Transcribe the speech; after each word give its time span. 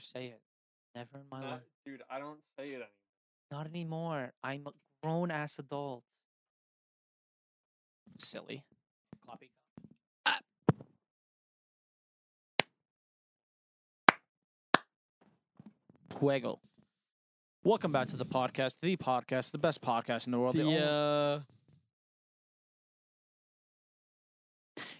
say 0.00 0.26
it. 0.26 0.40
Never 0.94 1.18
in 1.18 1.24
my 1.30 1.40
life. 1.40 1.60
dude, 1.84 2.02
I 2.10 2.18
don't 2.18 2.38
say 2.58 2.68
it 2.70 2.74
anymore. 2.74 2.88
Not 3.50 3.66
anymore. 3.66 4.32
I'm 4.42 4.66
a 4.66 4.70
grown 5.02 5.30
ass 5.30 5.58
adult. 5.58 6.02
Silly. 8.18 8.64
Copy. 9.26 9.50
Ah. 10.26 10.38
Juego. 16.20 16.58
Welcome 17.64 17.92
back 17.92 18.08
to 18.08 18.16
the 18.16 18.26
podcast, 18.26 18.74
the 18.82 18.96
podcast, 18.96 19.50
the 19.52 19.58
best 19.58 19.80
podcast 19.80 20.26
in 20.26 20.32
the 20.32 20.38
world. 20.38 20.54
the 20.54 20.62
only- 20.62 20.78
uh, 20.78 21.40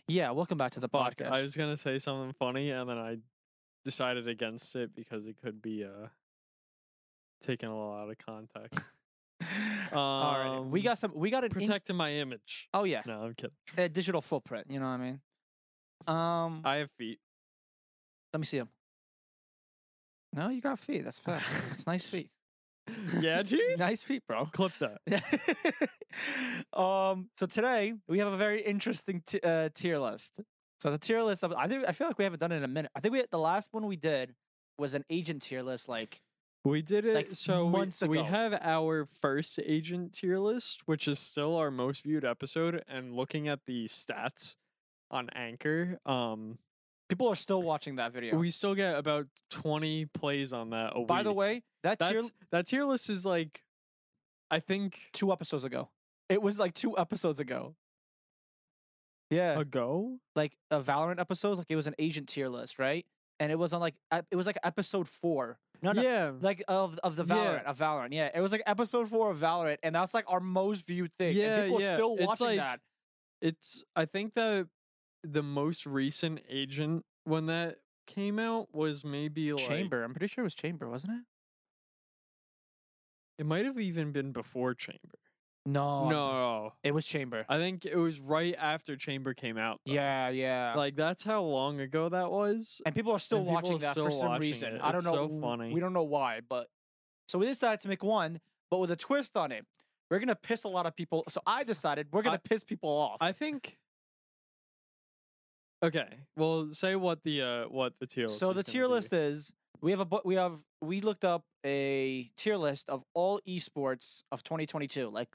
yeah, 0.08 0.30
welcome 0.30 0.58
back 0.58 0.72
to 0.72 0.80
the 0.80 0.88
podcast. 0.88 1.30
I 1.30 1.42
was 1.42 1.54
gonna 1.54 1.76
say 1.76 1.98
something 1.98 2.32
funny, 2.38 2.70
and 2.70 2.88
then 2.88 2.98
I 2.98 3.18
decided 3.84 4.28
against 4.28 4.74
it 4.76 4.94
because 4.94 5.26
it 5.26 5.36
could 5.42 5.60
be 5.62 5.84
uh 5.84 6.08
taken 7.42 7.68
a 7.68 7.76
lot 7.76 8.02
out 8.04 8.10
of 8.10 8.16
context. 8.18 8.80
All 9.92 10.38
right, 10.38 10.60
we 10.70 10.80
Um, 10.80 10.84
got 10.84 10.98
some. 10.98 11.12
We 11.14 11.30
got 11.30 11.44
an 11.44 11.50
in- 11.52 11.66
protecting 11.66 11.96
my 11.96 12.12
image. 12.14 12.68
oh 12.72 12.84
yeah, 12.84 13.02
No, 13.06 13.22
I'm 13.24 13.34
kidding. 13.34 13.54
a 13.76 13.88
digital 13.88 14.20
footprint. 14.20 14.66
You 14.70 14.80
know 14.80 14.86
what 14.86 14.92
I 14.92 14.96
mean? 14.98 15.20
Um, 16.06 16.62
I 16.64 16.76
have 16.76 16.90
feet. 16.98 17.18
let 18.32 18.40
me 18.40 18.46
see 18.46 18.58
them. 18.58 18.68
No, 20.32 20.48
you 20.48 20.60
got 20.60 20.78
feet. 20.78 21.04
That's 21.04 21.20
fair. 21.20 21.40
That's 21.68 21.86
nice 21.86 22.06
feet. 22.10 22.30
yeah, 23.20 23.42
dude. 23.44 23.78
nice 23.78 24.02
feet, 24.02 24.22
bro. 24.26 24.46
Clip 24.46 24.72
that. 24.78 25.00
um. 26.72 27.28
So 27.36 27.46
today 27.46 27.94
we 28.08 28.18
have 28.20 28.32
a 28.32 28.36
very 28.36 28.62
interesting 28.62 29.22
t- 29.26 29.40
uh, 29.42 29.68
tier 29.74 29.98
list. 29.98 30.40
So 30.84 30.90
the 30.90 30.98
tier 30.98 31.22
list. 31.22 31.42
I 31.42 31.66
think 31.66 31.86
I 31.88 31.92
feel 31.92 32.08
like 32.08 32.18
we 32.18 32.24
haven't 32.24 32.40
done 32.40 32.52
it 32.52 32.56
in 32.56 32.62
a 32.64 32.68
minute. 32.68 32.90
I 32.94 33.00
think 33.00 33.12
we 33.14 33.24
the 33.30 33.38
last 33.38 33.70
one 33.72 33.86
we 33.86 33.96
did 33.96 34.34
was 34.78 34.92
an 34.92 35.02
agent 35.08 35.40
tier 35.40 35.62
list. 35.62 35.88
Like 35.88 36.20
We 36.62 36.82
did 36.82 37.06
it 37.06 37.14
Like, 37.14 37.30
so 37.30 37.64
we- 37.64 37.70
months 37.70 38.02
we, 38.02 38.18
ago. 38.18 38.24
have 38.26 38.52
our 38.60 39.06
first 39.06 39.58
agent 39.64 40.12
tier 40.12 40.38
list, 40.38 40.82
which 40.84 41.08
is 41.08 41.18
still 41.18 41.56
our 41.56 41.70
most 41.70 42.02
viewed 42.02 42.26
episode. 42.26 42.84
And 42.86 43.14
looking 43.16 43.48
at 43.48 43.60
the 43.66 43.86
stats 43.86 44.56
on 45.10 45.30
Anchor, 45.34 45.98
um, 46.04 46.58
people 47.08 47.28
are 47.28 47.34
still 47.34 47.62
watching 47.62 47.96
that 47.96 48.12
video. 48.12 48.36
we 48.36 48.50
still 48.50 48.74
get 48.74 48.98
about 48.98 49.26
twenty 49.48 50.04
plays 50.04 50.52
on 50.52 50.68
that 50.70 50.92
a 50.94 51.00
By 51.06 51.22
the 51.22 51.32
way, 51.32 51.62
that 51.82 51.98
tier 51.98 52.20
that 52.50 52.66
tier 52.66 52.84
list 52.84 53.08
is 53.08 53.24
like, 53.24 53.62
I 54.50 54.60
think 54.60 55.00
two 55.14 55.32
episodes 55.32 55.64
ago. 55.64 55.88
It 56.28 56.42
was 56.42 56.58
like 56.58 56.74
two 56.74 56.98
episodes 56.98 57.40
ago. 57.40 57.74
Yeah, 59.30 59.58
ago. 59.58 60.18
like 60.36 60.56
a 60.70 60.80
Valorant 60.80 61.18
episode. 61.20 61.58
Like 61.58 61.66
it 61.70 61.76
was 61.76 61.86
an 61.86 61.94
agent 61.98 62.28
tier 62.28 62.48
list, 62.48 62.78
right? 62.78 63.04
And 63.40 63.50
it 63.50 63.56
was 63.58 63.72
on 63.72 63.80
like 63.80 63.94
ep- 64.12 64.26
it 64.30 64.36
was 64.36 64.46
like 64.46 64.58
episode 64.62 65.08
four. 65.08 65.58
No, 65.82 65.92
no, 65.92 66.02
yeah, 66.02 66.30
like 66.40 66.62
of 66.68 66.98
of 67.02 67.16
the 67.16 67.24
Yeah. 67.24 67.34
Valorant 67.34 67.64
of 67.64 67.78
Valorant. 67.78 68.08
Yeah, 68.12 68.30
it 68.34 68.40
was 68.40 68.52
like 68.52 68.62
episode 68.66 69.08
four 69.08 69.30
of 69.30 69.38
Valorant, 69.38 69.78
and 69.82 69.94
that's 69.94 70.14
like 70.14 70.24
our 70.28 70.40
most 70.40 70.86
viewed 70.86 71.10
thing. 71.18 71.36
Yeah, 71.36 71.56
and 71.56 71.64
people 71.66 71.80
yeah, 71.82 71.90
are 71.90 71.94
still 71.94 72.14
it's 72.16 72.26
watching 72.26 72.46
like- 72.46 72.56
that. 72.58 72.80
it's. 73.42 73.84
I 73.96 74.04
think 74.04 74.34
that 74.34 74.68
the 75.24 75.42
most 75.42 75.84
recent 75.86 76.40
agent 76.48 77.04
when 77.24 77.46
that 77.46 77.78
came 78.06 78.38
out 78.38 78.68
was 78.74 79.04
maybe 79.04 79.52
like 79.52 79.66
Chamber. 79.66 80.04
I'm 80.04 80.12
pretty 80.12 80.28
sure 80.28 80.42
it 80.42 80.46
was 80.46 80.54
Chamber, 80.54 80.88
wasn't 80.88 81.14
it? 81.14 81.24
It 83.38 83.46
might 83.46 83.64
have 83.64 83.78
even 83.80 84.12
been 84.12 84.32
before 84.32 84.74
Chamber. 84.74 85.18
No, 85.66 86.10
no, 86.10 86.72
it 86.82 86.92
was 86.92 87.06
Chamber. 87.06 87.46
I 87.48 87.56
think 87.56 87.86
it 87.86 87.96
was 87.96 88.20
right 88.20 88.54
after 88.58 88.96
Chamber 88.96 89.32
came 89.32 89.56
out. 89.56 89.80
though. 89.86 89.92
yeah, 89.94 90.28
yeah. 90.28 90.74
like 90.76 90.94
that's 90.94 91.22
how 91.22 91.42
long 91.42 91.80
ago 91.80 92.10
that 92.10 92.30
was. 92.30 92.82
and 92.84 92.94
people 92.94 93.12
are 93.12 93.18
still 93.18 93.38
and 93.38 93.46
people 93.46 93.54
watching 93.54 93.76
are 93.76 93.78
that 93.78 93.94
for 93.94 94.10
some 94.10 94.28
watching 94.28 94.40
reason. 94.42 94.74
it. 94.76 94.82
I 94.82 94.88
don't 94.92 94.96
It's 94.96 95.04
know. 95.06 95.28
so 95.28 95.40
funny. 95.40 95.72
We 95.72 95.80
don't 95.80 95.94
know 95.94 96.02
why, 96.02 96.40
but 96.46 96.68
so 97.28 97.38
we 97.38 97.46
decided 97.46 97.80
to 97.80 97.88
make 97.88 98.02
one, 98.04 98.40
but 98.70 98.78
with 98.78 98.90
a 98.90 98.96
twist 98.96 99.36
on 99.38 99.52
it. 99.52 99.64
We're 100.10 100.18
gonna 100.18 100.34
piss 100.36 100.64
a 100.64 100.68
lot 100.68 100.84
of 100.84 100.94
people. 100.94 101.24
So 101.30 101.40
I 101.46 101.64
decided 101.64 102.08
we're 102.12 102.20
gonna 102.22 102.36
I- 102.44 102.48
piss 102.48 102.62
people 102.62 102.90
off. 102.90 103.16
I 103.22 103.32
think. 103.32 103.78
Okay, 105.82 106.08
well, 106.36 106.68
say 106.68 106.94
what 106.96 107.22
the 107.24 107.42
uh 107.42 107.64
what 107.68 107.94
the 108.00 108.06
tier 108.06 108.26
list. 108.26 108.38
so 108.38 108.50
is 108.50 108.56
the 108.56 108.62
gonna 108.62 108.72
tier 108.72 108.86
be. 108.86 108.92
list 108.92 109.12
is 109.12 109.52
we 109.80 109.90
have 109.90 110.00
a 110.00 110.04
bu- 110.04 110.20
we 110.24 110.34
have 110.34 110.58
we 110.82 111.00
looked 111.00 111.24
up 111.24 111.44
a 111.64 112.30
tier 112.36 112.56
list 112.56 112.88
of 112.88 113.02
all 113.14 113.40
esports 113.48 114.22
of 114.32 114.42
2022, 114.42 115.08
like 115.10 115.28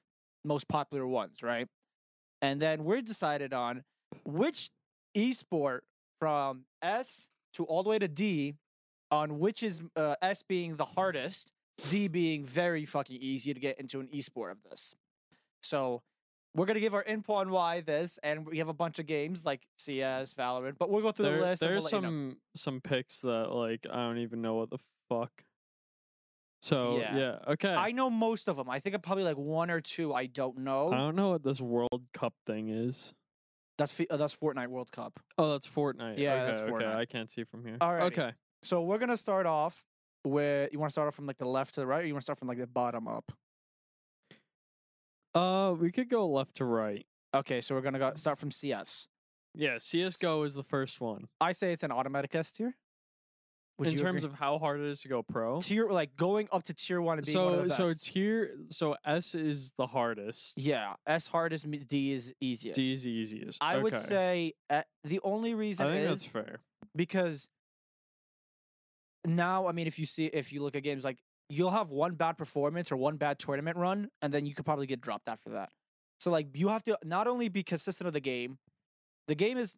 most 0.46 0.68
popular 0.68 1.06
ones, 1.06 1.44
right? 1.44 1.68
And 2.42 2.62
then 2.62 2.84
we're 2.84 3.02
decided 3.02 3.54
on 3.54 3.84
which 4.26 4.70
esport 5.16 5.80
from 6.20 6.64
S 6.82 7.30
to 7.54 7.66
all 7.66 7.84
the 7.84 7.90
way 7.90 8.00
to 8.00 8.08
D, 8.08 8.56
on 9.12 9.40
which 9.40 9.64
is 9.64 9.82
uh, 9.96 10.16
S 10.22 10.44
being 10.44 10.76
the 10.78 10.86
hardest, 10.86 11.52
D 11.90 12.08
being 12.08 12.44
very 12.46 12.86
fucking 12.86 13.18
easy 13.22 13.54
to 13.54 13.60
get 13.60 13.80
into 13.80 14.00
an 14.00 14.08
esport 14.08 14.52
of 14.52 14.58
this. 14.70 14.96
So 15.64 16.02
we're 16.56 16.66
gonna 16.66 16.80
give 16.80 16.94
our 16.96 17.04
input 17.04 17.36
on 17.38 17.50
why 17.52 17.82
this, 17.82 18.18
and 18.24 18.46
we 18.46 18.58
have 18.60 18.70
a 18.70 18.74
bunch 18.74 19.00
of 19.00 19.06
games 19.06 19.46
like 19.46 19.62
CS, 19.78 20.34
Valorant, 20.34 20.78
but 20.78 20.90
we'll 20.90 21.02
go 21.02 21.12
through 21.12 21.26
There- 21.26 21.40
the 21.40 21.46
list. 21.46 21.60
there's 21.62 21.84
we'll 21.84 21.84
let 21.84 21.94
you 21.94 22.02
know. 22.02 22.08
some 22.08 22.38
some 22.56 22.82
picks 22.82 23.22
that 23.22 23.52
like 23.52 23.86
I 23.92 23.96
don't 23.96 24.20
even 24.20 24.42
know 24.42 24.56
what 24.56 24.70
the 24.70 24.80
fuck. 25.10 25.32
So 26.62 26.98
Yeah. 27.00 27.16
yeah, 27.16 27.40
okay. 27.48 27.74
I 27.74 27.92
know 27.92 28.10
most 28.10 28.48
of 28.48 28.58
them. 28.58 28.70
I 28.70 28.80
think 28.80 28.96
I'm 28.96 29.02
probably 29.02 29.24
like 29.24 29.38
one 29.38 29.72
or 29.72 29.80
two 29.80 30.14
I 30.14 30.26
don't 30.26 30.60
know. 30.60 30.92
I 30.92 30.98
don't 30.98 31.16
know 31.16 31.30
what 31.30 31.44
this 31.44 31.62
World 31.62 32.04
Cup 32.14 32.34
thing 32.46 32.70
is. 32.70 33.14
That's 33.78 33.98
uh, 34.10 34.18
that's 34.18 34.36
Fortnite 34.36 34.68
World 34.68 34.92
Cup. 34.92 35.20
Oh, 35.38 35.52
that's 35.54 35.68
Fortnite. 35.68 36.18
Yeah, 36.18 36.34
okay, 36.34 36.46
that's 36.48 36.62
okay. 36.62 36.72
Fortnite. 36.72 36.96
I 36.96 37.06
can't 37.06 37.32
see 37.32 37.46
from 37.46 37.64
here. 37.64 37.78
All 37.80 37.94
right. 37.94 38.04
Okay. 38.12 38.34
So 38.62 38.84
we're 38.84 38.98
gonna 38.98 39.16
start 39.16 39.46
off 39.46 39.86
with 40.26 40.74
you 40.74 40.80
want 40.80 40.90
to 40.90 40.92
start 40.92 41.08
off 41.08 41.16
from 41.16 41.26
like 41.28 41.38
the 41.38 41.48
left 41.48 41.76
to 41.76 41.80
the 41.82 41.88
right, 41.88 42.04
or 42.04 42.08
you 42.08 42.14
want 42.14 42.22
to 42.24 42.26
start 42.26 42.40
from 42.40 42.50
like 42.50 42.58
the 42.58 42.68
bottom 42.68 43.08
up? 43.08 43.32
Uh, 45.34 45.76
we 45.80 45.92
could 45.92 46.10
go 46.10 46.28
left 46.28 46.56
to 46.58 46.66
right. 46.66 47.06
Okay, 47.34 47.62
so 47.62 47.74
we're 47.76 47.82
gonna 47.82 48.00
go 48.00 48.12
start 48.16 48.38
from 48.38 48.52
CS. 48.52 49.08
Yeah, 49.56 49.78
CS:GO 49.80 50.44
is 50.44 50.56
the 50.56 50.64
first 50.64 51.00
one. 51.00 51.28
I 51.40 51.54
say 51.54 51.72
it's 51.72 51.84
an 51.84 51.92
automatic 51.92 52.36
S 52.36 52.52
tier. 52.52 52.76
Would 53.80 53.88
in 53.88 53.96
terms 53.96 54.24
agree? 54.24 54.34
of 54.34 54.40
how 54.40 54.60
hard 54.60 54.82
it 54.82 54.86
is 54.88 55.02
to 55.02 55.08
go 55.08 55.24
pro. 55.24 55.60
tier, 55.62 55.90
like 55.90 56.16
going 56.18 56.48
up 56.52 56.64
to 56.64 56.74
tier 56.74 57.02
one 57.02 57.18
and 57.18 57.26
being 57.26 57.38
one 57.38 57.54
So 57.54 57.60
of 57.62 57.68
the 57.70 57.94
so 57.94 57.94
tier 58.00 58.56
so 58.70 58.96
S 59.06 59.34
is 59.36 59.72
the 59.78 59.88
hardest. 59.88 60.54
yeah, 60.58 60.94
S 61.08 61.28
hardest, 61.28 61.66
D 61.88 62.12
is 62.12 62.34
easiest. 62.42 62.80
D 62.80 62.94
is 62.94 63.08
easiest. 63.08 63.64
I 63.64 63.78
would 63.78 63.96
say 63.98 64.54
uh, 64.70 64.82
the 65.06 65.20
only 65.24 65.54
reason 65.54 65.88
I 65.88 65.92
think 65.94 66.04
is 66.04 66.10
that's 66.10 66.26
fair. 66.26 66.60
because 66.96 67.48
now 69.26 69.68
I 69.68 69.72
mean 69.72 69.88
if 69.88 70.00
you 70.00 70.06
see 70.06 70.26
if 70.26 70.52
you 70.54 70.62
look 70.62 70.76
at 70.76 70.84
games 70.84 71.04
like 71.04 71.18
you'll 71.50 71.72
have 71.72 71.90
one 71.90 72.14
bad 72.16 72.38
performance 72.38 72.92
or 72.92 72.98
one 72.98 73.18
bad 73.18 73.40
tournament 73.40 73.76
run 73.78 74.10
and 74.22 74.34
then 74.34 74.46
you 74.46 74.54
could 74.54 74.66
probably 74.66 74.86
get 74.88 75.02
dropped 75.02 75.28
after 75.28 75.50
that. 75.52 75.70
So 76.20 76.32
like 76.32 76.48
you 76.54 76.68
have 76.68 76.84
to 76.84 76.98
not 77.04 77.28
only 77.28 77.50
be 77.50 77.64
consistent 77.64 78.08
of 78.08 78.14
the 78.14 78.20
game, 78.20 78.58
the 79.28 79.36
game 79.36 79.58
is 79.58 79.76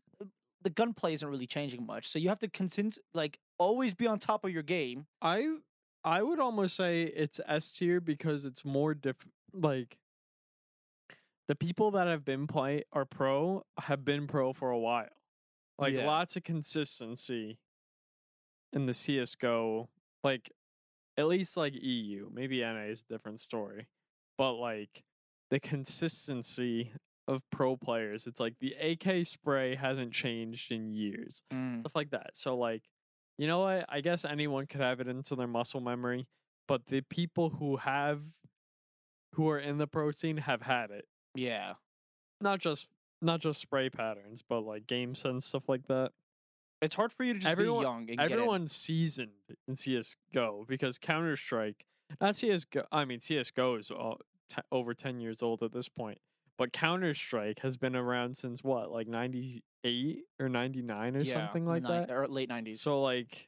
the 0.64 0.70
gunplay 0.70 1.14
isn't 1.14 1.28
really 1.28 1.48
changing 1.48 1.86
much. 1.86 2.08
So 2.10 2.20
you 2.20 2.30
have 2.30 2.40
to 2.40 2.48
continue 2.50 2.92
like 3.14 3.40
always 3.62 3.94
be 3.94 4.08
on 4.08 4.18
top 4.18 4.44
of 4.44 4.52
your 4.52 4.64
game. 4.64 5.06
I 5.22 5.58
I 6.04 6.24
would 6.24 6.40
almost 6.40 6.76
say 6.76 7.04
it's 7.04 7.40
S 7.48 7.72
tier 7.72 8.02
because 8.02 8.44
it's 8.44 8.66
more 8.66 8.96
diff 8.96 9.18
like 9.54 9.98
the 11.48 11.56
people 11.56 11.92
that 11.92 12.08
have 12.08 12.26
been 12.26 12.48
play 12.48 12.84
are 12.92 13.06
pro 13.06 13.64
have 13.82 14.04
been 14.04 14.26
pro 14.26 14.52
for 14.54 14.72
a 14.72 14.80
while. 14.80 15.10
Like 15.78 15.94
Yeah. 15.94 16.08
lots 16.08 16.36
of 16.36 16.44
consistency 16.44 17.60
in 18.74 18.88
the 18.88 18.94
CS:GO 18.94 19.90
like 20.24 20.52
at 21.18 21.28
least 21.28 21.58
like 21.58 21.74
EU, 21.76 22.30
maybe 22.34 22.62
NA 22.62 22.86
is 22.86 23.04
a 23.04 23.14
different 23.14 23.40
story. 23.40 23.88
But 24.38 24.54
like 24.54 25.04
the 25.52 25.60
consistency 25.60 26.94
of 27.28 27.44
pro 27.52 27.78
players, 27.78 28.26
it's 28.26 28.40
like 28.40 28.56
the 28.60 28.74
AK 28.74 29.26
spray 29.26 29.76
hasn't 29.76 30.14
changed 30.14 30.72
in 30.72 30.92
years 30.94 31.44
mm. 31.54 31.82
stuff 31.82 31.96
like 31.96 32.10
that. 32.12 32.36
So 32.36 32.58
like, 32.58 32.84
you 33.42 33.48
know 33.48 33.60
what? 33.62 33.86
I 33.90 34.02
guess 34.02 34.24
anyone 34.24 34.68
could 34.68 34.82
have 34.82 35.00
it 35.00 35.08
into 35.08 35.36
their 35.36 35.48
muscle 35.48 35.82
memory, 35.82 36.28
but 36.68 36.86
the 36.86 37.02
people 37.02 37.50
who 37.50 37.78
have 37.78 38.22
who 39.34 39.50
are 39.50 39.58
in 39.58 39.80
the 39.80 39.88
pro 39.88 40.12
scene 40.12 40.38
have 40.38 40.62
had 40.62 40.92
it. 40.92 41.06
Yeah. 41.34 41.74
Not 42.40 42.60
just 42.60 42.90
not 43.20 43.40
just 43.40 43.60
spray 43.60 43.90
patterns, 43.90 44.44
but 44.48 44.60
like 44.62 44.86
game 44.86 45.16
sense 45.16 45.46
stuff 45.48 45.68
like 45.68 45.88
that. 45.88 46.12
It's 46.84 46.94
hard 46.96 47.12
for 47.12 47.24
you 47.24 47.34
to 47.34 47.40
just 47.40 47.52
Everyone- 47.52 47.82
be 47.82 47.86
young 47.86 48.10
and. 48.12 48.32
Everyone's 48.32 48.72
seasoned 48.76 49.32
in 49.68 49.76
CS:GO 49.76 50.66
because 50.68 51.00
Counter 51.00 51.36
Strike, 51.36 51.86
not 52.20 52.36
CS:GO. 52.36 52.86
I 52.92 53.06
mean 53.06 53.22
CS:GO 53.22 53.76
is 53.76 53.90
all, 53.90 54.20
te- 54.50 54.62
over 54.72 54.94
ten 54.94 55.20
years 55.20 55.42
old 55.42 55.64
at 55.64 55.72
this 55.72 55.90
point, 55.90 56.20
but 56.62 56.72
Counter 56.74 57.16
Strike 57.16 57.58
has 57.62 57.76
been 57.76 57.96
around 57.96 58.38
since 58.38 58.64
what, 58.64 58.92
like 58.92 59.08
ninety 59.08 59.64
eight 59.84 60.26
or 60.40 60.48
ninety 60.48 60.84
nine 60.84 61.16
or 61.16 61.22
yeah, 61.22 61.34
something 61.34 61.66
like 61.66 61.82
ni- 61.82 61.90
that. 61.90 62.12
or 62.12 62.28
late 62.28 62.50
90s. 62.50 62.78
So 62.78 63.02
like, 63.02 63.48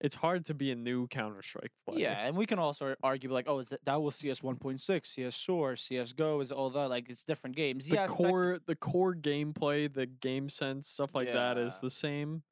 it's 0.00 0.16
hard 0.16 0.46
to 0.46 0.54
be 0.54 0.72
a 0.72 0.74
new 0.74 1.06
Counter 1.06 1.42
Strike 1.42 1.70
player. 1.86 2.00
Yeah, 2.00 2.26
and 2.26 2.36
we 2.36 2.44
can 2.44 2.58
also 2.58 2.96
argue 3.04 3.32
like, 3.32 3.48
oh, 3.48 3.62
th- 3.62 3.80
that 3.84 4.02
was 4.02 4.16
CS 4.16 4.40
1.6, 4.40 5.06
CS 5.06 5.36
Source, 5.36 5.82
CS 5.82 6.12
Go 6.12 6.40
is 6.40 6.50
all 6.50 6.70
that. 6.70 6.90
Like, 6.90 7.08
it's 7.08 7.22
different 7.22 7.54
games. 7.54 7.88
the 7.88 7.94
yes, 7.94 8.10
that- 8.10 8.16
core, 8.16 8.58
the 8.66 8.74
core 8.74 9.14
gameplay, 9.14 9.92
the 9.92 10.06
game 10.06 10.48
sense, 10.48 10.88
stuff 10.88 11.14
like 11.14 11.32
that 11.32 11.56
is 11.56 11.78
the 11.78 11.90
same. 11.90 12.42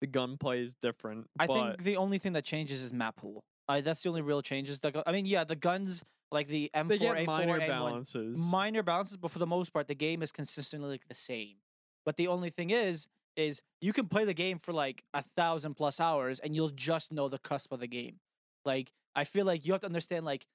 the 0.00 0.08
gunplay 0.08 0.62
is 0.62 0.74
different. 0.74 1.28
I 1.38 1.46
but 1.46 1.54
think 1.54 1.84
the 1.84 1.96
only 1.96 2.18
thing 2.18 2.32
that 2.32 2.44
changes 2.44 2.82
is 2.82 2.92
map 2.92 3.16
pool. 3.16 3.44
Uh, 3.70 3.80
that's 3.80 4.02
the 4.02 4.08
only 4.08 4.22
real 4.22 4.42
changes. 4.42 4.80
The 4.80 5.02
I 5.06 5.12
mean, 5.12 5.26
yeah, 5.26 5.44
the 5.44 5.54
guns 5.56 6.04
like 6.32 6.48
the 6.48 6.70
M4, 6.74 6.88
they 6.88 6.98
get 6.98 7.16
A4, 7.18 7.26
minor 7.26 7.60
A1, 7.60 7.68
balances. 7.68 8.38
minor 8.38 8.82
balances, 8.82 9.16
but 9.16 9.30
for 9.30 9.38
the 9.38 9.46
most 9.46 9.72
part, 9.72 9.86
the 9.86 9.94
game 9.94 10.22
is 10.22 10.32
consistently 10.32 10.90
like 10.90 11.06
the 11.08 11.14
same. 11.14 11.56
But 12.04 12.16
the 12.16 12.28
only 12.28 12.50
thing 12.50 12.70
is, 12.70 13.06
is 13.36 13.62
you 13.80 13.92
can 13.92 14.08
play 14.08 14.24
the 14.24 14.34
game 14.34 14.58
for 14.58 14.72
like 14.72 15.04
a 15.14 15.22
thousand 15.36 15.74
plus 15.74 16.00
hours, 16.00 16.40
and 16.40 16.54
you'll 16.54 16.68
just 16.68 17.12
know 17.12 17.28
the 17.28 17.38
cusp 17.38 17.72
of 17.72 17.78
the 17.78 17.86
game. 17.86 18.16
Like 18.64 18.92
I 19.14 19.24
feel 19.24 19.46
like 19.46 19.64
you 19.64 19.72
have 19.72 19.82
to 19.82 19.86
understand 19.86 20.24
like 20.24 20.46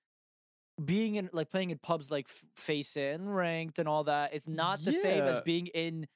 being 0.84 1.16
in 1.16 1.30
like 1.32 1.50
playing 1.50 1.70
in 1.70 1.78
pubs 1.78 2.12
like 2.12 2.26
f- 2.28 2.44
face 2.58 2.98
in 2.98 3.30
ranked 3.30 3.80
and 3.80 3.88
all 3.88 4.04
that. 4.06 4.34
It's 4.34 4.48
not 4.48 4.84
the 4.84 4.92
same 4.92 5.24
as 5.24 5.40
being 5.40 5.68
in 5.68 6.08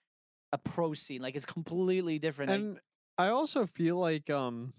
a 0.52 0.58
pro 0.58 0.94
scene. 0.94 1.22
Like 1.22 1.36
it's 1.36 1.46
completely 1.46 2.20
different. 2.20 2.52
Like, 2.52 2.60
and 2.60 2.80
I 3.18 3.30
also 3.30 3.66
feel 3.66 3.98
like 3.98 4.30
um 4.30 4.74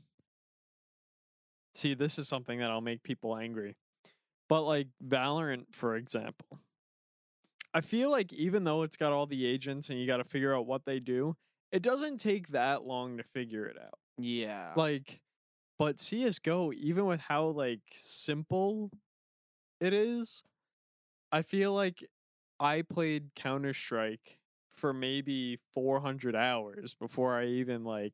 see 1.75 1.95
this 1.95 2.19
is 2.19 2.29
something 2.29 2.59
that'll 2.59 2.81
make 2.81 3.03
people 3.03 3.37
angry. 3.37 3.77
But 4.49 4.63
like 4.63 4.89
Valorant 5.07 5.67
for 5.73 5.97
example. 5.97 6.59
I 7.73 7.81
feel 7.81 8.11
like 8.11 8.33
even 8.33 8.65
though 8.65 8.83
it's 8.83 8.97
got 8.97 9.13
all 9.13 9.27
the 9.27 9.47
agents 9.47 9.91
and 9.91 10.01
you 10.01 10.07
got 10.07 10.17
to 10.17 10.25
figure 10.25 10.55
out 10.57 10.67
what 10.67 10.85
they 10.87 10.99
do, 10.99 11.37
it 11.71 11.83
doesn't 11.83 12.19
take 12.19 12.49
that 12.49 12.83
long 12.83 13.17
to 13.19 13.23
figure 13.23 13.67
it 13.67 13.77
out. 13.81 13.99
yeah, 14.19 14.73
Like 14.77 15.21
but 15.79 16.01
CS:GO 16.01 16.73
even 16.73 17.07
with 17.07 17.21
how 17.21 17.47
like 17.47 17.81
simple 17.93 18.91
it 19.81 19.93
is, 19.95 20.43
I 21.33 21.43
feel 21.43 21.73
like 21.73 22.05
I 22.59 22.83
played 22.83 23.31
Counter-Strike 23.35 24.37
for 24.75 24.93
maybe 24.93 25.59
400 25.75 26.37
hours 26.37 26.95
before 26.95 27.35
I 27.39 27.47
even 27.47 27.85
like 27.85 28.13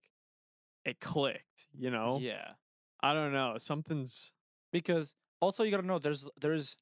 it 0.85 1.01
clicked, 1.01 1.67
you 1.77 1.91
know? 1.91 2.19
yeah. 2.21 2.53
I 3.01 3.13
don't 3.13 3.33
know, 3.33 3.55
something's 3.59 4.33
because 4.73 5.15
also 5.41 5.65
you 5.65 5.71
gotta 5.71 5.87
know 5.87 5.99
there's 5.99 6.27
there's 6.41 6.77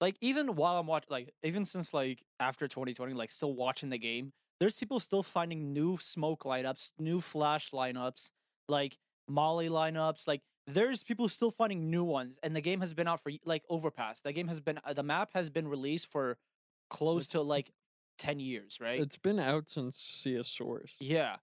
like 0.00 0.16
even 0.20 0.56
while 0.56 0.78
I'm 0.78 0.86
watching 0.86 1.08
like 1.10 1.30
even 1.42 1.64
since 1.64 1.94
like 1.94 2.24
after 2.38 2.66
2020 2.66 3.14
like 3.14 3.30
still 3.30 3.54
watching 3.54 3.90
the 3.90 3.98
game 3.98 4.32
there's 4.58 4.76
people 4.76 5.00
still 5.00 5.22
finding 5.22 5.72
new 5.72 5.96
smoke 6.00 6.44
lineups 6.44 6.90
new 6.98 7.20
flash 7.20 7.70
lineups 7.70 8.30
like 8.68 8.98
molly 9.28 9.68
lineups 9.68 10.26
like 10.26 10.42
there's 10.66 11.02
people 11.02 11.28
still 11.28 11.50
finding 11.50 11.90
new 11.90 12.04
ones 12.04 12.38
and 12.42 12.54
the 12.54 12.60
game 12.60 12.80
has 12.80 12.94
been 12.94 13.08
out 13.08 13.20
for 13.20 13.32
like 13.44 13.62
overpass 13.68 14.20
the 14.20 14.32
game 14.32 14.48
has 14.48 14.60
been 14.60 14.78
uh, 14.84 14.92
the 14.92 15.02
map 15.02 15.30
has 15.34 15.50
been 15.50 15.66
released 15.66 16.10
for 16.10 16.36
close 16.88 17.26
to 17.26 17.40
like 17.40 17.70
10 18.18 18.38
years 18.38 18.78
right? 18.80 19.00
it's 19.00 19.16
been 19.16 19.40
out 19.40 19.68
since 19.68 19.96
CS 19.96 20.48
Source. 20.48 20.96
yeah 21.00 21.36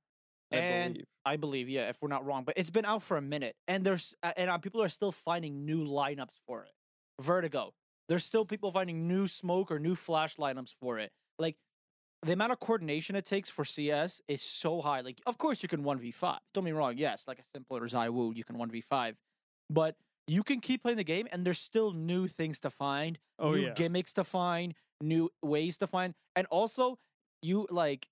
I 0.51 0.57
and 0.57 0.94
believe. 0.94 1.05
I 1.25 1.35
believe, 1.38 1.69
yeah, 1.69 1.89
if 1.89 2.01
we're 2.01 2.09
not 2.09 2.25
wrong, 2.25 2.44
but 2.44 2.57
it's 2.57 2.69
been 2.69 2.85
out 2.85 3.03
for 3.03 3.17
a 3.17 3.21
minute, 3.21 3.55
and 3.67 3.83
there's 3.83 4.13
and 4.23 4.49
uh, 4.49 4.57
people 4.57 4.81
are 4.81 4.88
still 4.88 5.11
finding 5.11 5.65
new 5.65 5.85
lineups 5.85 6.39
for 6.45 6.63
it. 6.63 6.71
Vertigo, 7.21 7.73
there's 8.07 8.23
still 8.23 8.45
people 8.45 8.71
finding 8.71 9.07
new 9.07 9.27
smoke 9.27 9.71
or 9.71 9.79
new 9.79 9.95
flash 9.95 10.35
lineups 10.35 10.73
for 10.79 10.99
it. 10.99 11.11
Like 11.39 11.57
the 12.23 12.33
amount 12.33 12.51
of 12.51 12.59
coordination 12.59 13.15
it 13.15 13.25
takes 13.25 13.49
for 13.49 13.65
CS 13.65 14.21
is 14.27 14.41
so 14.41 14.81
high. 14.81 15.01
Like, 15.01 15.19
of 15.25 15.38
course, 15.38 15.61
you 15.61 15.69
can 15.69 15.83
one 15.83 15.97
v 15.97 16.11
five. 16.11 16.39
Don't 16.53 16.65
be 16.65 16.71
wrong. 16.71 16.94
Yes, 16.97 17.25
like 17.27 17.39
a 17.39 17.44
simpler 17.55 17.81
ZywOo, 17.81 18.35
you 18.35 18.44
can 18.44 18.57
one 18.57 18.69
v 18.71 18.81
five, 18.81 19.15
but 19.69 19.95
you 20.27 20.44
can 20.44 20.59
keep 20.59 20.81
playing 20.83 20.97
the 20.97 21.03
game, 21.03 21.27
and 21.31 21.45
there's 21.45 21.59
still 21.59 21.91
new 21.94 22.27
things 22.27 22.59
to 22.61 22.69
find, 22.69 23.17
Oh 23.39 23.51
new 23.51 23.67
yeah. 23.67 23.73
gimmicks 23.73 24.13
to 24.13 24.23
find, 24.23 24.73
new 25.01 25.29
ways 25.41 25.77
to 25.79 25.88
find, 25.88 26.13
and 26.35 26.47
also 26.47 26.97
you 27.41 27.67
like 27.69 28.07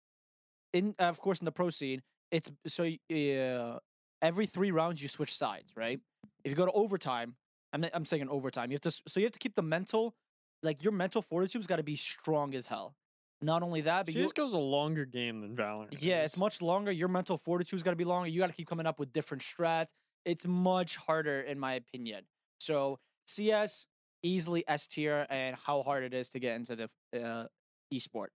in 0.74 0.96
of 1.00 1.20
course 1.20 1.40
in 1.40 1.46
the 1.46 1.52
pro 1.52 1.70
scene, 1.70 2.02
it's 2.32 2.52
so 2.68 2.84
uh, 2.84 3.80
every 4.22 4.46
three 4.46 4.72
rounds 4.72 5.02
you 5.02 5.08
switch 5.08 5.36
sides, 5.36 5.72
right? 5.76 6.00
If 6.44 6.52
you 6.52 6.56
go 6.56 6.66
to 6.66 6.72
overtime, 6.72 7.36
I'm 7.74 7.86
I'm 7.94 8.06
saying 8.06 8.22
in 8.22 8.30
overtime, 8.30 8.72
you 8.72 8.76
have 8.76 8.82
to 8.82 8.92
so 8.92 9.20
you 9.20 9.26
have 9.26 9.34
to 9.34 9.40
keep 9.40 9.56
the 9.56 9.62
mental, 9.62 10.16
like 10.64 10.84
your 10.84 10.94
mental 10.94 11.22
fortitude's 11.22 11.68
got 11.68 11.78
to 11.78 11.84
be 11.84 11.96
strong 11.96 12.56
as 12.56 12.68
hell. 12.68 12.96
Not 13.42 13.64
only 13.64 13.82
that, 13.82 14.06
but 14.06 14.16
you, 14.16 14.24
CS:GO's 14.24 14.54
a 14.54 14.58
longer 14.58 15.06
game 15.06 15.42
than 15.42 15.56
Valorant. 15.56 15.98
yeah, 16.00 16.24
it's 16.24 16.38
much 16.38 16.62
longer. 16.62 16.92
Your 16.92 17.10
mental 17.10 17.38
fortitude's 17.38 17.84
got 17.84 17.92
to 17.92 17.98
be 17.98 18.06
longer. 18.06 18.30
You 18.30 18.40
got 18.40 18.48
to 18.48 18.54
keep 18.54 18.68
coming 18.68 18.86
up 18.86 18.98
with 18.98 19.12
different 19.12 19.44
strats. 19.44 19.90
It's 20.24 20.48
much 20.48 20.96
harder, 20.96 21.42
in 21.42 21.60
my 21.60 21.74
opinion. 21.74 22.24
So 22.60 23.00
CS 23.28 23.86
easily 24.24 24.64
S 24.68 24.88
tier, 24.88 25.28
and 25.30 25.56
how 25.56 25.84
hard 25.84 26.04
it 26.04 26.14
is 26.14 26.30
to 26.32 26.40
get 26.40 26.56
into 26.56 26.76
the 26.76 27.22
uh, 27.22 27.46
esport. 27.94 28.28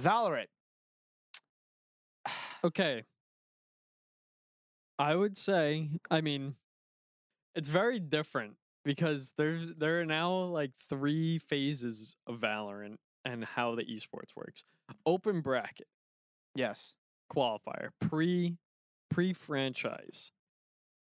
Valorant. 0.00 0.46
Okay. 2.64 3.04
I 4.98 5.14
would 5.14 5.36
say, 5.36 5.90
I 6.10 6.20
mean, 6.20 6.56
it's 7.54 7.68
very 7.68 7.98
different 7.98 8.56
because 8.84 9.32
there's 9.36 9.74
there 9.74 10.00
are 10.00 10.06
now 10.06 10.32
like 10.32 10.72
three 10.76 11.38
phases 11.38 12.16
of 12.26 12.40
Valorant 12.40 12.96
and 13.24 13.44
how 13.44 13.74
the 13.74 13.84
esports 13.84 14.34
works. 14.36 14.64
Open 15.06 15.40
bracket, 15.40 15.88
Yes. 16.54 16.94
qualifier, 17.32 17.90
pre 18.00 18.58
pre 19.10 19.32
franchise. 19.32 20.32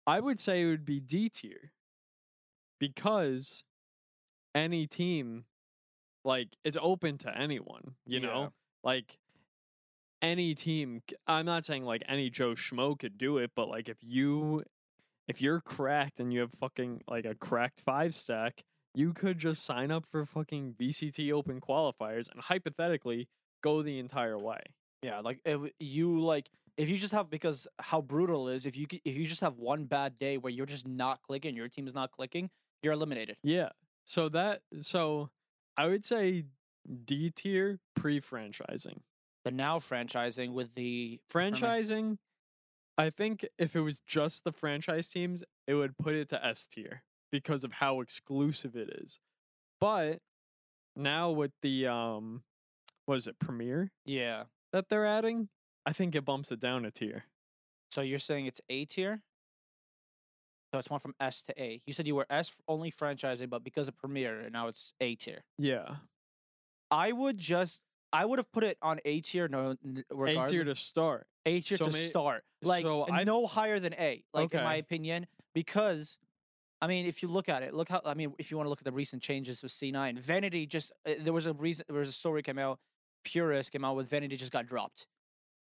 I 0.07 0.21
would 0.21 0.41
say 0.41 0.63
it 0.63 0.67
would 0.67 0.85
be 0.85 1.01
D 1.01 1.29
tier 1.29 1.73
because 2.79 3.65
any 4.55 4.87
team 4.87 5.45
like 6.25 6.49
it's 6.65 6.77
open 6.81 7.19
to 7.19 7.37
anyone, 7.37 7.97
you 8.07 8.21
Yeah. 8.21 8.29
know? 8.29 8.53
Like 8.85 9.19
any 10.21 10.55
team 10.55 11.01
i'm 11.27 11.47
not 11.47 11.65
saying 11.65 11.85
like 11.85 12.03
any 12.09 12.29
Joe 12.31 12.53
Schmo 12.53 12.99
could 12.99 13.19
do 13.19 13.39
it, 13.39 13.53
but 13.55 13.69
like 13.69 13.89
if 13.89 13.99
you 14.03 14.65
if 15.29 15.43
you're 15.43 15.61
cracked 15.61 16.21
and 16.21 16.33
you 16.33 16.41
have 16.41 16.53
fucking 16.59 17.03
like 17.07 17.25
a 17.25 17.35
cracked 17.35 17.83
five 17.85 18.15
stack, 18.15 18.63
you 18.95 19.13
could 19.13 19.39
just 19.39 19.65
sign 19.65 19.91
up 19.91 20.05
for 20.11 20.25
fucking 20.25 20.75
VCT 20.81 21.33
open 21.33 21.61
qualifiers 21.61 22.31
and 22.33 22.41
hypothetically 22.41 23.29
go 23.63 23.83
the 23.83 23.99
entire 23.99 24.39
way. 24.39 24.61
Yeah, 25.03 25.21
like 25.21 25.41
if 25.45 25.61
you 25.79 26.19
like 26.21 26.49
if 26.77 26.89
you 26.89 26.97
just 26.97 27.13
have 27.13 27.31
because 27.31 27.67
how 27.79 28.01
brutal 28.01 28.49
it 28.49 28.57
is 28.57 28.67
if 28.67 28.77
you 28.77 28.87
if 29.05 29.17
you 29.17 29.27
just 29.27 29.43
have 29.43 29.59
one 29.59 29.85
bad 29.85 30.19
day 30.19 30.39
where 30.39 30.53
you're 30.53 30.67
just 30.67 30.89
not 30.89 31.21
clicking, 31.23 31.55
your 31.55 31.69
team 31.69 31.87
is 31.87 31.95
not 31.95 32.11
clicking, 32.11 32.51
you're 32.83 32.95
eliminated. 32.95 33.37
Yeah. 33.43 33.69
So 34.05 34.29
that 34.31 34.63
so 34.81 35.31
I 35.77 35.87
would 35.87 36.05
say 36.05 36.45
D 37.05 37.31
tier 37.31 37.79
pre-franchising. 37.95 39.01
The 39.45 39.51
now 39.51 39.79
franchising 39.79 40.53
with 40.53 40.75
the 40.75 41.21
Franchising, 41.33 42.19
I 42.99 43.11
think 43.11 43.47
if 43.59 43.77
it 43.77 43.81
was 43.81 44.01
just 44.01 44.45
the 44.45 44.53
franchise 44.53 45.09
teams, 45.09 45.45
it 45.67 45.75
would 45.75 45.97
put 45.97 46.15
it 46.15 46.29
to 46.31 46.45
S 46.45 46.67
tier 46.67 47.03
because 47.31 47.65
of 47.65 47.73
how 47.75 48.01
exclusive 48.01 48.77
it 48.77 48.91
is. 49.03 49.21
But 49.81 50.19
now 50.97 51.31
with 51.31 51.53
the 51.63 51.87
um 51.87 52.43
was 53.07 53.27
it, 53.27 53.39
Premier 53.39 53.91
Yeah. 54.05 54.45
that 54.73 54.89
they're 54.89 55.07
adding, 55.07 55.49
I 55.87 55.93
think 55.93 56.15
it 56.15 56.25
bumps 56.25 56.51
it 56.53 56.61
down 56.61 56.85
a 56.85 56.91
tier. 56.91 57.25
So 57.93 58.03
you're 58.03 58.19
saying 58.19 58.47
it's 58.47 58.61
A 58.69 58.85
tier? 58.85 59.23
So 60.75 60.79
it's 60.79 60.91
one 60.91 61.01
from 61.01 61.15
S 61.19 61.41
to 61.43 61.63
A. 61.63 61.81
You 61.87 61.95
said 61.95 62.07
you 62.07 62.15
were 62.17 62.27
S 62.29 62.53
only 62.69 62.91
franchising, 62.91 63.49
but 63.49 63.65
because 63.65 63.89
of 63.89 63.97
Premier, 63.97 64.51
now 64.51 64.69
it's 64.69 64.93
A 65.01 65.15
tier. 65.15 65.45
Yeah. 65.57 65.97
I 66.91 67.13
would 67.13 67.39
just 67.39 67.81
I 68.13 68.25
would 68.25 68.39
have 68.39 68.51
put 68.53 68.65
it 68.65 68.79
on 68.83 69.01
A 69.05 69.21
tier. 69.21 69.49
No, 69.49 69.77
A 70.27 70.47
tier 70.47 70.65
to 70.65 70.75
start. 70.75 71.27
A 71.47 71.61
tier 71.61 71.77
So 71.79 71.87
to 71.87 71.93
may- 71.93 72.07
start. 72.07 72.45
Like 72.63 72.85
so 72.85 73.07
I- 73.11 73.25
no 73.25 73.47
higher 73.47 73.79
than 73.79 73.95
A. 73.95 74.25
Like 74.33 74.55
in 74.55 74.63
my 74.65 74.77
opinion, 74.77 75.27
because 75.55 76.19
I 76.81 76.87
mean, 76.87 77.07
if 77.07 77.23
you 77.23 77.29
look 77.29 77.49
at 77.49 77.63
it, 77.63 77.75
look 77.75 77.89
how 77.89 78.01
I 78.05 78.15
mean, 78.15 78.35
if 78.39 78.51
you 78.51 78.57
want 78.57 78.67
to 78.67 78.71
look 78.71 78.81
at 78.81 78.85
the 78.85 78.93
recent 78.93 79.23
changes 79.23 79.63
with 79.63 79.73
C9, 79.73 80.19
Vanity 80.21 80.67
just 80.67 80.93
uh, 81.07 81.13
there 81.21 81.33
was 81.33 81.47
a 81.47 81.53
reason 81.55 81.85
there 81.89 81.99
was 81.99 82.09
a 82.09 82.13
story 82.13 82.43
came 82.43 82.59
out, 82.59 82.79
Purist 83.25 83.73
came 83.73 83.85
out 83.85 83.97
with 83.97 84.09
Vanity 84.09 84.37
just 84.37 84.53
got 84.53 84.67
dropped 84.67 85.07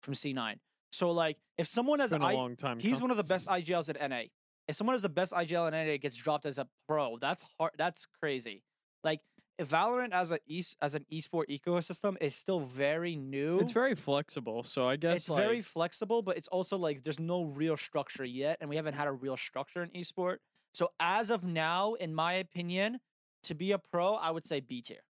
from 0.04 0.14
C9. 0.14 0.56
So 0.92 1.12
like, 1.12 1.38
if 1.58 1.68
someone 1.68 2.00
It's 2.00 2.12
has 2.12 2.22
a 2.22 2.24
I, 2.24 2.34
long 2.34 2.56
time. 2.56 2.80
he's 2.80 2.94
com- 2.94 3.02
one 3.04 3.12
of 3.12 3.18
the 3.18 3.24
best 3.24 3.48
IGLs 3.48 3.90
at 3.90 4.10
NA. 4.10 4.24
If 4.68 4.76
someone 4.76 4.94
has 4.94 5.02
the 5.02 5.10
best 5.10 5.34
IGL 5.34 5.68
in 5.68 5.74
NA 5.74 5.98
gets 5.98 6.16
dropped 6.16 6.46
as 6.46 6.58
a 6.58 6.68
pro, 6.88 7.18
that's 7.18 7.44
hard. 7.60 7.72
That's 7.78 8.06
crazy. 8.22 8.64
Like 9.04 9.22
Valorant 9.60 10.14
as 10.14 10.32
a 10.32 10.40
e- 10.48 10.64
as 10.82 10.96
an 10.96 11.06
esport 11.12 11.46
ecosystem 11.50 12.16
is 12.22 12.36
still 12.36 12.60
very 12.62 13.16
new. 13.16 13.60
It's 13.60 13.74
very 13.74 13.96
flexible, 13.96 14.64
so 14.64 14.88
I 14.88 14.96
guess 14.96 15.18
it's 15.18 15.28
very 15.28 15.62
flexible, 15.62 16.22
but 16.22 16.38
it's 16.38 16.48
also 16.48 16.78
like 16.78 17.02
there's 17.02 17.20
no 17.20 17.44
real 17.44 17.76
structure 17.76 18.26
yet, 18.26 18.58
and 18.62 18.70
we 18.70 18.76
haven't 18.76 18.94
had 18.94 19.08
a 19.08 19.12
real 19.12 19.36
structure 19.38 19.84
in 19.84 19.90
esport. 19.92 20.38
So 20.74 20.90
as 21.00 21.30
of 21.30 21.44
now, 21.44 21.96
in 21.96 22.14
my 22.16 22.34
opinion, 22.34 23.00
to 23.44 23.54
be 23.56 23.72
a 23.74 23.80
pro, 23.80 24.14
I 24.16 24.32
would 24.32 24.46
say 24.48 24.60
B 24.60 24.82
tier 24.82 25.04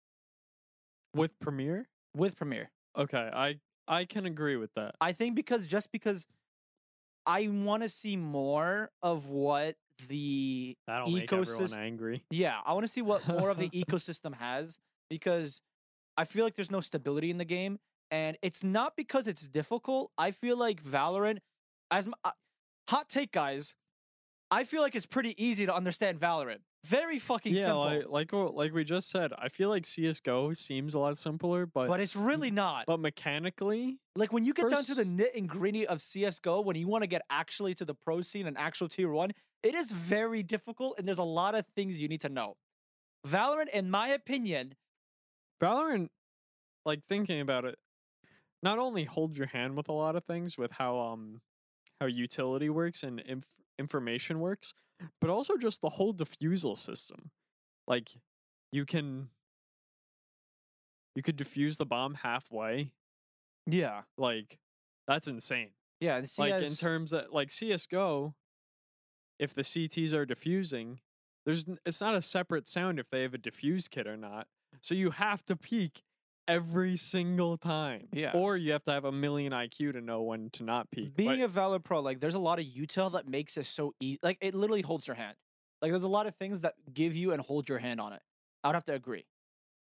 with 1.15 1.39
Premier. 1.41 1.89
with 2.15 2.37
Premier. 2.37 2.71
Okay, 2.97 3.31
I 3.33 3.59
I 3.87 4.05
can 4.05 4.27
agree 4.27 4.57
with 4.57 4.73
that. 4.75 4.95
I 5.01 5.13
think 5.13 5.35
because 5.35 5.67
just 5.67 5.93
because 5.93 6.27
I 7.27 7.49
want 7.49 7.83
to 7.83 7.89
see 7.89 8.17
more 8.17 8.91
of 9.03 9.29
what 9.29 9.77
the 10.09 10.77
That'll 10.87 11.09
ecosystem. 11.09 11.79
angry. 11.79 12.25
Yeah, 12.31 12.59
I 12.65 12.73
want 12.73 12.85
to 12.85 12.89
see 12.89 13.03
what 13.03 13.27
more 13.27 13.51
of 13.51 13.59
the 13.59 13.69
ecosystem 13.71 14.35
has 14.35 14.79
because 15.11 15.61
I 16.17 16.25
feel 16.25 16.45
like 16.45 16.55
there's 16.55 16.71
no 16.71 16.81
stability 16.81 17.31
in 17.31 17.39
the 17.39 17.45
game, 17.45 17.79
and 18.11 18.37
it's 18.43 18.63
not 18.63 18.95
because 18.97 19.27
it's 19.27 19.47
difficult. 19.49 20.11
I 20.17 20.31
feel 20.31 20.57
like 20.57 20.83
Valorant 20.83 21.39
as 21.91 22.07
m- 22.07 22.15
uh, 22.25 22.31
hot 22.89 23.09
take, 23.09 23.33
guys. 23.33 23.75
I 24.51 24.65
feel 24.65 24.81
like 24.81 24.95
it's 24.95 25.07
pretty 25.07 25.35
easy 25.43 25.67
to 25.67 25.75
understand 25.75 26.19
Valorant. 26.21 26.61
Very 26.87 27.19
fucking 27.19 27.55
yeah, 27.55 27.65
simple, 27.67 27.81
like 27.85 28.09
like 28.09 28.33
what- 28.33 28.55
like 28.55 28.73
we 28.73 28.85
just 28.85 29.11
said, 29.11 29.33
I 29.37 29.49
feel 29.49 29.69
like 29.69 29.85
CS:GO 29.85 30.53
seems 30.55 30.95
a 30.95 30.99
lot 30.99 31.19
simpler, 31.19 31.67
but 31.67 31.89
but 31.89 32.01
it's 32.01 32.17
really 32.17 32.51
not. 32.51 32.87
but 32.87 32.99
mechanically, 33.01 33.99
Like 34.17 34.33
when 34.33 34.45
you 34.45 34.55
get 34.55 34.71
down 34.71 34.85
to 34.85 34.95
the 34.95 35.03
First- 35.05 35.11
nit 35.11 35.35
and 35.35 35.49
gritty 35.49 35.87
of 35.87 36.01
CS:GO, 36.01 36.61
when 36.63 36.77
you 36.77 36.87
want 36.89 37.03
to 37.03 37.07
get 37.09 37.23
actually 37.29 37.75
to 37.75 37.85
the 37.85 37.95
pro 37.95 38.21
scene 38.23 38.47
and 38.47 38.57
actual 38.57 38.89
tier 38.89 39.11
one, 39.11 39.33
it 39.63 39.75
is 39.75 39.91
very 39.91 40.43
difficult, 40.43 40.99
and 40.99 41.07
there's 41.07 41.19
a 41.19 41.25
lot 41.25 41.55
of 41.55 41.67
things 41.77 42.01
you 42.01 42.09
need 42.09 42.21
to 42.23 42.29
know. 42.29 42.57
Valorant, 43.27 43.69
in 43.71 43.91
my 43.91 44.09
opinion, 44.09 44.77
Valorant, 45.61 46.09
like 46.87 47.05
thinking 47.07 47.41
about 47.41 47.65
it, 47.65 47.79
not 48.63 48.79
only 48.79 49.05
holds 49.05 49.37
your 49.37 49.49
hand 49.49 49.77
with 49.77 49.89
a 49.89 49.93
lot 49.93 50.15
of 50.17 50.25
things 50.25 50.57
with 50.57 50.73
how 50.73 50.99
um 50.99 51.43
how 52.01 52.07
utility 52.07 52.71
works 52.71 53.03
and 53.03 53.19
inf- 53.21 53.57
information 53.79 54.41
works, 54.41 54.75
but 55.21 55.31
also 55.31 55.57
just 55.57 55.81
the 55.81 55.91
whole 55.91 56.13
defusal 56.15 56.77
system. 56.77 57.31
Like 57.87 58.11
you 58.73 58.85
can 58.85 59.29
you 61.15 61.23
could 61.23 61.37
defuse 61.37 61.77
the 61.79 61.87
bomb 61.87 62.15
halfway. 62.15 62.93
yeah, 63.67 64.03
Like 64.17 64.59
that's 65.07 65.27
insane. 65.27 65.71
yeah, 66.01 66.21
CS, 66.21 66.39
like 66.39 66.63
in 66.65 66.75
terms 66.75 67.13
of 67.13 67.27
like 67.33 67.51
CS:GO, 67.51 68.35
if 69.39 69.55
the 69.55 69.63
CTs 69.63 70.13
are 70.13 70.27
defusing, 70.27 70.99
there's 71.47 71.67
it's 71.87 72.01
not 72.01 72.15
a 72.15 72.23
separate 72.23 72.69
sound 72.69 72.99
if 72.99 73.09
they 73.11 73.23
have 73.23 73.35
a 73.35 73.39
defuse 73.39 73.89
kit 73.91 74.07
or 74.07 74.17
not. 74.17 74.47
So 74.81 74.95
you 74.95 75.11
have 75.11 75.45
to 75.47 75.57
peek 75.57 76.03
every 76.49 76.97
single 76.97 77.57
time. 77.57 78.09
Yeah. 78.13 78.33
Or 78.35 78.57
you 78.57 78.73
have 78.73 78.83
to 78.85 78.91
have 78.91 79.05
a 79.05 79.13
million 79.13 79.53
IQ 79.53 79.93
to 79.93 80.01
know 80.01 80.23
when 80.23 80.51
to 80.51 80.65
not 80.65 80.91
peek. 80.91 81.15
being 81.15 81.39
but, 81.39 81.45
a 81.45 81.49
Valor 81.49 81.79
Pro, 81.79 82.01
like 82.01 82.19
there's 82.19 82.35
a 82.35 82.41
lot 82.41 82.59
of 82.59 82.65
util 82.65 83.13
that 83.13 83.29
makes 83.29 83.57
it 83.57 83.67
so 83.67 83.95
easy. 84.01 84.19
Like 84.23 84.39
it 84.41 84.55
literally 84.55 84.83
holds 84.83 85.07
your 85.07 85.15
hand. 85.17 85.37
Like 85.81 85.93
there's 85.93 86.03
a 86.03 86.09
lot 86.09 86.27
of 86.27 86.35
things 86.37 86.63
that 86.63 86.75
give 86.93 87.15
you 87.15 87.33
and 87.33 87.41
hold 87.41 87.69
your 87.69 87.79
hand 87.79 88.01
on 88.01 88.13
it. 88.13 88.23
I 88.65 88.69
would 88.69 88.75
have 88.75 88.85
to 88.87 88.95
agree. 88.95 89.27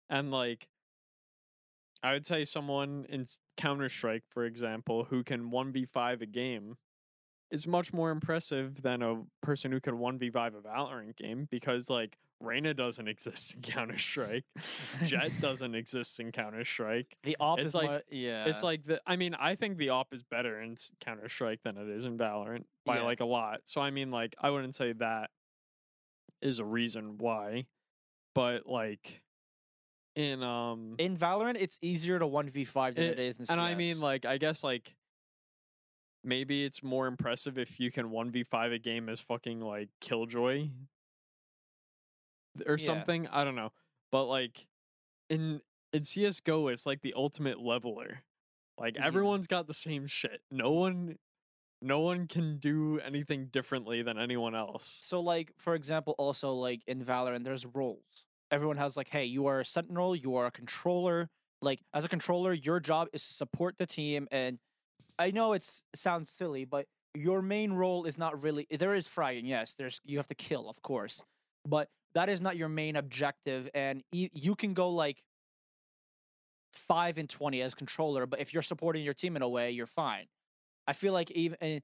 and 0.09 0.31
like 0.31 0.69
I 2.03 2.13
would 2.13 2.27
say 2.27 2.45
someone 2.45 3.07
in 3.09 3.25
Counter 3.57 3.89
Strike, 3.89 4.25
for 4.29 4.45
example, 4.45 5.05
who 5.05 5.25
can 5.25 5.51
one 5.51 5.73
v 5.73 5.87
five 5.87 6.21
a 6.21 6.27
game, 6.27 6.77
is 7.51 7.67
much 7.67 7.93
more 7.93 8.11
impressive 8.11 8.83
than 8.83 9.03
a 9.03 9.23
person 9.43 9.71
who 9.71 9.81
can 9.81 9.99
one 9.99 10.19
v 10.19 10.31
five 10.31 10.55
a 10.55 10.61
Valorant 10.61 11.17
game 11.17 11.47
because 11.51 11.89
like 11.91 12.17
Reyna 12.41 12.75
doesn't 12.75 13.07
exist 13.15 13.55
in 13.55 13.63
Counter 13.63 13.99
Strike. 13.99 14.45
Jett 15.05 15.31
doesn't 15.41 15.75
exist 15.75 16.19
in 16.21 16.33
Counter 16.33 16.65
Strike. 16.65 17.17
The 17.23 17.37
op 17.41 17.59
It's 17.61 17.69
is 17.69 17.75
like- 17.75 17.91
more- 17.91 18.03
yeah. 18.11 18.47
It's 18.47 18.63
like 18.63 18.85
the 18.85 19.01
I 19.07 19.17
mean, 19.17 19.35
I 19.35 19.55
think 19.55 19.79
the 19.79 19.91
op 19.91 20.13
is 20.13 20.23
better 20.25 20.61
in 20.61 20.77
Counter 21.01 21.29
Strike 21.29 21.61
than 21.63 21.77
it 21.77 21.89
is 21.89 22.05
in 22.05 22.19
Valorant 22.19 22.65
by 22.85 22.97
Yeah. 22.97 23.03
like 23.05 23.21
a 23.21 23.25
lot. 23.27 23.61
So 23.65 23.81
I 23.81 23.91
mean 23.91 24.11
like 24.11 24.35
I 24.41 24.51
wouldn't 24.51 24.75
say 24.75 24.93
that 24.95 25.31
is 26.43 26.59
a 26.59 26.65
reason 26.65 27.19
why. 27.19 27.67
But 28.35 28.67
like 28.67 29.23
in 30.17 30.43
um 30.43 30.97
in 30.99 31.17
Valorant, 31.17 31.57
it's 31.61 31.79
easier 31.83 32.19
to 32.19 32.27
one 32.27 32.49
v 32.49 32.65
five 32.65 32.97
than 32.97 33.05
It- 33.05 33.19
it 33.19 33.27
is 33.29 33.39
in 33.39 33.45
CS. 33.47 33.51
and 33.57 33.61
I 33.61 33.75
mean 33.75 34.01
like 34.01 34.25
I 34.25 34.39
guess 34.39 34.65
like 34.65 34.95
maybe 36.25 36.65
it's 36.65 36.83
more 36.83 37.07
impressive 37.07 37.59
if 37.59 37.79
you 37.81 37.91
can 37.91 38.11
1v5 38.11 38.73
a 38.75 38.79
game 38.79 39.09
as 39.09 39.21
fucking 39.21 39.61
like 39.61 39.91
Killjoy 40.01 40.71
or 42.67 42.77
Yeah. 42.77 42.87
something. 42.87 43.27
I 43.29 43.45
don't 43.45 43.55
know. 43.57 43.73
But 44.11 44.25
like 44.25 44.67
in 45.29 45.63
in 45.93 46.03
CS:GO 46.05 46.69
it's 46.69 46.87
like 46.87 47.03
the 47.03 47.15
ultimate 47.15 47.61
leveler. 47.61 48.25
Like 48.79 48.97
Yeah. 48.97 49.07
everyone's 49.07 49.47
got 49.47 49.67
the 49.67 49.75
same 49.75 50.07
shit. 50.07 50.43
No 50.51 50.73
one 50.73 51.19
no 51.81 52.01
one 52.01 52.27
can 52.27 52.59
do 52.59 52.99
anything 53.01 53.49
differently 53.49 54.03
than 54.03 54.19
anyone 54.19 54.55
else. 54.55 54.87
So, 54.87 55.21
like, 55.21 55.53
for 55.59 55.75
example, 55.75 56.15
also 56.19 56.53
like 56.55 56.83
in 56.87 57.05
Valorant, 57.05 57.45
there's 57.45 57.67
roles. 57.67 58.27
Everyone 58.51 58.79
has 58.79 58.97
like, 58.97 59.09
hey, 59.09 59.25
you 59.27 59.47
are 59.47 59.61
a 59.61 59.65
sentinel, 59.65 60.17
you 60.17 60.35
are 60.37 60.47
a 60.47 60.51
controller. 60.51 61.31
Like, 61.61 61.83
as 61.93 62.05
a 62.05 62.09
controller, 62.09 62.55
your 62.55 62.81
job 62.81 63.09
is 63.13 63.27
to 63.29 63.35
support 63.35 63.77
the 63.77 63.87
team. 63.87 64.29
And 64.31 64.59
I 65.19 65.31
know 65.31 65.53
it 65.53 65.67
sounds 65.95 66.31
silly, 66.31 66.65
but 66.65 66.87
your 67.15 67.43
main 67.43 67.73
role 67.73 68.05
is 68.05 68.19
not 68.19 68.43
really. 68.43 68.67
There 68.71 68.95
is 68.95 69.07
fragging, 69.07 69.47
yes. 69.47 69.75
There's 69.75 70.01
you 70.05 70.19
have 70.19 70.27
to 70.29 70.35
kill, 70.35 70.69
of 70.69 70.83
course, 70.83 71.25
but 71.67 71.89
that 72.15 72.29
is 72.29 72.41
not 72.41 72.57
your 72.57 72.69
main 72.69 72.97
objective. 72.97 73.69
And 73.75 74.03
you, 74.13 74.29
you 74.33 74.55
can 74.55 74.75
go 74.75 74.91
like 74.91 75.23
five 76.73 77.19
and 77.19 77.29
twenty 77.29 77.63
as 77.63 77.75
controller, 77.75 78.27
but 78.27 78.41
if 78.41 78.53
you're 78.53 78.63
supporting 78.63 79.05
your 79.05 79.15
team 79.15 79.37
in 79.37 79.43
a 79.43 79.49
way, 79.49 79.71
you're 79.71 79.87
fine. 79.87 80.27
I 80.87 80.93
feel 80.93 81.13
like 81.13 81.31
even 81.31 81.57
eh, 81.61 81.81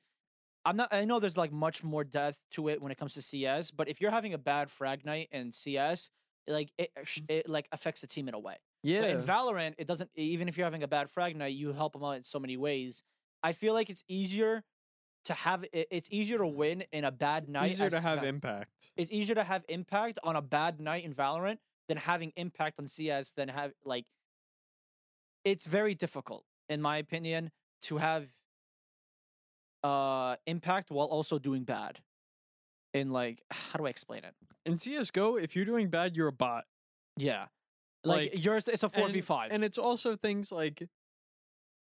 I'm 0.64 0.76
not. 0.76 0.92
I 0.92 1.04
know 1.04 1.20
there's 1.20 1.36
like 1.36 1.52
much 1.52 1.82
more 1.84 2.04
depth 2.04 2.36
to 2.52 2.68
it 2.68 2.82
when 2.82 2.92
it 2.92 2.98
comes 2.98 3.14
to 3.14 3.22
CS, 3.22 3.70
but 3.70 3.88
if 3.88 4.00
you're 4.00 4.10
having 4.10 4.34
a 4.34 4.38
bad 4.38 4.70
frag 4.70 5.06
night 5.06 5.28
in 5.32 5.52
CS, 5.52 6.10
like 6.46 6.70
it, 6.76 6.90
eh, 6.96 7.02
mm. 7.02 7.24
it 7.28 7.48
like 7.48 7.68
affects 7.72 8.00
the 8.00 8.06
team 8.06 8.28
in 8.28 8.34
a 8.34 8.38
way. 8.38 8.56
Yeah. 8.82 9.02
But 9.02 9.10
in 9.10 9.22
Valorant, 9.22 9.74
it 9.78 9.86
doesn't. 9.86 10.10
Even 10.14 10.48
if 10.48 10.58
you're 10.58 10.66
having 10.66 10.82
a 10.82 10.88
bad 10.88 11.08
frag 11.08 11.36
night, 11.36 11.54
you 11.54 11.72
help 11.72 11.92
them 11.92 12.04
out 12.04 12.16
in 12.16 12.24
so 12.24 12.38
many 12.38 12.56
ways. 12.56 13.02
I 13.42 13.52
feel 13.52 13.74
like 13.74 13.90
it's 13.90 14.04
easier 14.08 14.62
to 15.24 15.34
have. 15.34 15.64
It's 15.72 16.08
easier 16.10 16.38
to 16.38 16.46
win 16.46 16.84
in 16.92 17.04
a 17.04 17.10
bad 17.10 17.48
night. 17.48 17.72
easier 17.72 17.90
to 17.90 18.00
have 18.00 18.24
impact. 18.24 18.90
it's 18.96 19.12
easier 19.12 19.34
to 19.34 19.44
have 19.44 19.64
impact 19.68 20.18
on 20.22 20.36
a 20.36 20.42
bad 20.42 20.80
night 20.80 21.04
in 21.04 21.12
Valorant 21.12 21.58
than 21.88 21.96
having 21.96 22.32
impact 22.36 22.78
on 22.78 22.86
CS 22.86 23.32
than 23.32 23.48
have 23.48 23.72
like 23.84 24.06
it's 25.44 25.66
very 25.66 25.94
difficult 25.94 26.44
in 26.68 26.80
my 26.80 26.98
opinion 26.98 27.50
to 27.82 27.96
have 27.98 28.28
uh 29.82 30.36
impact 30.46 30.90
while 30.90 31.06
also 31.06 31.38
doing 31.38 31.64
bad. 31.64 32.00
In 32.92 33.10
like 33.10 33.42
how 33.50 33.78
do 33.78 33.86
I 33.86 33.90
explain 33.90 34.24
it? 34.24 34.34
In 34.66 34.76
CS:GO, 34.76 35.36
if 35.36 35.54
you're 35.56 35.64
doing 35.64 35.88
bad, 35.88 36.16
you're 36.16 36.28
a 36.28 36.32
bot. 36.32 36.64
Yeah. 37.16 37.46
Like, 38.02 38.32
Like, 38.32 38.44
yours 38.44 38.66
it's 38.68 38.82
a 38.82 38.88
4v5. 38.88 39.48
And 39.50 39.62
it's 39.62 39.76
also 39.78 40.16
things 40.16 40.50
like 40.50 40.88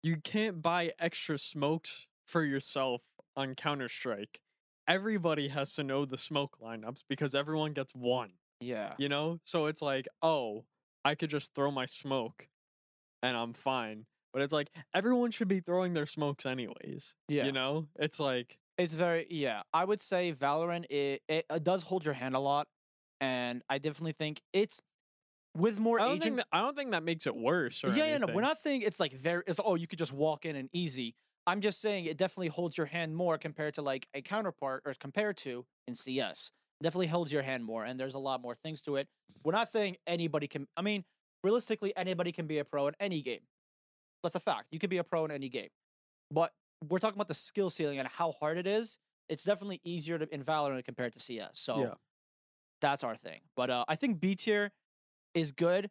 you 0.06 0.16
can't 0.18 0.62
buy 0.62 0.92
extra 1.00 1.36
smokes 1.36 2.06
for 2.26 2.44
yourself 2.44 3.02
on 3.36 3.56
Counter 3.56 3.88
Strike. 3.88 4.40
Everybody 4.86 5.48
has 5.48 5.74
to 5.74 5.82
know 5.82 6.04
the 6.04 6.16
smoke 6.16 6.58
lineups 6.62 7.02
because 7.08 7.34
everyone 7.34 7.72
gets 7.72 7.92
one, 7.92 8.30
yeah. 8.60 8.92
you 8.98 9.08
know? 9.08 9.40
So 9.44 9.66
it's 9.66 9.82
like, 9.82 10.06
oh, 10.22 10.64
I 11.04 11.16
could 11.16 11.28
just 11.28 11.56
throw 11.56 11.72
my 11.72 11.86
smoke 11.86 12.46
and 13.20 13.36
I'm 13.36 13.52
fine. 13.52 14.06
But 14.32 14.42
it's 14.42 14.52
like 14.52 14.68
everyone 14.94 15.32
should 15.32 15.48
be 15.48 15.58
throwing 15.58 15.94
their 15.94 16.06
smokes 16.06 16.46
anyways. 16.46 17.16
Yeah. 17.28 17.46
You 17.46 17.52
know? 17.52 17.88
It's 17.98 18.20
like 18.20 18.58
It's 18.78 18.94
very 18.94 19.26
yeah. 19.28 19.62
I 19.72 19.84
would 19.84 20.02
say 20.02 20.32
Valorant 20.32 20.84
it, 20.88 21.22
it, 21.28 21.46
uh 21.50 21.58
does 21.58 21.82
hold 21.82 22.04
your 22.04 22.14
hand 22.14 22.36
a 22.36 22.38
lot, 22.38 22.68
and 23.20 23.62
I 23.68 23.78
definitely 23.78 24.14
think 24.16 24.40
it's 24.52 24.80
with 25.56 25.78
more 25.78 26.00
I 26.00 26.04
don't 26.04 26.12
agent. 26.16 26.24
think 26.24 26.36
that, 26.36 26.46
I 26.52 26.60
don't 26.60 26.76
think 26.76 26.90
that 26.92 27.02
makes 27.02 27.26
it 27.26 27.34
worse 27.36 27.82
or 27.84 27.88
yeah, 27.88 28.06
yeah, 28.06 28.18
no, 28.18 28.26
we're 28.32 28.40
not 28.42 28.58
saying 28.58 28.82
it's 28.82 29.00
like 29.00 29.12
very. 29.12 29.42
It's 29.46 29.60
oh, 29.64 29.74
you 29.74 29.86
could 29.86 29.98
just 29.98 30.12
walk 30.12 30.44
in 30.44 30.56
and 30.56 30.68
easy. 30.72 31.14
I'm 31.46 31.60
just 31.60 31.80
saying 31.80 32.06
it 32.06 32.16
definitely 32.16 32.48
holds 32.48 32.76
your 32.76 32.86
hand 32.86 33.14
more 33.16 33.38
compared 33.38 33.74
to 33.74 33.82
like 33.82 34.08
a 34.14 34.20
counterpart 34.22 34.82
or 34.84 34.92
compared 34.98 35.36
to 35.38 35.64
in 35.86 35.94
CS. 35.94 36.50
Definitely 36.82 37.06
holds 37.06 37.32
your 37.32 37.42
hand 37.42 37.64
more, 37.64 37.84
and 37.84 37.98
there's 37.98 38.14
a 38.14 38.18
lot 38.18 38.42
more 38.42 38.54
things 38.54 38.82
to 38.82 38.96
it. 38.96 39.08
We're 39.44 39.52
not 39.52 39.68
saying 39.68 39.96
anybody 40.06 40.46
can. 40.48 40.66
I 40.76 40.82
mean, 40.82 41.04
realistically, 41.44 41.96
anybody 41.96 42.32
can 42.32 42.46
be 42.46 42.58
a 42.58 42.64
pro 42.64 42.88
in 42.88 42.94
any 43.00 43.22
game. 43.22 43.40
That's 44.22 44.34
a 44.34 44.40
fact. 44.40 44.66
You 44.72 44.78
can 44.78 44.90
be 44.90 44.98
a 44.98 45.04
pro 45.04 45.24
in 45.24 45.30
any 45.30 45.48
game, 45.48 45.68
but 46.30 46.52
we're 46.88 46.98
talking 46.98 47.16
about 47.16 47.28
the 47.28 47.34
skill 47.34 47.70
ceiling 47.70 47.98
and 47.98 48.08
how 48.08 48.32
hard 48.32 48.58
it 48.58 48.66
is. 48.66 48.98
It's 49.28 49.44
definitely 49.44 49.80
easier 49.84 50.18
to 50.18 50.32
in 50.34 50.42
Valorant 50.42 50.84
compared 50.84 51.12
to 51.14 51.20
CS. 51.20 51.52
So 51.54 51.80
Yeah. 51.80 51.94
that's 52.80 53.02
our 53.04 53.16
thing. 53.16 53.40
But 53.56 53.70
uh, 53.70 53.84
I 53.88 53.96
think 53.96 54.20
B 54.20 54.34
tier 54.34 54.70
is 55.36 55.52
good. 55.52 55.88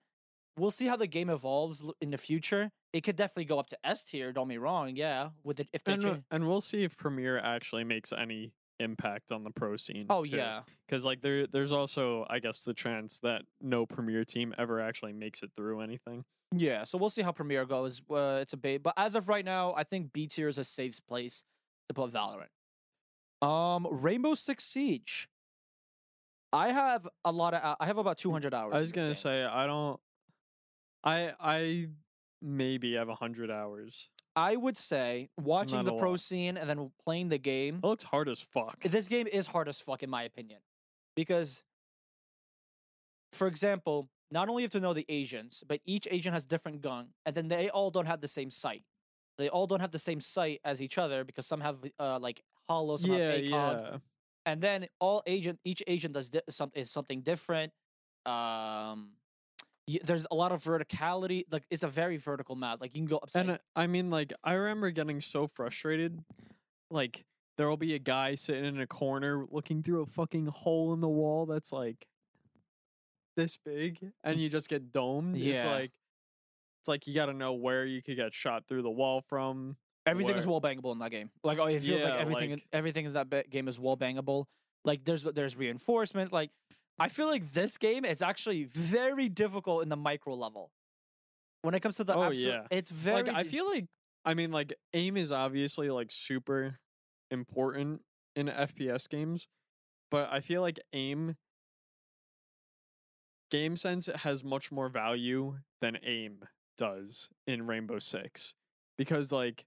We'll 0.58 0.72
see 0.72 0.88
how 0.88 0.96
the 0.98 1.08
game 1.08 1.30
evolves 1.30 1.84
in 2.02 2.12
the 2.12 2.18
future. 2.18 2.72
It 2.94 3.04
could 3.04 3.16
definitely 3.16 3.46
go 3.46 3.60
up 3.60 3.68
to 3.70 3.78
S 3.84 4.04
tier. 4.04 4.32
Don't 4.32 4.48
be 4.48 4.58
wrong. 4.58 4.96
Yeah, 4.96 5.30
with 5.44 5.60
it 5.60 5.68
if 5.74 5.84
they 5.84 5.94
and, 5.94 6.06
uh, 6.06 6.16
and 6.32 6.48
we'll 6.48 6.62
see 6.62 6.84
if 6.84 6.98
Premier 6.98 7.38
actually 7.38 7.84
makes 7.84 8.12
any 8.12 8.54
impact 8.80 9.32
on 9.32 9.44
the 9.44 9.52
pro 9.52 9.76
scene. 9.78 10.06
Oh 10.10 10.24
yeah, 10.24 10.62
because 10.88 11.06
like 11.06 11.22
there 11.22 11.46
there's 11.48 11.72
also 11.72 12.26
I 12.30 12.40
guess 12.40 12.64
the 12.64 12.74
chance 12.74 13.20
that 13.20 13.44
no 13.62 13.86
Premier 13.86 14.24
team 14.24 14.54
ever 14.58 14.80
actually 14.80 15.14
makes 15.14 15.44
it 15.44 15.52
through 15.58 15.82
anything. 15.82 16.24
yeah. 16.56 16.84
So 16.84 16.98
we'll 16.98 17.10
see 17.10 17.22
how 17.22 17.34
Premier 17.34 17.66
goes. 17.66 18.02
Uh, 18.10 18.40
it's 18.42 18.54
a 18.54 18.58
bait, 18.58 18.78
but 18.78 18.94
as 18.96 19.16
of 19.16 19.28
right 19.28 19.44
now, 19.46 19.74
I 19.76 19.84
think 19.84 20.14
B 20.14 20.28
tier 20.28 20.48
is 20.48 20.58
a 20.58 20.64
safe 20.64 20.98
place 21.08 21.44
to 21.90 21.94
put 21.94 22.14
Valorant. 22.14 22.48
Um, 23.46 23.88
Rainbow 23.92 24.34
Six 24.36 24.64
Siege. 24.64 25.28
I 26.56 26.72
have 26.72 27.08
a 27.24 27.32
lot 27.32 27.54
of. 27.54 27.76
I 27.80 27.86
have 27.86 27.98
about 27.98 28.18
two 28.18 28.32
hundred 28.32 28.54
hours. 28.54 28.74
I 28.74 28.82
was 28.82 28.92
gonna 28.92 29.08
game. 29.08 29.16
say 29.16 29.44
I 29.44 29.68
don't. 29.68 30.00
I 31.04 31.34
I 31.40 31.88
maybe 32.42 32.94
have 32.96 33.10
a 33.10 33.16
hundred 33.16 33.52
hours. 33.52 34.10
I 34.36 34.56
would 34.56 34.78
say 34.78 35.30
watching 35.38 35.78
Not 35.78 35.86
the 35.86 35.96
pro 35.96 36.12
lot. 36.12 36.20
scene 36.20 36.58
and 36.58 36.70
then 36.70 36.92
playing 37.04 37.30
the 37.30 37.38
game. 37.38 37.80
It 37.84 37.88
looks 37.88 38.04
hard 38.04 38.28
as 38.30 38.42
fuck. 38.42 38.82
this 38.82 39.08
game 39.08 39.28
is 39.28 39.48
hard 39.48 39.68
as 39.68 39.80
fuck 39.80 40.04
in 40.04 40.10
my 40.10 40.24
opinion 40.24 40.60
because 41.16 41.64
for 43.32 43.48
example 43.48 44.10
not 44.32 44.50
only 44.50 44.64
have 44.64 44.72
to 44.72 44.80
know 44.80 44.94
the 44.94 45.06
asians 45.10 45.64
but 45.68 45.80
each 45.86 46.08
agent 46.12 46.34
has 46.34 46.46
different 46.46 46.82
gun 46.82 47.10
and 47.26 47.36
then 47.36 47.48
they 47.48 47.70
all 47.70 47.90
don't 47.92 48.06
have 48.06 48.22
the 48.22 48.28
same 48.28 48.50
sight 48.50 48.84
they 49.38 49.50
all 49.50 49.68
don't 49.68 49.80
have 49.82 49.92
the 49.92 50.00
same 50.00 50.20
sight 50.22 50.60
as 50.64 50.82
each 50.82 50.98
other 50.98 51.24
because 51.24 51.46
some 51.46 51.62
have 51.62 51.78
uh 52.00 52.18
like 52.20 52.42
holo, 52.70 52.98
some 52.98 53.12
yeah, 53.12 53.32
have 53.32 53.40
ACOG, 53.42 53.50
yeah. 53.92 53.98
And 54.46 54.62
then 54.62 54.88
all 55.00 55.24
agent 55.26 55.60
each 55.64 55.82
agent 55.88 56.14
does 56.14 56.30
di- 56.30 56.42
some 56.50 56.72
is 56.74 56.92
something 56.92 57.22
different. 57.22 57.72
Um, 58.26 59.12
y- 59.88 60.00
there's 60.04 60.26
a 60.32 60.36
lot 60.36 60.52
of 60.52 60.64
verticality. 60.64 61.44
Like 61.52 61.64
it's 61.70 61.84
a 61.84 61.88
very 61.88 62.18
vertical 62.18 62.56
map. 62.56 62.80
Like 62.82 62.94
you 62.96 63.02
can 63.02 63.08
go 63.08 63.18
upside. 63.18 63.42
And 63.42 63.52
uh, 63.52 63.58
I 63.76 63.88
mean, 63.88 64.10
like, 64.10 64.34
I 64.44 64.54
remember 64.54 64.90
getting 64.92 65.20
so 65.22 65.48
frustrated. 65.48 66.24
Like, 66.92 67.26
there 67.58 67.70
will 67.70 67.78
be 67.78 67.96
a 67.96 68.00
guy 68.00 68.36
sitting 68.36 68.66
in 68.66 68.80
a 68.80 68.88
corner 68.88 69.46
looking 69.50 69.82
through 69.82 70.02
a 70.02 70.06
fucking 70.06 70.48
hole 70.48 70.94
in 70.94 71.02
the 71.02 71.08
wall 71.10 71.46
that's 71.46 71.72
like 71.72 72.06
this 73.38 73.58
big, 73.66 74.12
and 74.24 74.40
you 74.40 74.50
just 74.50 74.70
get 74.70 74.92
domed. 74.92 75.38
It's 75.56 75.64
like, 75.72 75.92
it's 76.82 76.88
like 76.88 77.08
you 77.08 77.14
got 77.14 77.26
to 77.28 77.34
know 77.34 77.54
where 77.54 77.86
you 77.86 78.02
could 78.02 78.16
get 78.18 78.34
shot 78.34 78.64
through 78.68 78.82
the 78.84 78.90
wall 78.92 79.22
from. 79.28 79.78
Everything 80.06 80.36
is 80.36 80.46
wall 80.48 80.62
bangable 80.62 80.92
in 80.92 81.00
that 81.00 81.12
game. 81.12 81.30
Like 81.44 81.60
oh, 81.60 81.66
it 81.66 81.82
feels 81.82 82.04
like 82.04 82.14
everything 82.14 82.52
in 82.52 82.58
like- 82.58 82.68
everything 82.74 83.06
in 83.06 83.14
that 83.14 83.30
ba- 83.30 83.44
game 83.50 83.68
is 83.68 83.80
wall 83.80 83.98
bangable. 83.98 84.46
Like 84.84 85.04
there's 85.04 85.24
there's 85.24 85.56
reinforcement. 85.56 86.32
Like 86.32 86.52
I 87.00 87.08
feel 87.10 87.28
like 87.28 87.52
this 87.54 87.78
game 87.78 88.06
is 88.06 88.22
actually 88.22 88.66
very 88.74 89.28
difficult 89.30 89.84
in 89.84 89.90
the 89.90 89.98
micro 89.98 90.34
level. 90.36 90.72
When 91.64 91.74
it 91.74 91.80
comes 91.82 91.98
to 91.98 92.04
the 92.04 92.16
Oh, 92.16 92.24
absolute, 92.24 92.48
yeah. 92.54 92.68
it's 92.70 92.92
very. 92.92 93.24
like, 93.24 93.34
I 93.34 93.44
feel 93.44 93.68
like, 93.68 93.86
I 94.24 94.36
mean, 94.36 94.52
like, 94.52 94.74
aim 94.94 95.18
is 95.18 95.32
obviously 95.32 95.90
like 95.90 96.12
super 96.12 96.78
important 97.32 98.02
in 98.36 98.48
FPS 98.48 99.10
games, 99.10 99.48
but 100.12 100.30
I 100.32 100.42
feel 100.42 100.62
like 100.62 100.80
aim 100.94 101.36
game 103.52 103.76
sense 103.76 104.08
has 104.08 104.44
much 104.44 104.72
more 104.72 104.90
value 104.90 105.58
than 105.82 105.98
aim 106.04 106.44
does 106.78 107.30
in 107.48 107.66
Rainbow 107.68 108.00
Six 108.00 108.54
because 108.98 109.32
like 109.32 109.66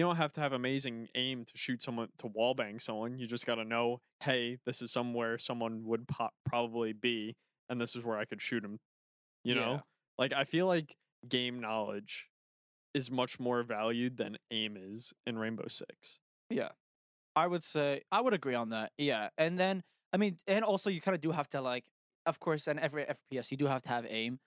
you 0.00 0.06
don't 0.06 0.16
have 0.16 0.32
to 0.32 0.40
have 0.40 0.54
amazing 0.54 1.08
aim 1.14 1.44
to 1.44 1.52
shoot 1.54 1.82
someone 1.82 2.08
to 2.16 2.26
wallbang 2.26 2.80
someone. 2.80 3.18
You 3.18 3.26
just 3.26 3.44
got 3.44 3.56
to 3.56 3.64
know, 3.66 4.00
hey, 4.20 4.56
this 4.64 4.80
is 4.80 4.90
somewhere 4.90 5.36
someone 5.36 5.84
would 5.84 6.08
po- 6.08 6.30
probably 6.46 6.94
be, 6.94 7.36
and 7.68 7.78
this 7.78 7.94
is 7.94 8.02
where 8.02 8.16
I 8.16 8.24
could 8.24 8.40
shoot 8.40 8.64
him. 8.64 8.78
You 9.44 9.56
Yeah. 9.56 9.60
know, 9.60 9.82
like 10.16 10.32
I 10.32 10.44
feel 10.44 10.66
like 10.66 10.96
game 11.28 11.60
knowledge 11.60 12.30
is 12.94 13.10
much 13.10 13.38
more 13.38 13.62
valued 13.62 14.16
than 14.16 14.38
aim 14.50 14.78
is 14.78 15.12
in 15.26 15.36
Rainbow 15.38 15.66
Six. 15.68 16.20
Yeah. 16.48 16.70
I 17.36 17.46
would 17.46 17.62
say 17.62 18.00
I 18.10 18.22
would 18.22 18.32
agree 18.32 18.54
on 18.54 18.70
that. 18.70 18.92
Yeah. 18.96 19.28
And 19.36 19.58
then 19.58 19.82
I 20.14 20.16
mean 20.16 20.38
and 20.46 20.64
also 20.64 20.88
you 20.88 21.02
kind 21.02 21.14
of 21.14 21.20
do 21.20 21.30
have 21.30 21.48
to 21.50 21.60
like 21.60 21.84
of 22.24 22.40
course 22.40 22.68
in 22.68 22.78
every 22.78 23.04
FPS 23.04 23.50
you 23.50 23.58
do 23.58 23.66
have 23.66 23.82
to 23.82 23.90
have 23.90 24.06
aim. 24.08 24.40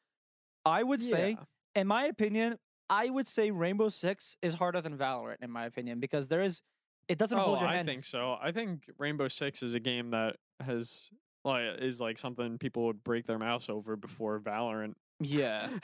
I 0.65 0.81
would 0.81 1.01
say 1.01 1.29
Yeah. 1.38 1.81
in 1.81 1.86
my 1.88 2.05
opinion 2.05 2.57
I 2.89 3.09
would 3.09 3.27
say 3.27 3.51
Rainbow 3.51 3.89
6 3.89 4.37
is 4.41 4.53
harder 4.53 4.81
than 4.81 4.97
Valorant 4.97 5.41
in 5.41 5.49
my 5.51 5.65
opinion 5.65 5.99
because 5.99 6.27
there 6.27 6.41
is 6.41 6.61
it 7.07 7.17
doesn't 7.17 7.37
oh, 7.37 7.41
hold 7.41 7.59
your 7.59 7.69
I 7.69 7.75
hand. 7.75 7.87
think 7.87 8.05
so. 8.05 8.37
I 8.41 8.51
think 8.51 8.89
Rainbow 8.97 9.27
Six 9.27 9.61
is 9.61 9.75
a 9.75 9.79
game 9.79 10.11
that 10.11 10.37
has 10.61 11.09
like 11.43 11.63
is 11.79 11.99
like 11.99 12.17
something 12.17 12.57
people 12.57 12.85
would 12.85 13.03
break 13.03 13.25
their 13.25 13.39
mouse 13.39 13.69
over 13.69 13.95
before 13.95 14.39
Valorant. 14.39 14.93
Yeah. 15.19 15.67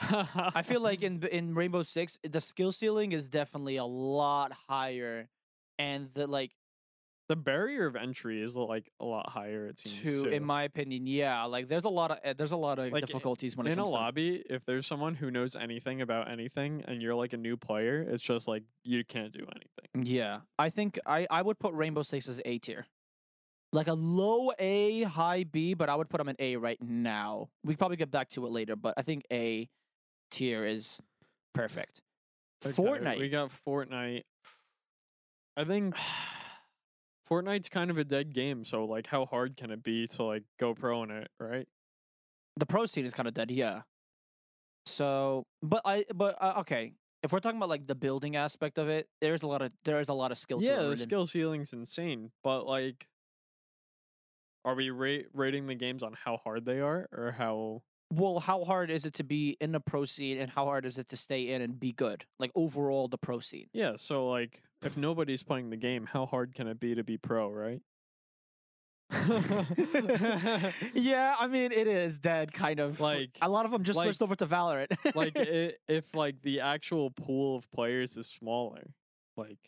I 0.54 0.62
feel 0.62 0.80
like 0.80 1.02
in 1.02 1.22
in 1.26 1.54
Rainbow 1.54 1.82
6 1.82 2.18
the 2.28 2.40
skill 2.40 2.72
ceiling 2.72 3.12
is 3.12 3.28
definitely 3.28 3.76
a 3.76 3.84
lot 3.84 4.52
higher 4.68 5.28
and 5.78 6.08
the 6.14 6.26
like 6.26 6.52
the 7.30 7.36
barrier 7.36 7.86
of 7.86 7.94
entry 7.94 8.42
is 8.42 8.56
like 8.56 8.90
a 8.98 9.04
lot 9.04 9.30
higher. 9.30 9.68
It 9.68 9.78
seems 9.78 10.02
to 10.02 10.22
too. 10.24 10.28
in 10.30 10.44
my 10.44 10.64
opinion 10.64 11.06
yeah 11.06 11.44
like 11.44 11.68
there's 11.68 11.84
a 11.84 11.88
lot 11.88 12.10
of 12.10 12.18
uh, 12.24 12.34
there's 12.36 12.50
a 12.50 12.56
lot 12.56 12.80
of 12.80 12.90
Like, 12.90 13.06
difficulties 13.06 13.56
when 13.56 13.68
it 13.68 13.70
in 13.70 13.78
a 13.78 13.82
comes 13.82 13.90
to 13.90 13.94
lobby, 13.94 14.42
if 14.50 14.64
there's 14.64 14.84
someone 14.84 15.14
who 15.14 15.30
knows 15.30 15.54
anything 15.54 16.00
about 16.00 16.28
anything 16.28 16.82
and 16.88 17.00
you're 17.00 17.14
like 17.14 17.32
a 17.32 17.36
new 17.36 17.56
player, 17.56 18.02
it's 18.02 18.24
just 18.24 18.48
like 18.48 18.64
you 18.82 19.04
can't 19.04 19.30
do 19.32 19.46
anything. 19.54 20.12
Yeah, 20.12 20.40
I 20.58 20.70
think 20.70 20.98
I 21.06 21.28
I 21.30 21.40
would 21.40 21.60
put 21.60 21.72
Rainbow 21.74 22.02
Six 22.02 22.28
as 22.28 22.40
A 22.44 22.58
tier, 22.58 22.84
like 23.72 23.86
a 23.86 23.94
low 23.94 24.50
A, 24.58 25.02
high 25.04 25.44
B, 25.44 25.74
but 25.74 25.88
I 25.88 25.94
would 25.94 26.08
put 26.08 26.18
them 26.18 26.28
in 26.30 26.36
A 26.40 26.56
right 26.56 26.82
now. 26.82 27.48
We 27.62 27.76
probably 27.76 27.96
get 27.96 28.10
back 28.10 28.28
to 28.30 28.44
it 28.44 28.50
later, 28.50 28.74
but 28.74 28.94
I 28.96 29.02
think 29.02 29.22
A 29.32 29.68
tier 30.32 30.66
is 30.66 30.98
perfect. 31.54 32.00
Okay, 32.66 32.72
Fortnite. 32.74 33.20
We 33.20 33.28
got 33.28 33.52
Fortnite. 33.64 34.24
I 35.56 35.62
think 35.64 35.94
Fortnite's 37.30 37.68
kind 37.68 37.90
of 37.90 37.98
a 37.98 38.04
dead 38.04 38.34
game, 38.34 38.64
so 38.64 38.84
like 38.84 39.06
how 39.06 39.24
hard 39.26 39.56
can 39.56 39.70
it 39.70 39.82
be 39.82 40.08
to 40.08 40.24
like 40.24 40.42
go 40.58 40.74
pro 40.74 41.02
in 41.04 41.10
it, 41.10 41.28
right? 41.38 41.66
the 42.56 42.66
pro 42.66 42.86
scene 42.86 43.04
is 43.04 43.14
kind 43.14 43.26
of 43.26 43.34
dead, 43.34 43.50
yeah. 43.50 43.82
So, 44.86 45.46
but 45.62 45.82
I 45.84 46.04
but 46.14 46.36
uh, 46.40 46.54
okay, 46.58 46.92
if 47.22 47.32
we're 47.32 47.40
talking 47.40 47.58
about 47.58 47.68
like 47.68 47.86
the 47.86 47.94
building 47.94 48.36
aspect 48.36 48.78
of 48.78 48.88
it, 48.88 49.08
there's 49.20 49.42
a 49.42 49.46
lot 49.46 49.62
of 49.62 49.72
there 49.84 50.00
is 50.00 50.08
a 50.08 50.14
lot 50.14 50.30
of 50.30 50.38
skill. 50.38 50.62
yeah, 50.62 50.82
the 50.82 50.96
skill 50.96 51.26
ceiling's 51.26 51.72
insane, 51.72 52.30
but 52.44 52.66
like 52.66 53.06
are 54.64 54.74
we 54.74 54.90
rate 54.90 55.26
rating 55.32 55.66
the 55.66 55.74
games 55.74 56.02
on 56.02 56.12
how 56.12 56.36
hard 56.38 56.64
they 56.64 56.80
are 56.80 57.08
or 57.12 57.32
how 57.32 57.82
Well, 58.12 58.38
how 58.40 58.64
hard 58.64 58.90
is 58.90 59.06
it 59.06 59.14
to 59.14 59.24
be 59.24 59.56
in 59.60 59.72
the 59.72 59.80
pro 59.80 60.04
scene, 60.04 60.38
and 60.38 60.50
how 60.50 60.64
hard 60.64 60.84
is 60.84 60.98
it 60.98 61.08
to 61.08 61.16
stay 61.16 61.50
in 61.50 61.62
and 61.62 61.78
be 61.78 61.92
good? 61.92 62.24
Like 62.38 62.50
overall, 62.54 63.08
the 63.08 63.18
pro 63.18 63.40
scene. 63.40 63.68
Yeah, 63.72 63.92
so 63.96 64.28
like 64.28 64.62
if 64.82 64.96
nobody's 64.96 65.42
playing 65.42 65.70
the 65.70 65.76
game, 65.76 66.06
how 66.06 66.26
hard 66.26 66.54
can 66.54 66.66
it 66.66 66.80
be 66.80 66.94
to 66.94 67.04
be 67.04 67.16
pro, 67.18 67.50
right? 67.50 67.80
yeah, 70.94 71.34
I 71.38 71.48
mean 71.48 71.72
it 71.72 71.88
is 71.88 72.18
dead, 72.18 72.52
kind 72.52 72.78
of. 72.78 73.00
Like- 73.00 73.36
a 73.42 73.48
lot 73.48 73.64
of 73.64 73.72
them 73.72 73.82
just 73.82 73.96
like- 73.96 74.06
switched 74.06 74.22
over 74.22 74.36
to 74.36 74.46
Valorant. 74.46 74.86
like 75.14 75.32
i 75.36 75.72
if 75.88 76.14
like 76.14 76.42
the 76.42 76.60
actual 76.60 77.10
pool 77.10 77.56
of 77.56 77.70
players 77.72 78.16
is 78.16 78.28
smaller, 78.28 78.90
like 79.36 79.58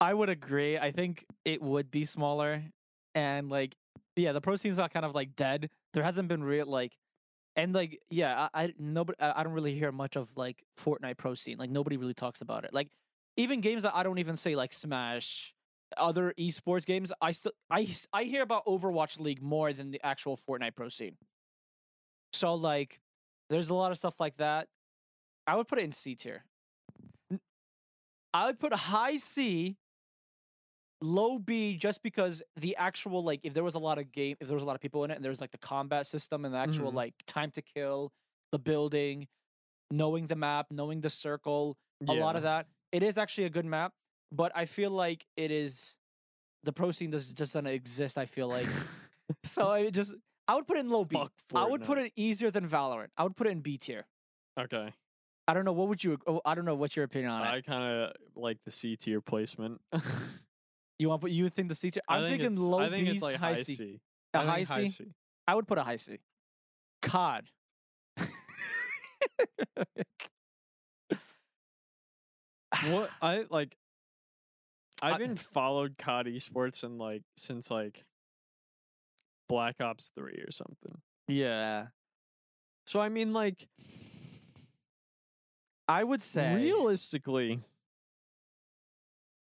I 0.00 0.12
would 0.12 0.28
agree. 0.28 0.76
I 0.78 0.90
think 0.90 1.24
it 1.44 1.62
would 1.62 1.90
be 1.90 2.04
smaller, 2.04 2.62
and 3.14 3.48
like, 3.48 3.74
yeah, 4.14 4.32
the 4.32 4.40
pro 4.42 4.56
scene's 4.56 4.76
not 4.76 4.92
kind 4.92 5.06
of 5.06 5.14
like 5.14 5.34
dead. 5.36 5.70
There 5.94 6.02
hasn't 6.02 6.28
been 6.28 6.44
real 6.44 6.66
like, 6.66 6.92
and 7.56 7.74
like, 7.74 7.98
yeah, 8.10 8.48
I, 8.52 8.64
I 8.64 8.74
nobody, 8.78 9.18
I 9.18 9.40
I 9.40 9.42
don't 9.44 9.54
really 9.54 9.74
hear 9.74 9.92
much 9.92 10.16
of 10.16 10.30
like 10.36 10.62
Fortnite 10.78 11.16
pro 11.16 11.32
scene. 11.34 11.56
Like 11.56 11.70
nobody 11.70 11.96
really 11.96 12.12
talks 12.14 12.42
about 12.42 12.64
it. 12.64 12.74
Like 12.74 12.88
even 13.36 13.60
games 13.60 13.82
that 13.82 13.94
I 13.94 14.02
don't 14.02 14.18
even 14.18 14.36
say 14.36 14.56
like 14.56 14.72
Smash, 14.72 15.54
other 15.96 16.32
esports 16.38 16.86
games, 16.86 17.12
I 17.20 17.32
still 17.32 17.52
I 17.70 17.86
I 18.12 18.24
hear 18.24 18.42
about 18.42 18.64
Overwatch 18.66 19.20
League 19.20 19.42
more 19.42 19.72
than 19.72 19.90
the 19.90 20.00
actual 20.04 20.36
Fortnite 20.36 20.74
pro 20.76 20.88
scene. 20.88 21.16
So 22.32 22.54
like, 22.54 23.00
there's 23.48 23.68
a 23.68 23.74
lot 23.74 23.92
of 23.92 23.98
stuff 23.98 24.20
like 24.20 24.36
that. 24.38 24.68
I 25.46 25.56
would 25.56 25.68
put 25.68 25.78
it 25.78 25.84
in 25.84 25.92
C 25.92 26.14
tier. 26.14 26.44
I 28.34 28.46
would 28.46 28.58
put 28.58 28.72
a 28.72 28.76
high 28.76 29.16
C, 29.16 29.76
low 31.00 31.38
B, 31.38 31.76
just 31.76 32.02
because 32.02 32.42
the 32.56 32.76
actual 32.76 33.22
like, 33.22 33.40
if 33.42 33.54
there 33.54 33.64
was 33.64 33.74
a 33.74 33.78
lot 33.78 33.98
of 33.98 34.12
game, 34.12 34.36
if 34.40 34.48
there 34.48 34.54
was 34.54 34.62
a 34.62 34.66
lot 34.66 34.74
of 34.74 34.80
people 34.82 35.04
in 35.04 35.10
it, 35.10 35.14
and 35.14 35.24
there 35.24 35.30
was 35.30 35.40
like 35.40 35.52
the 35.52 35.58
combat 35.58 36.06
system 36.06 36.44
and 36.44 36.52
the 36.54 36.58
actual 36.58 36.90
Mhm. 36.92 36.94
like 36.94 37.14
time 37.26 37.50
to 37.52 37.62
kill, 37.62 38.12
the 38.52 38.58
building, 38.58 39.26
knowing 39.90 40.26
the 40.26 40.36
map, 40.36 40.70
knowing 40.70 41.00
the 41.00 41.10
circle, 41.10 41.78
a 42.08 42.12
lot 42.14 42.36
of 42.36 42.42
that. 42.42 42.68
It 42.96 43.02
is 43.02 43.18
actually 43.18 43.44
a 43.44 43.50
good 43.50 43.66
map, 43.66 43.92
but 44.32 44.52
I 44.54 44.64
feel 44.64 44.90
like 44.90 45.26
it 45.36 45.50
is 45.50 45.98
the 46.64 46.72
pro 46.72 46.90
scene 46.92 47.10
does 47.10 47.26
just 47.26 47.52
doesn't 47.52 47.66
exist. 47.66 48.16
I 48.16 48.24
feel 48.24 48.48
like 48.48 48.64
so. 49.44 49.68
I 49.68 49.90
just 49.90 50.14
I 50.48 50.54
would 50.54 50.66
put 50.66 50.78
it 50.78 50.80
in 50.80 50.88
low 50.88 51.04
B. 51.04 51.22
I 51.54 51.66
would 51.66 51.84
put 51.84 51.98
it 51.98 52.10
easier 52.16 52.50
than 52.50 52.66
Valorant. 52.66 53.08
I 53.18 53.24
would 53.24 53.36
put 53.36 53.48
it 53.48 53.50
in 53.50 53.60
B 53.60 53.76
tier. 53.76 54.06
Okay. 54.58 54.94
I 55.46 55.52
don't 55.52 55.66
know. 55.66 55.74
What 55.74 55.88
would 55.88 56.02
you? 56.02 56.16
oh, 56.26 56.40
I 56.46 56.54
don't 56.54 56.64
know. 56.64 56.74
What's 56.74 56.96
your 56.96 57.04
opinion 57.04 57.32
on 57.32 57.42
it? 57.42 57.50
I 57.50 57.60
kind 57.60 57.84
of 57.84 58.12
like 58.34 58.56
the 58.64 58.70
C 58.70 58.96
tier 58.96 59.20
placement. 59.20 59.82
You 60.98 61.10
want? 61.10 61.30
You 61.30 61.50
think 61.50 61.68
the 61.68 61.74
C 61.74 61.90
tier? 61.90 62.02
I 62.08 62.16
I'm 62.16 62.30
think 62.30 62.40
thinking 62.40 62.58
low 62.58 62.78
I 62.78 62.88
think 62.88 63.04
B's, 63.04 63.16
it's 63.16 63.22
like 63.22 63.36
high, 63.36 63.52
C. 63.52 63.74
C. 63.74 64.00
A 64.32 64.38
I 64.38 64.44
high 64.44 64.62
C? 64.62 64.72
high 64.72 64.86
C. 64.86 65.04
I 65.46 65.54
would 65.54 65.68
put 65.68 65.76
a 65.76 65.82
high 65.82 65.96
C. 65.96 66.20
COD. 67.02 67.50
What 72.90 73.10
I 73.22 73.44
like 73.50 73.76
I 75.02 75.08
I- 75.08 75.12
haven't 75.12 75.38
followed 75.40 75.96
COD 75.98 76.26
esports 76.28 76.82
and 76.82 76.98
like 76.98 77.22
since 77.36 77.70
like 77.70 78.04
Black 79.48 79.80
Ops 79.80 80.10
3 80.16 80.32
or 80.46 80.50
something. 80.50 81.00
Yeah, 81.28 81.86
So 82.86 83.00
I 83.00 83.08
mean 83.08 83.32
like 83.32 83.68
I 85.88 86.02
would 86.02 86.22
say 86.22 86.54
realistically 86.54 87.60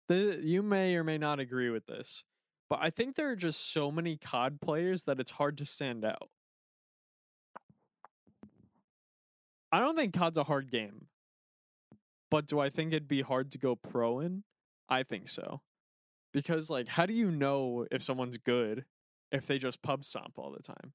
the 0.09 0.41
you 0.43 0.63
may 0.63 0.97
or 0.97 1.05
may 1.05 1.19
not 1.19 1.39
agree 1.41 1.71
with 1.71 1.87
this, 1.87 2.25
but 2.69 2.79
I 2.83 2.91
think 2.91 3.15
there 3.17 3.31
are 3.31 3.37
just 3.37 3.73
so 3.73 3.91
many 3.91 4.17
COD 4.17 4.61
players 4.61 5.05
that 5.05 5.21
it's 5.21 5.33
hard 5.33 5.57
to 5.59 5.65
stand 5.65 6.05
out. 6.05 6.29
I 9.73 9.81
don't 9.81 9.97
think 9.97 10.15
COD's 10.15 10.39
a 10.39 10.45
hard 10.45 10.71
game. 10.71 11.07
But 12.35 12.47
do 12.47 12.59
I 12.59 12.69
think 12.69 12.93
it'd 12.93 13.07
be 13.07 13.23
hard 13.23 13.53
to 13.53 13.59
go 13.59 13.77
pro 13.77 14.19
in? 14.19 14.43
I 14.89 15.05
think 15.05 15.29
so. 15.29 15.61
Because 16.33 16.69
like 16.69 16.89
how 16.89 17.07
do 17.07 17.13
you 17.13 17.31
know 17.31 17.87
if 17.93 18.03
someone's 18.03 18.39
good 18.39 18.87
if 19.31 19.47
they 19.47 19.57
just 19.57 19.83
pub 19.83 20.03
stomp 20.03 20.33
all 20.37 20.51
the 20.51 20.61
time? 20.61 20.95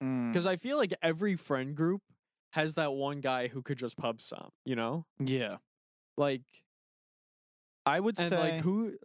Mm, 0.00 0.30
Because 0.30 0.46
I 0.46 0.54
feel 0.54 0.76
like 0.76 0.94
every 1.02 1.34
friend 1.34 1.74
group 1.74 2.02
has 2.52 2.76
that 2.76 2.92
one 2.92 3.20
guy 3.20 3.48
who 3.48 3.60
could 3.60 3.76
just 3.76 3.96
pub 3.96 4.20
stomp, 4.20 4.52
you 4.64 4.76
know? 4.76 5.04
yeah, 5.18 5.56
Like 6.16 6.42
I 7.84 7.98
would 7.98 8.16
And 8.20 8.28
say 8.28 8.38
like 8.38 8.62
who 8.62 8.96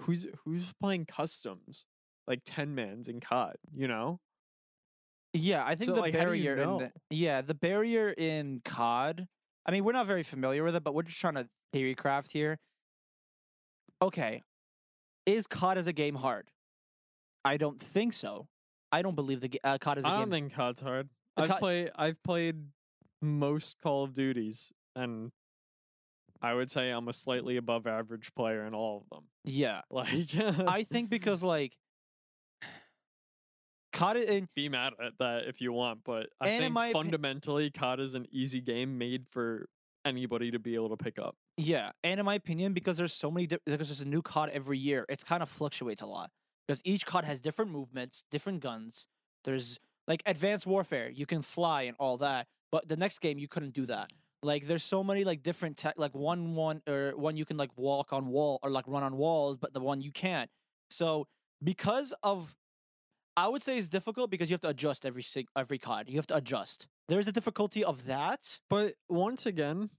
who's 0.00 0.26
who's 0.44 0.72
playing 0.80 1.06
customs? 1.06 1.86
Like 2.26 2.40
10 2.44 2.74
mans 2.74 3.06
in 3.06 3.20
COD, 3.20 3.54
you 3.72 3.86
know? 3.86 4.18
Yeah, 5.32 5.64
I 5.64 5.76
think 5.76 5.90
So, 5.90 5.94
the 5.94 6.00
like, 6.00 6.14
do 6.14 6.18
you 6.18 6.24
barrier 6.24 6.56
in 6.56 6.78
the, 6.78 6.92
yeah, 7.10 7.42
the 7.42 7.54
barrier 7.54 8.08
in 8.10 8.60
COD. 8.64 9.28
I 9.66 9.72
mean, 9.72 9.84
we're 9.84 9.92
not 9.92 10.06
very 10.06 10.22
familiar 10.22 10.62
with 10.64 10.76
it, 10.76 10.84
but 10.84 10.94
we're 10.94 11.02
just 11.02 11.20
trying 11.20 11.34
to 11.34 11.48
theory 11.72 11.94
craft 11.94 12.32
here. 12.32 12.58
Okay, 14.00 14.42
is 15.24 15.46
COD 15.46 15.78
as 15.78 15.86
a 15.86 15.92
game 15.92 16.14
hard? 16.16 16.50
I 17.44 17.56
don't 17.56 17.80
think 17.80 18.12
so. 18.12 18.48
I 18.92 19.02
don't 19.02 19.14
believe 19.14 19.40
the 19.40 19.50
uh, 19.64 19.78
COD 19.78 19.98
is 19.98 20.04
a 20.04 20.08
I 20.08 20.10
don't 20.12 20.30
game. 20.30 20.30
think 20.48 20.54
COD's 20.54 20.80
hard. 20.80 21.08
The 21.36 21.42
I've 21.44 21.48
COD 21.48 21.58
played 21.58 21.90
I've 21.96 22.22
played 22.22 22.56
most 23.22 23.80
Call 23.82 24.04
of 24.04 24.14
Duties 24.14 24.72
and 24.94 25.32
I 26.42 26.52
would 26.54 26.70
say 26.70 26.90
I'm 26.90 27.08
a 27.08 27.12
slightly 27.12 27.56
above 27.56 27.86
average 27.86 28.34
player 28.34 28.64
in 28.66 28.74
all 28.74 28.98
of 29.02 29.08
them. 29.08 29.24
yeah, 29.44 29.80
Like 29.90 30.08
I 30.38 30.82
think 30.84 31.08
because 31.10 31.42
like 31.42 31.76
COD 33.96 34.16
in 34.18 34.48
be 34.54 34.68
mad 34.68 34.92
at 35.04 35.12
that 35.18 35.44
if 35.48 35.60
you 35.60 35.72
want, 35.72 36.00
but 36.04 36.28
I 36.40 36.58
think 36.58 36.72
my 36.72 36.90
opi- 36.90 36.92
fundamentally 36.92 37.70
COD 37.70 38.00
is 38.00 38.14
an 38.14 38.26
easy 38.30 38.60
game 38.60 38.98
made 38.98 39.26
for 39.28 39.68
anybody 40.04 40.50
to 40.50 40.58
be 40.58 40.74
able 40.74 40.90
to 40.90 40.96
pick 40.96 41.18
up. 41.18 41.34
Yeah, 41.56 41.90
and 42.04 42.20
in 42.20 42.26
my 42.26 42.34
opinion, 42.34 42.72
because 42.72 42.96
there's 42.96 43.12
so 43.12 43.30
many, 43.30 43.46
di- 43.46 43.58
because 43.64 43.88
there's 43.88 44.02
a 44.02 44.08
new 44.08 44.22
COD 44.22 44.50
every 44.50 44.78
year, 44.78 45.06
it's 45.08 45.24
kind 45.24 45.42
of 45.42 45.48
fluctuates 45.48 46.02
a 46.02 46.06
lot. 46.06 46.30
Because 46.66 46.80
each 46.84 47.06
COD 47.06 47.24
has 47.24 47.40
different 47.40 47.70
movements, 47.70 48.24
different 48.30 48.60
guns. 48.60 49.06
There's 49.44 49.78
like 50.06 50.22
Advanced 50.26 50.66
Warfare, 50.66 51.10
you 51.10 51.26
can 51.26 51.42
fly 51.42 51.82
and 51.82 51.96
all 51.98 52.18
that, 52.18 52.46
but 52.70 52.88
the 52.88 52.96
next 52.96 53.20
game 53.20 53.38
you 53.38 53.48
couldn't 53.48 53.72
do 53.72 53.86
that. 53.86 54.10
Like 54.42 54.66
there's 54.66 54.84
so 54.84 55.02
many 55.02 55.24
like 55.24 55.42
different 55.42 55.76
tech, 55.76 55.94
like 55.96 56.14
one 56.14 56.54
one 56.54 56.82
or 56.86 57.12
one 57.16 57.36
you 57.36 57.44
can 57.44 57.56
like 57.56 57.70
walk 57.76 58.12
on 58.12 58.28
wall 58.28 58.60
or 58.62 58.70
like 58.70 58.84
run 58.86 59.02
on 59.02 59.16
walls, 59.16 59.56
but 59.56 59.72
the 59.72 59.80
one 59.80 60.00
you 60.00 60.12
can't. 60.12 60.50
So 60.90 61.26
because 61.64 62.12
of, 62.22 62.54
I 63.36 63.48
would 63.48 63.62
say 63.62 63.76
it's 63.76 63.88
difficult 63.88 64.30
because 64.30 64.50
you 64.50 64.54
have 64.54 64.60
to 64.62 64.68
adjust 64.68 65.04
every 65.04 65.22
sig- 65.22 65.48
every 65.56 65.78
COD. 65.78 66.08
You 66.08 66.16
have 66.16 66.26
to 66.28 66.36
adjust. 66.36 66.88
There's 67.08 67.28
a 67.28 67.32
difficulty 67.32 67.84
of 67.84 68.06
that. 68.06 68.60
But 68.70 68.94
once 69.08 69.44
again, 69.44 69.90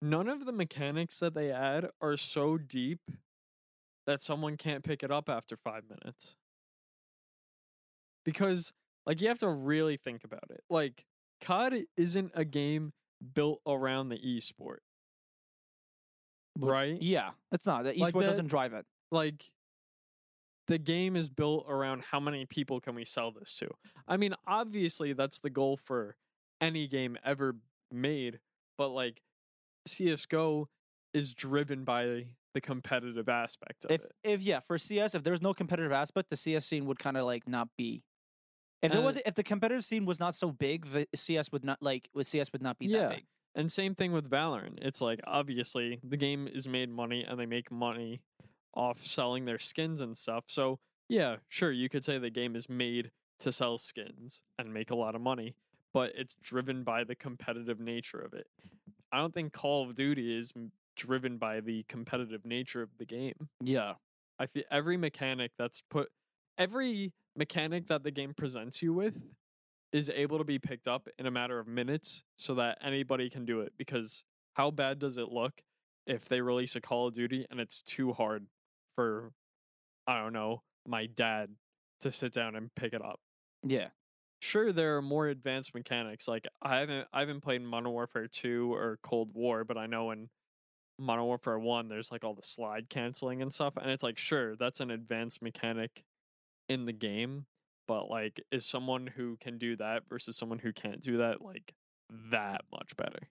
none 0.00 0.28
of 0.28 0.44
the 0.46 0.52
mechanics 0.52 1.20
that 1.20 1.34
they 1.34 1.50
add 1.52 1.88
are 2.00 2.16
so 2.16 2.58
deep 2.58 3.00
that 4.06 4.20
someone 4.20 4.56
can't 4.56 4.82
pick 4.82 5.02
it 5.04 5.10
up 5.12 5.28
after 5.28 5.56
five 5.56 5.84
minutes. 5.88 6.34
Because, 8.24 8.72
like, 9.06 9.20
you 9.20 9.28
have 9.28 9.38
to 9.40 9.48
really 9.48 9.96
think 9.96 10.24
about 10.24 10.44
it. 10.50 10.62
Like, 10.68 11.04
COD 11.40 11.86
isn't 11.96 12.32
a 12.34 12.44
game 12.44 12.92
built 13.34 13.60
around 13.66 14.08
the 14.08 14.18
esport, 14.18 14.78
right? 16.58 17.00
Yeah, 17.00 17.30
it's 17.52 17.66
not. 17.66 17.84
The 17.84 17.92
esport 17.94 18.14
Like 18.14 18.26
doesn't 18.26 18.46
drive 18.48 18.72
it. 18.72 18.86
like 19.10 19.50
the 20.68 20.78
game 20.78 21.16
is 21.16 21.28
built 21.28 21.66
around 21.68 22.02
how 22.10 22.20
many 22.20 22.46
people 22.46 22.80
can 22.80 22.94
we 22.94 23.04
sell 23.04 23.30
this 23.32 23.56
to. 23.58 23.68
I 24.06 24.16
mean, 24.16 24.34
obviously 24.46 25.12
that's 25.12 25.40
the 25.40 25.50
goal 25.50 25.76
for 25.76 26.16
any 26.60 26.86
game 26.86 27.16
ever 27.24 27.56
made, 27.90 28.38
but 28.78 28.88
like 28.88 29.22
CS:GO 29.86 30.68
is 31.12 31.34
driven 31.34 31.84
by 31.84 32.26
the 32.54 32.60
competitive 32.60 33.28
aspect 33.28 33.84
of 33.86 33.90
if 33.92 34.00
it. 34.02 34.12
if 34.24 34.42
yeah 34.42 34.60
for 34.60 34.76
CS 34.78 35.14
if 35.14 35.22
there 35.22 35.30
was 35.32 35.40
no 35.42 35.54
competitive 35.54 35.90
aspect 35.92 36.28
the 36.30 36.36
CS 36.36 36.66
scene 36.66 36.84
would 36.84 36.98
kind 36.98 37.16
of 37.16 37.24
like 37.24 37.48
not 37.48 37.68
be 37.78 38.02
if 38.82 38.92
there 38.92 39.00
Uh, 39.00 39.04
was 39.04 39.16
if 39.24 39.34
the 39.34 39.42
competitive 39.42 39.84
scene 39.84 40.04
was 40.04 40.20
not 40.20 40.34
so 40.34 40.52
big 40.52 40.84
the 40.86 41.06
CS 41.14 41.50
would 41.50 41.64
not 41.64 41.82
like 41.82 42.10
with 42.14 42.26
CS 42.26 42.52
would 42.52 42.60
not 42.62 42.78
be 42.78 42.86
Yeah. 42.86 43.08
that 43.08 43.16
big 43.16 43.26
And 43.54 43.70
same 43.72 43.94
thing 43.94 44.12
with 44.12 44.28
Valorant. 44.30 44.78
It's 44.82 45.00
like 45.00 45.20
obviously 45.24 45.98
the 46.02 46.16
game 46.16 46.46
is 46.46 46.68
made 46.68 46.90
money 46.90 47.22
and 47.24 47.38
they 47.40 47.46
make 47.46 47.70
money 47.70 48.20
off 48.74 49.04
selling 49.04 49.44
their 49.44 49.58
skins 49.58 50.00
and 50.00 50.16
stuff. 50.16 50.44
So, 50.48 50.78
yeah, 51.08 51.36
sure, 51.48 51.72
you 51.72 51.88
could 51.88 52.04
say 52.04 52.18
the 52.18 52.30
game 52.30 52.56
is 52.56 52.68
made 52.68 53.10
to 53.40 53.52
sell 53.52 53.76
skins 53.78 54.42
and 54.58 54.72
make 54.72 54.90
a 54.90 54.94
lot 54.96 55.14
of 55.14 55.20
money, 55.20 55.56
but 55.92 56.12
it's 56.14 56.36
driven 56.42 56.84
by 56.84 57.04
the 57.04 57.14
competitive 57.14 57.80
nature 57.80 58.20
of 58.20 58.32
it. 58.34 58.46
I 59.12 59.18
don't 59.18 59.34
think 59.34 59.52
Call 59.52 59.82
of 59.84 59.94
Duty 59.94 60.36
is 60.36 60.52
driven 60.96 61.38
by 61.38 61.60
the 61.60 61.84
competitive 61.88 62.44
nature 62.44 62.82
of 62.82 62.90
the 62.98 63.04
game. 63.06 63.48
yeah 63.60 63.94
I 64.38 64.46
feel 64.46 64.64
every 64.70 64.96
mechanic 64.96 65.52
that's 65.58 65.82
put 65.90 66.08
every 66.58 67.12
mechanic 67.36 67.86
that 67.88 68.02
the 68.02 68.10
game 68.10 68.34
presents 68.36 68.82
you 68.82 68.92
with 68.92 69.14
is 69.92 70.10
able 70.10 70.38
to 70.38 70.44
be 70.44 70.58
picked 70.58 70.88
up 70.88 71.08
in 71.18 71.26
a 71.26 71.30
matter 71.30 71.58
of 71.58 71.66
minutes 71.66 72.24
so 72.36 72.54
that 72.56 72.78
anybody 72.82 73.28
can 73.30 73.44
do 73.44 73.60
it 73.60 73.72
because 73.78 74.24
how 74.54 74.70
bad 74.70 74.98
does 74.98 75.18
it 75.18 75.28
look 75.30 75.62
if 76.06 76.28
they 76.28 76.40
release 76.40 76.74
a 76.76 76.80
Call 76.80 77.08
of 77.08 77.14
Duty 77.14 77.46
and 77.50 77.60
it's 77.60 77.82
too 77.82 78.12
hard 78.12 78.46
for 78.96 79.32
I 80.06 80.18
don't 80.20 80.32
know, 80.32 80.62
my 80.86 81.06
dad 81.06 81.50
to 82.00 82.10
sit 82.12 82.32
down 82.32 82.56
and 82.56 82.74
pick 82.74 82.92
it 82.92 83.02
up. 83.04 83.20
yeah 83.66 83.88
Sure 84.40 84.72
there 84.72 84.96
are 84.96 85.02
more 85.02 85.28
advanced 85.28 85.72
mechanics 85.72 86.26
like 86.26 86.48
I 86.60 86.78
haven't 86.80 87.06
I 87.12 87.20
haven't 87.20 87.42
played 87.42 87.62
Modern 87.62 87.92
Warfare 87.92 88.26
2 88.26 88.72
or 88.74 88.98
Cold 89.02 89.30
War, 89.34 89.64
but 89.64 89.78
I 89.78 89.86
know 89.86 90.10
in 90.10 90.28
Modern 90.98 91.24
Warfare 91.26 91.58
1 91.60 91.88
there's 91.88 92.10
like 92.10 92.24
all 92.24 92.34
the 92.34 92.42
slide 92.42 92.88
canceling 92.90 93.40
and 93.40 93.52
stuff 93.54 93.74
and 93.80 93.88
it's 93.90 94.02
like 94.02 94.18
sure 94.18 94.56
that's 94.56 94.80
an 94.80 94.90
advanced 94.90 95.42
mechanic 95.42 96.02
in 96.68 96.86
the 96.86 96.92
game, 96.92 97.46
but 97.86 98.10
like 98.10 98.40
is 98.50 98.66
someone 98.66 99.06
who 99.06 99.36
can 99.40 99.58
do 99.58 99.76
that 99.76 100.02
versus 100.08 100.36
someone 100.36 100.58
who 100.58 100.72
can't 100.72 101.00
do 101.00 101.18
that 101.18 101.40
like 101.40 101.72
that 102.30 102.62
much 102.72 102.96
better. 102.96 103.28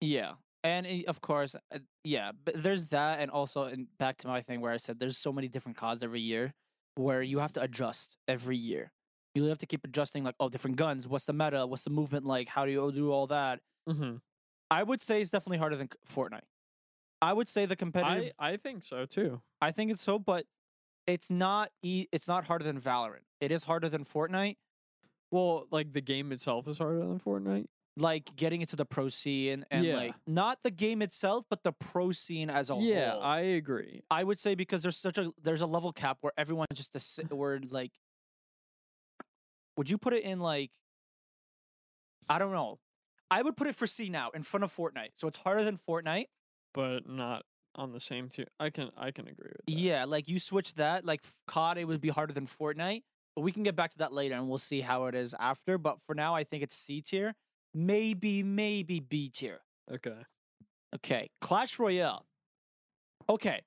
yeah 0.00 0.32
and 0.64 0.86
of 1.06 1.20
course 1.20 1.54
uh, 1.74 1.78
yeah 2.04 2.32
but 2.44 2.54
there's 2.62 2.86
that 2.86 3.20
and 3.20 3.30
also 3.30 3.62
and 3.64 3.86
back 3.98 4.16
to 4.18 4.26
my 4.26 4.40
thing 4.40 4.60
where 4.60 4.72
I 4.72 4.76
said 4.76 4.98
there's 4.98 5.16
so 5.18 5.32
many 5.32 5.48
different 5.48 5.76
CODs 5.78 6.02
every 6.02 6.20
year 6.20 6.52
where 6.96 7.22
you 7.22 7.38
have 7.38 7.52
to 7.52 7.62
adjust 7.62 8.16
every 8.26 8.56
year 8.56 8.90
you 9.34 9.44
have 9.44 9.58
to 9.58 9.66
keep 9.66 9.84
adjusting 9.84 10.24
like 10.24 10.34
oh 10.40 10.48
different 10.48 10.76
guns 10.76 11.06
what's 11.06 11.26
the 11.26 11.32
meta 11.32 11.66
what's 11.66 11.84
the 11.84 11.90
movement 11.90 12.24
like 12.24 12.48
how 12.48 12.64
do 12.66 12.72
you 12.72 12.90
do 12.92 13.10
all 13.10 13.26
that 13.28 13.60
Mm-hmm. 13.88 14.16
I 14.70 14.82
would 14.82 15.00
say 15.00 15.20
it's 15.22 15.30
definitely 15.30 15.58
harder 15.58 15.76
than 15.76 15.88
Fortnite 16.06 16.42
I 17.22 17.32
would 17.32 17.48
say 17.48 17.66
the 17.66 17.76
competitive 17.76 18.32
I 18.38 18.52
I 18.52 18.56
think 18.56 18.82
so 18.82 19.06
too. 19.06 19.40
I 19.60 19.72
think 19.72 19.90
it's 19.90 20.02
so, 20.02 20.18
but 20.18 20.44
it's 21.06 21.30
not. 21.30 21.70
E- 21.82 22.06
it's 22.12 22.28
not 22.28 22.44
harder 22.44 22.64
than 22.64 22.80
Valorant. 22.80 23.24
It 23.40 23.50
is 23.50 23.64
harder 23.64 23.88
than 23.88 24.04
Fortnite. 24.04 24.56
Well, 25.32 25.66
like 25.72 25.92
the 25.92 26.00
game 26.00 26.30
itself 26.32 26.68
is 26.68 26.78
harder 26.78 27.00
than 27.00 27.18
Fortnite. 27.18 27.66
Like 27.98 28.34
getting 28.36 28.60
into 28.60 28.76
the 28.76 28.84
pro 28.84 29.08
scene 29.08 29.64
and 29.70 29.84
Yeah. 29.84 29.96
like 29.96 30.14
not 30.26 30.58
the 30.62 30.70
game 30.70 31.02
itself, 31.02 31.44
but 31.50 31.62
the 31.64 31.72
pro 31.72 32.12
scene 32.12 32.48
as 32.48 32.70
a 32.70 32.74
yeah, 32.74 33.10
whole. 33.10 33.20
Yeah, 33.20 33.26
I 33.26 33.40
agree. 33.40 34.02
I 34.10 34.22
would 34.22 34.38
say 34.38 34.54
because 34.54 34.82
there's 34.82 34.96
such 34.96 35.18
a 35.18 35.32
there's 35.42 35.60
a 35.62 35.66
level 35.66 35.92
cap 35.92 36.18
where 36.20 36.32
everyone 36.38 36.66
just 36.72 36.92
the 36.92 37.36
word 37.36 37.66
like. 37.72 37.90
Would 39.76 39.90
you 39.90 39.98
put 39.98 40.12
it 40.12 40.22
in 40.24 40.40
like? 40.40 40.70
I 42.28 42.38
don't 42.38 42.52
know. 42.52 42.78
I 43.30 43.42
would 43.42 43.56
put 43.56 43.66
it 43.66 43.74
for 43.74 43.86
C 43.86 44.08
now 44.08 44.30
in 44.30 44.42
front 44.42 44.64
of 44.64 44.74
Fortnite, 44.74 45.10
so 45.16 45.28
it's 45.28 45.38
harder 45.38 45.64
than 45.64 45.76
Fortnite. 45.76 46.26
but 46.74 47.08
not 47.08 47.44
on 47.74 47.92
the 47.92 48.00
same 48.00 48.28
tier. 48.28 48.46
I 48.60 48.70
can 48.70 48.90
I 48.96 49.10
can 49.10 49.28
agree 49.28 49.50
with 49.50 49.66
that. 49.66 49.72
Yeah, 49.72 50.04
like 50.04 50.28
you 50.28 50.38
switch 50.38 50.74
that, 50.74 51.04
like 51.04 51.20
COD, 51.46 51.78
it 51.78 51.84
would 51.84 52.00
be 52.00 52.08
harder 52.08 52.32
than 52.32 52.46
Fortnite. 52.46 53.02
But 53.36 53.42
we 53.42 53.52
can 53.52 53.62
get 53.62 53.76
back 53.76 53.92
to 53.92 53.98
that 53.98 54.12
later, 54.12 54.34
and 54.34 54.48
we'll 54.48 54.58
see 54.58 54.80
how 54.80 55.06
it 55.06 55.14
is 55.14 55.34
after. 55.38 55.78
But 55.78 56.00
for 56.02 56.14
now, 56.14 56.34
I 56.34 56.44
think 56.44 56.62
it's 56.62 56.76
C 56.76 57.00
tier, 57.02 57.34
maybe 57.74 58.42
maybe 58.42 59.00
B 59.00 59.28
tier. 59.28 59.60
Okay. 59.92 60.16
Okay, 60.94 61.28
Clash 61.40 61.78
Royale. 61.78 62.24
Okay, 63.28 63.60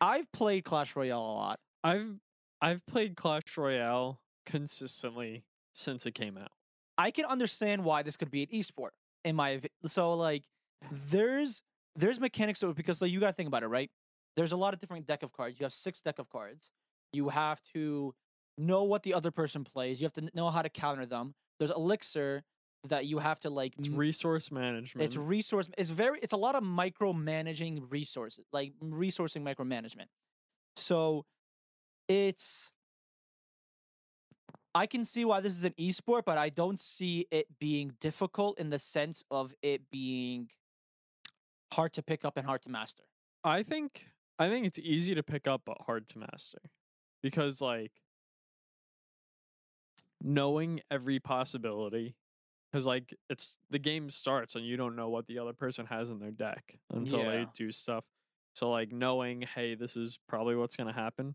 I've 0.00 0.30
played 0.32 0.64
Clash 0.64 0.94
Royale 0.94 1.20
a 1.20 1.34
lot. 1.34 1.60
I've 1.82 2.20
I've 2.60 2.86
played 2.86 3.16
Clash 3.16 3.56
Royale 3.56 4.20
consistently 4.46 5.44
since 5.72 6.06
it 6.06 6.12
came 6.12 6.38
out. 6.38 6.52
I 6.98 7.10
can 7.10 7.24
understand 7.24 7.84
why 7.84 8.02
this 8.02 8.16
could 8.16 8.30
be 8.30 8.42
an 8.42 8.48
esport 8.52 8.90
in 9.24 9.34
my 9.34 9.60
so 9.86 10.12
like 10.14 10.44
there's 11.10 11.62
there's 11.96 12.20
mechanics 12.20 12.60
to 12.60 12.70
it 12.70 12.76
because 12.76 13.02
like 13.02 13.10
you 13.10 13.20
gotta 13.20 13.32
think 13.32 13.48
about 13.48 13.64
it, 13.64 13.68
right? 13.68 13.90
There's 14.36 14.52
a 14.52 14.56
lot 14.56 14.72
of 14.72 14.80
different 14.80 15.06
deck 15.06 15.22
of 15.22 15.32
cards. 15.32 15.58
You 15.58 15.64
have 15.64 15.72
six 15.72 16.00
deck 16.00 16.18
of 16.18 16.28
cards. 16.30 16.70
You 17.12 17.28
have 17.28 17.60
to 17.74 18.14
know 18.56 18.84
what 18.84 19.02
the 19.02 19.14
other 19.14 19.30
person 19.30 19.64
plays. 19.64 20.00
You 20.00 20.04
have 20.04 20.12
to 20.14 20.28
know 20.34 20.50
how 20.50 20.62
to 20.62 20.70
counter 20.70 21.06
them. 21.06 21.34
There's 21.58 21.70
elixir 21.70 22.42
that 22.88 23.06
you 23.06 23.18
have 23.18 23.38
to 23.40 23.50
like 23.50 23.74
It's 23.78 23.88
resource 23.88 24.50
management. 24.50 25.04
it's 25.04 25.16
resource 25.16 25.68
it's 25.78 25.90
very 25.90 26.18
it's 26.22 26.32
a 26.32 26.36
lot 26.36 26.54
of 26.54 26.62
micromanaging 26.64 27.90
resources 27.90 28.44
like 28.52 28.72
resourcing 28.82 29.42
micromanagement 29.42 30.06
so 30.76 31.24
it's 32.08 32.72
i 34.74 34.86
can 34.86 35.04
see 35.04 35.24
why 35.24 35.40
this 35.40 35.56
is 35.56 35.64
an 35.64 35.74
esport 35.78 36.22
but 36.24 36.38
i 36.38 36.48
don't 36.48 36.80
see 36.80 37.26
it 37.30 37.46
being 37.60 37.92
difficult 38.00 38.58
in 38.58 38.70
the 38.70 38.78
sense 38.78 39.22
of 39.30 39.54
it 39.62 39.88
being 39.90 40.48
hard 41.72 41.92
to 41.92 42.02
pick 42.02 42.24
up 42.24 42.36
and 42.36 42.46
hard 42.46 42.62
to 42.62 42.68
master 42.68 43.04
I 43.44 43.64
think 43.64 44.06
I 44.38 44.48
think 44.48 44.66
it's 44.66 44.78
easy 44.78 45.16
to 45.16 45.22
pick 45.24 45.48
up 45.48 45.62
but 45.66 45.76
hard 45.84 46.08
to 46.10 46.18
master. 46.20 46.58
Because 47.24 47.60
like 47.60 47.90
knowing 50.20 50.80
every 50.92 51.18
possibility 51.18 52.14
cuz 52.72 52.86
like 52.86 53.14
it's 53.28 53.58
the 53.70 53.78
game 53.78 54.10
starts 54.10 54.54
and 54.56 54.64
you 54.64 54.76
don't 54.76 54.96
know 54.96 55.08
what 55.08 55.26
the 55.26 55.38
other 55.38 55.52
person 55.52 55.86
has 55.86 56.10
in 56.10 56.18
their 56.18 56.30
deck 56.30 56.78
until 56.90 57.20
they 57.32 57.46
do 57.54 57.70
stuff. 57.72 58.04
So 58.54 58.70
like 58.70 58.92
knowing, 58.92 59.42
hey, 59.42 59.74
this 59.74 59.96
is 59.96 60.18
probably 60.28 60.56
what's 60.56 60.76
gonna 60.76 60.92
happen. 60.92 61.34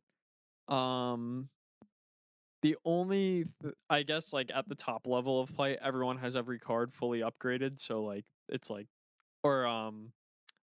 Um, 0.67 1.49
the 2.63 2.75
only, 2.85 3.45
th- 3.61 3.75
I 3.89 4.03
guess, 4.03 4.33
like 4.33 4.51
at 4.53 4.67
the 4.67 4.75
top 4.75 5.05
level 5.07 5.39
of 5.39 5.53
play, 5.55 5.77
everyone 5.81 6.17
has 6.17 6.35
every 6.35 6.59
card 6.59 6.93
fully 6.93 7.19
upgraded. 7.19 7.79
So 7.79 8.03
like 8.03 8.25
it's 8.49 8.69
like, 8.69 8.87
or 9.43 9.65
um, 9.65 10.11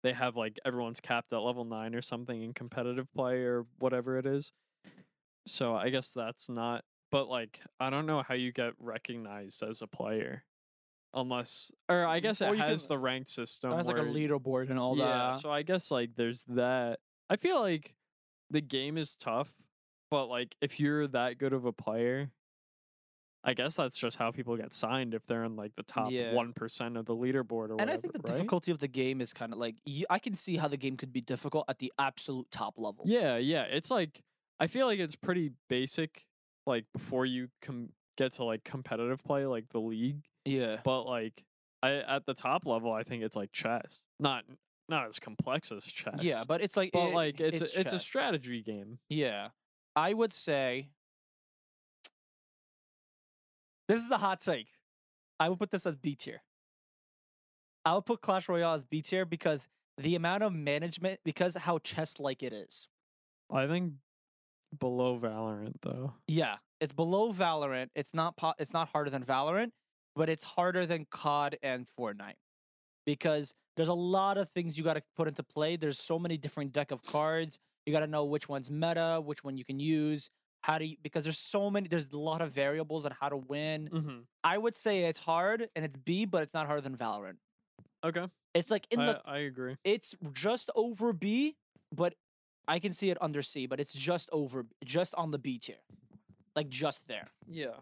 they 0.02 0.12
have 0.12 0.36
like 0.36 0.58
everyone's 0.64 1.00
capped 1.00 1.32
at 1.32 1.38
level 1.38 1.64
nine 1.64 1.94
or 1.94 2.02
something 2.02 2.42
in 2.42 2.52
competitive 2.52 3.12
play 3.14 3.42
or 3.42 3.66
whatever 3.78 4.18
it 4.18 4.26
is. 4.26 4.52
So 5.46 5.74
I 5.74 5.88
guess 5.88 6.12
that's 6.12 6.48
not. 6.48 6.84
But 7.10 7.28
like, 7.28 7.60
I 7.80 7.88
don't 7.88 8.06
know 8.06 8.22
how 8.22 8.34
you 8.34 8.52
get 8.52 8.74
recognized 8.78 9.62
as 9.62 9.80
a 9.80 9.86
player, 9.86 10.44
unless, 11.14 11.72
or 11.88 12.06
I 12.06 12.20
mm, 12.20 12.22
guess 12.22 12.42
Or 12.42 12.48
it 12.48 12.56
you 12.56 12.62
has 12.62 12.82
can- 12.86 12.88
the 12.96 12.98
ranked 12.98 13.30
system. 13.30 13.72
It 13.72 13.76
has 13.76 13.86
like 13.86 13.96
a 13.96 14.02
where- 14.02 14.10
leaderboard 14.12 14.70
and 14.70 14.78
all 14.78 14.94
that. 14.96 15.02
yeah, 15.02 15.32
that. 15.34 15.40
so 15.40 15.50
I 15.50 15.62
guess 15.62 15.90
like 15.90 16.10
there's 16.16 16.44
that. 16.44 17.00
I 17.30 17.36
feel 17.36 17.60
like 17.60 17.94
the 18.50 18.60
game 18.60 18.96
is 18.98 19.14
tough, 19.16 19.52
but 20.10 20.26
like 20.26 20.54
if 20.60 20.80
you're 20.80 21.06
that 21.08 21.38
good 21.38 21.52
of 21.52 21.64
a 21.64 21.72
player, 21.72 22.30
I 23.44 23.54
guess 23.54 23.76
that's 23.76 23.96
just 23.96 24.16
how 24.16 24.30
people 24.32 24.56
get 24.56 24.72
signed 24.74 25.14
if 25.14 25.24
they're 25.26 25.44
in 25.44 25.54
like 25.56 25.72
the 25.76 25.82
top 25.84 26.10
Yeah. 26.10 26.34
one 26.34 26.52
percent 26.52 26.96
of 26.96 27.06
the 27.06 27.14
leaderboard 27.14 27.68
or 27.70 27.72
And 27.72 27.80
whatever. 27.80 27.92
I 27.92 27.96
think 27.98 28.12
the 28.14 28.20
right? 28.24 28.32
difficulty 28.36 28.72
of 28.72 28.78
the 28.78 28.88
game 28.88 29.20
is 29.20 29.32
kind 29.32 29.52
of 29.52 29.58
like 29.58 29.76
you, 29.86 30.06
I 30.10 30.18
can 30.18 30.34
see 30.34 30.56
how 30.56 30.68
the 30.68 30.76
game 30.76 30.96
could 30.96 31.12
be 31.12 31.20
difficult 31.20 31.64
at 31.68 31.78
the 31.78 31.92
absolute 31.98 32.50
top 32.50 32.74
level. 32.78 33.04
Yeah, 33.06 33.36
yeah. 33.36 33.62
It's 33.62 33.90
like 33.90 34.20
I 34.60 34.66
feel 34.66 34.86
like 34.86 34.98
it's 34.98 35.14
pretty 35.16 35.52
basic, 35.68 36.26
like 36.66 36.84
before 36.92 37.24
you 37.26 37.48
com- 37.62 37.90
get 38.16 38.32
to 38.32 38.44
like 38.44 38.64
competitive 38.64 39.22
play, 39.22 39.46
like 39.46 39.68
the 39.70 39.80
league. 39.80 40.24
Yeah. 40.44 40.78
But 40.84 41.02
like 41.04 41.44
I 41.82 41.94
at 41.96 42.26
the 42.26 42.34
top 42.34 42.66
level, 42.66 42.92
I 42.92 43.02
think 43.02 43.22
it's 43.22 43.36
like 43.36 43.52
chess, 43.52 44.06
not 44.18 44.44
not 44.88 45.08
as 45.08 45.18
complex 45.18 45.70
as 45.70 45.84
chess. 45.84 46.22
Yeah, 46.22 46.44
but 46.48 46.62
it's 46.62 46.76
like 46.76 46.90
but 46.92 47.08
it- 47.08 47.14
like 47.14 47.40
it's 47.40 47.60
a, 47.76 47.80
it's 47.80 47.92
a 47.92 47.98
strategy 47.98 48.62
game. 48.62 48.98
Yeah. 49.08 49.48
I 49.96 50.12
would 50.14 50.32
say 50.32 50.90
this 53.88 54.02
is 54.04 54.10
a 54.10 54.18
hot 54.18 54.40
take. 54.40 54.68
I 55.40 55.48
would 55.48 55.58
put 55.58 55.70
this 55.70 55.86
as 55.86 55.96
B 55.96 56.14
tier. 56.14 56.42
I 57.84 57.94
would 57.94 58.06
put 58.06 58.20
Clash 58.20 58.48
Royale 58.48 58.74
as 58.74 58.84
B 58.84 59.02
tier 59.02 59.24
because 59.24 59.68
the 59.96 60.14
amount 60.14 60.42
of 60.42 60.52
management, 60.52 61.20
because 61.24 61.54
how 61.56 61.78
chess 61.78 62.20
like 62.20 62.42
it 62.42 62.52
is. 62.52 62.88
I 63.50 63.66
think 63.66 63.94
below 64.78 65.18
Valorant 65.18 65.74
though. 65.82 66.12
Yeah, 66.26 66.56
it's 66.80 66.92
below 66.92 67.32
Valorant. 67.32 67.88
It's 67.94 68.12
not 68.14 68.36
po- 68.36 68.54
it's 68.58 68.74
not 68.74 68.88
harder 68.88 69.10
than 69.10 69.24
Valorant, 69.24 69.70
but 70.18 70.28
it's 70.28 70.42
harder 70.42 70.84
than 70.84 71.06
COD 71.10 71.56
and 71.62 71.86
Fortnite 71.86 72.34
because 73.06 73.54
there's 73.76 73.88
a 73.88 73.94
lot 73.94 74.36
of 74.36 74.48
things 74.50 74.76
you 74.76 74.82
got 74.82 74.94
to 74.94 75.02
put 75.16 75.28
into 75.28 75.44
play. 75.44 75.76
There's 75.76 76.00
so 76.00 76.18
many 76.18 76.36
different 76.36 76.72
deck 76.72 76.90
of 76.90 77.04
cards. 77.04 77.56
You 77.86 77.92
got 77.92 78.00
to 78.00 78.08
know 78.08 78.24
which 78.24 78.48
one's 78.48 78.68
meta, 78.68 79.22
which 79.24 79.44
one 79.44 79.56
you 79.56 79.64
can 79.64 79.78
use, 79.78 80.28
how 80.62 80.76
do 80.78 80.84
you 80.86 80.96
because 81.04 81.22
there's 81.22 81.38
so 81.38 81.70
many 81.70 81.86
there's 81.88 82.08
a 82.12 82.18
lot 82.18 82.42
of 82.42 82.50
variables 82.50 83.04
on 83.04 83.12
how 83.18 83.28
to 83.28 83.36
win. 83.36 83.88
Mm-hmm. 83.92 84.18
I 84.42 84.58
would 84.58 84.74
say 84.76 85.04
it's 85.04 85.20
hard 85.20 85.68
and 85.76 85.84
it's 85.84 85.96
B, 85.96 86.24
but 86.24 86.42
it's 86.42 86.52
not 86.52 86.66
harder 86.66 86.82
than 86.82 86.96
Valorant. 86.96 87.36
Okay, 88.04 88.26
It's 88.54 88.70
like 88.70 88.86
in 88.90 89.00
I, 89.00 89.06
the 89.06 89.20
I 89.24 89.38
agree. 89.38 89.76
it's 89.84 90.16
just 90.32 90.70
over 90.74 91.12
B, 91.12 91.56
but 91.94 92.14
I 92.66 92.80
can 92.80 92.92
see 92.92 93.10
it 93.10 93.18
under 93.20 93.42
C, 93.42 93.66
but 93.66 93.78
it's 93.80 93.94
just 93.94 94.28
over 94.32 94.66
just 94.84 95.14
on 95.14 95.30
the 95.30 95.38
B 95.38 95.58
tier. 95.58 95.82
Like 96.56 96.68
just 96.68 97.06
there. 97.06 97.28
Yeah. 97.46 97.76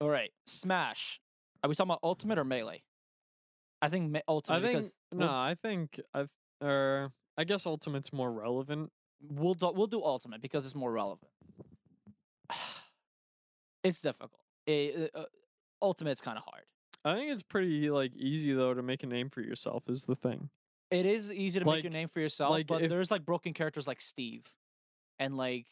All 0.00 0.10
right, 0.10 0.32
Smash. 0.46 1.20
Are 1.62 1.68
we 1.68 1.74
talking 1.74 1.90
about 1.90 2.00
Ultimate 2.02 2.38
or 2.38 2.44
Melee? 2.44 2.82
I 3.82 3.88
think 3.88 4.10
me- 4.10 4.22
I 4.28 4.32
think 4.60 4.62
because 4.62 4.94
no. 5.12 5.26
I 5.28 5.56
think 5.62 6.00
I've 6.14 6.30
uh, 6.62 7.08
I 7.36 7.44
guess 7.44 7.66
Ultimate's 7.66 8.12
more 8.12 8.32
relevant. 8.32 8.90
we'll 9.20 9.54
do, 9.54 9.70
we'll 9.74 9.86
do 9.86 10.02
Ultimate 10.02 10.40
because 10.40 10.64
it's 10.64 10.74
more 10.74 10.90
relevant. 10.92 11.30
it's 13.84 14.00
difficult. 14.00 14.40
Eh, 14.66 15.08
uh, 15.14 15.24
Ultimate's 15.82 16.20
kind 16.20 16.38
of 16.38 16.44
hard. 16.44 16.64
I 17.04 17.14
think 17.14 17.32
it's 17.32 17.42
pretty 17.42 17.90
like 17.90 18.14
easy 18.16 18.52
though 18.52 18.74
to 18.74 18.82
make 18.82 19.02
a 19.02 19.06
name 19.06 19.30
for 19.30 19.40
yourself. 19.40 19.84
Is 19.88 20.04
the 20.04 20.16
thing. 20.16 20.50
It 20.90 21.04
is 21.04 21.32
easy 21.32 21.58
to 21.60 21.66
make 21.66 21.82
your 21.82 21.92
name 21.92 22.08
for 22.08 22.20
yourself, 22.20 22.50
like 22.52 22.66
but 22.66 22.82
if- 22.82 22.90
there's 22.90 23.10
like 23.10 23.24
broken 23.24 23.52
characters 23.52 23.86
like 23.86 24.00
Steve, 24.00 24.44
and 25.18 25.36
like 25.36 25.66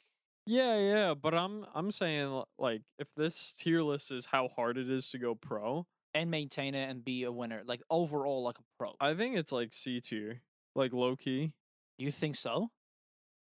Yeah, 0.47 0.79
yeah, 0.79 1.15
but 1.15 1.35
I'm 1.35 1.65
I'm 1.75 1.91
saying 1.91 2.43
like 2.59 2.83
if 2.99 3.09
this 3.17 3.53
tier 3.53 3.83
list 3.83 4.13
is 4.13 4.27
how 4.27 4.49
hard 4.49 4.77
it 4.77 4.91
is 4.91 5.11
to 5.11 5.19
go 5.19 5.35
pro, 5.35 5.87
and 6.15 6.31
maintain 6.31 6.75
it 6.75 6.89
and 6.89 7.05
be 7.05 7.25
a 7.25 7.33
winner. 7.33 7.63
Like 7.67 7.83
overall, 7.91 8.43
like 8.43 8.59
a 8.59 8.63
pro. 8.79 8.95
I 9.01 9.15
think 9.15 9.37
it's 9.37 9.53
like 9.53 9.73
C 9.73 10.01
tier, 10.01 10.41
like 10.75 10.93
low 10.93 11.17
key. 11.17 11.53
you 11.99 12.11
think 12.11 12.37
so? 12.37 12.71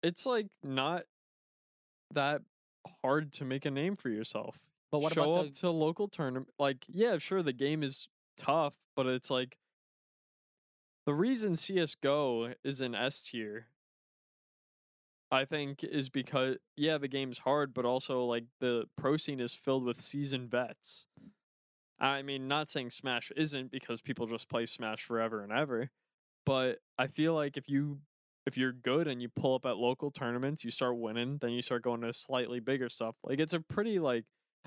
It's 0.03 0.25
like 0.27 0.47
not 0.63 1.05
that 2.13 2.43
hard 3.03 3.33
to 3.35 3.45
make 3.45 3.65
a 3.67 3.71
name 3.71 3.97
for 3.97 4.09
yourself. 4.09 4.61
But 4.91 5.01
what 5.01 5.15
Show 5.15 5.33
about 5.33 5.47
up 5.47 5.53
the, 5.53 5.61
to 5.61 5.71
local 5.71 6.09
tournament. 6.09 6.49
Like, 6.59 6.85
yeah, 6.89 7.19
sure, 7.19 7.43
the 7.43 7.53
game 7.53 7.83
is 7.83 8.09
tough, 8.37 8.75
but 8.95 9.07
it's 9.07 9.31
like 9.31 9.57
the 11.07 11.15
reason 11.15 11.57
CS:GO 11.57 12.55
is 12.63 12.81
in 12.81 12.95
S 12.95 13.23
tier. 13.23 13.67
I 15.33 15.47
think 15.47 15.83
is 15.83 16.11
because 16.11 16.59
yeah, 16.77 16.99
the 16.99 17.09
game's 17.09 17.39
hard, 17.39 17.73
but 17.73 17.87
also 17.87 18.25
like 18.27 18.45
the 18.61 18.85
pro 18.99 19.17
scene 19.17 19.41
is 19.41 19.55
filled 19.55 19.83
with 19.83 19.97
seasoned 19.97 20.51
vets. 20.51 21.07
I 21.99 22.21
mean, 22.21 22.49
not 22.49 22.71
saying 22.71 22.91
Smash 22.91 23.33
isn't 23.35 23.71
because 23.71 24.03
people 24.03 24.27
just 24.27 24.51
play 24.51 24.67
Smash 24.67 25.03
forever 25.03 25.43
and 25.43 25.51
ever, 25.51 25.91
but 26.45 26.81
I 26.99 27.07
feel 27.07 27.33
like 27.33 27.57
if 27.57 27.71
you 27.71 28.01
if 28.45 28.59
you're 28.59 28.73
good 28.73 29.09
and 29.09 29.23
you 29.23 29.31
pull 29.31 29.55
up 29.55 29.65
at 29.65 29.79
local 29.79 30.11
tournaments, 30.11 30.65
you 30.65 30.71
start 30.71 30.99
winning, 30.99 31.39
then 31.41 31.53
you 31.53 31.63
start 31.63 31.83
going 31.83 32.03
to 32.03 32.13
slightly 32.13 32.61
bigger 32.61 32.91
stuff. 32.91 33.15
Like 33.25 33.41
it's 33.41 33.55
a 33.55 33.61
pretty 33.61 33.99
like 33.99 34.25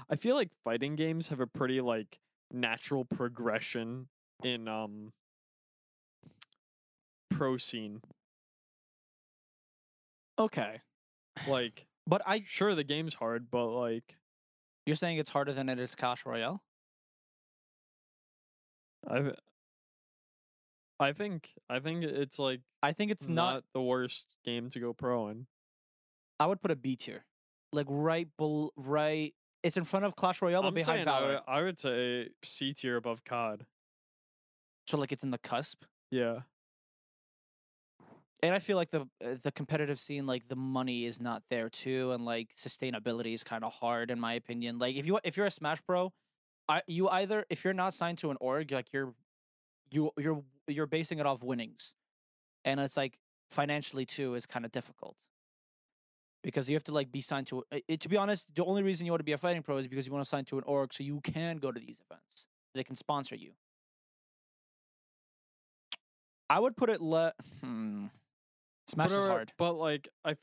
I 0.10 0.16
feel 0.16 0.36
like 0.36 0.50
fighting 0.64 0.96
games 0.96 1.28
have 1.28 1.42
a 1.42 1.48
pretty 1.48 1.80
like 1.80 2.18
natural 2.52 3.06
progression 3.06 4.08
in 4.44 4.68
um 4.68 5.14
pro 7.30 7.58
scene. 7.58 8.02
Okay? 10.40 10.82
Like 11.48 11.86
But 12.08 12.22
I 12.26 12.44
sure 12.46 12.76
the 12.76 12.84
game's 12.84 13.14
hard, 13.16 13.50
but 13.52 13.68
like 13.68 14.18
you're 14.86 14.96
saying 14.96 15.18
it's 15.18 15.32
harder 15.32 15.54
than 15.54 15.70
it 15.70 15.80
is 15.80 15.96
Clash 15.96 16.26
Royale. 16.26 16.62
I 19.10 19.32
I 21.00 21.12
think 21.14 21.52
I 21.70 21.80
think 21.80 22.04
it's 22.04 22.40
like 22.40 22.62
I 22.82 22.94
think 22.94 23.12
it's 23.12 23.28
not, 23.28 23.54
not. 23.56 23.64
the 23.74 23.82
worst 23.82 24.36
game 24.46 24.70
to 24.70 24.80
go 24.80 24.94
pro 24.94 25.28
in. 25.30 25.48
I 26.40 26.46
would 26.48 26.62
put 26.62 26.72
a 26.72 26.76
B 26.76 26.96
tier, 26.96 27.26
like 27.72 27.88
right, 27.90 28.28
bel- 28.38 28.74
right. 28.76 29.34
It's 29.64 29.78
in 29.78 29.84
front 29.84 30.06
of 30.06 30.16
Clash 30.16 30.42
Royale, 30.42 30.62
but 30.62 30.68
I'm 30.70 30.74
behind 30.74 31.08
I 31.08 31.12
Valorant. 31.12 31.28
would, 31.28 31.40
I 31.48 31.62
would 31.64 31.80
say 31.80 32.30
C 32.44 32.74
tier 32.74 32.98
above 32.98 33.24
COD. 33.24 33.66
So 34.88 34.98
like 34.98 35.12
it's 35.12 35.24
in 35.24 35.32
the 35.32 35.38
cusp. 35.40 35.84
Yeah. 36.12 36.42
And 38.44 38.54
I 38.54 38.60
feel 38.60 38.78
like 38.78 38.92
the 38.92 39.02
uh, 39.24 39.36
the 39.42 39.52
competitive 39.52 40.00
scene, 40.00 40.26
like 40.28 40.48
the 40.48 40.56
money 40.56 41.06
is 41.06 41.20
not 41.22 41.42
there 41.50 41.70
too, 41.70 42.12
and 42.12 42.26
like 42.26 42.50
sustainability 42.56 43.34
is 43.34 43.44
kind 43.44 43.64
of 43.64 43.74
hard 43.74 44.12
in 44.12 44.20
my 44.20 44.34
opinion. 44.34 44.78
Like 44.78 44.96
if 44.96 45.08
you 45.08 45.20
if 45.24 45.38
you're 45.38 45.46
a 45.48 45.52
Smash 45.52 45.82
Pro, 45.86 46.14
I 46.68 46.82
you 46.88 47.08
either 47.10 47.46
if 47.50 47.64
you're 47.64 47.74
not 47.74 47.94
signed 47.94 48.18
to 48.20 48.32
an 48.32 48.38
org, 48.40 48.72
like 48.72 48.92
you're 48.94 49.14
you 49.92 50.12
you're 50.18 50.44
you're 50.68 50.86
basing 50.88 51.20
it 51.20 51.26
off 51.26 51.42
winnings, 51.44 51.94
and 52.66 52.80
it's 52.80 52.98
like 52.98 53.18
financially 53.50 54.06
too 54.06 54.36
is 54.36 54.46
kind 54.46 54.66
of 54.66 54.72
difficult 54.72 55.16
because 56.44 56.70
you 56.70 56.76
have 56.76 56.84
to 56.84 56.92
like 56.92 57.12
be 57.12 57.22
signed 57.22 57.48
to. 57.48 57.64
It, 57.72 57.84
it- 57.88 58.00
to 58.02 58.10
be 58.10 58.18
honest, 58.18 58.54
the 58.54 58.66
only 58.66 58.84
reason 58.84 59.06
you 59.06 59.12
want 59.12 59.22
to 59.22 59.26
be 59.26 59.32
a 59.32 59.38
fighting 59.38 59.64
pro 59.64 59.78
is 59.78 59.88
because 59.88 60.06
you 60.06 60.14
want 60.14 60.24
to 60.26 60.30
sign 60.30 60.46
to 60.46 60.58
an 60.58 60.64
org 60.68 60.94
so 60.94 61.04
you 61.04 61.22
can 61.22 61.58
go 61.58 61.72
to 61.72 61.80
these 61.80 62.00
events. 62.10 62.48
They 62.76 62.84
can 62.84 62.96
sponsor 62.96 63.36
you. 63.36 63.52
I 66.50 66.60
would 66.60 66.76
put 66.78 66.90
it 66.90 67.02
le. 67.02 67.34
Hmm. 67.62 68.08
Smash 68.88 69.10
but, 69.10 69.16
is 69.18 69.26
hard. 69.26 69.52
But 69.58 69.74
like 69.74 70.10
I 70.24 70.36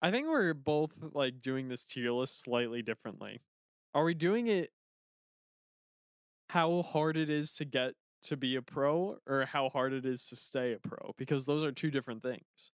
I 0.00 0.10
think 0.10 0.26
we're 0.28 0.54
both 0.54 0.92
like 1.12 1.40
doing 1.40 1.68
this 1.68 1.84
tier 1.84 2.10
list 2.10 2.42
slightly 2.42 2.82
differently. 2.82 3.40
Are 3.94 4.04
we 4.04 4.14
doing 4.14 4.48
it 4.48 4.70
how 6.50 6.82
hard 6.82 7.16
it 7.16 7.30
is 7.30 7.54
to 7.54 7.64
get 7.64 7.94
to 8.22 8.36
be 8.36 8.56
a 8.56 8.62
pro 8.62 9.18
or 9.26 9.44
how 9.44 9.68
hard 9.68 9.92
it 9.92 10.04
is 10.04 10.28
to 10.28 10.36
stay 10.36 10.72
a 10.72 10.78
pro? 10.78 11.14
Because 11.16 11.46
those 11.46 11.62
are 11.62 11.72
two 11.72 11.90
different 11.90 12.22
things. 12.22 12.72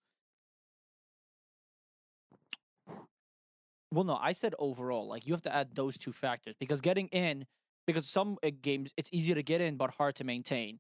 Well, 3.92 4.04
no, 4.04 4.18
I 4.22 4.32
said 4.34 4.54
overall. 4.60 5.08
Like 5.08 5.28
you 5.28 5.34
have 5.34 5.44
to 5.44 5.56
add 5.56 5.76
those 5.76 5.98
two 5.98 6.14
factors 6.14 6.56
because 6.60 6.82
getting 6.82 7.08
in, 7.08 7.46
because 7.86 8.08
some 8.08 8.38
uh, 8.44 8.52
games 8.62 8.92
it's 8.98 9.10
easier 9.12 9.36
to 9.36 9.44
get 9.44 9.62
in 9.62 9.76
but 9.76 9.92
hard 9.92 10.16
to 10.18 10.24
maintain, 10.24 10.80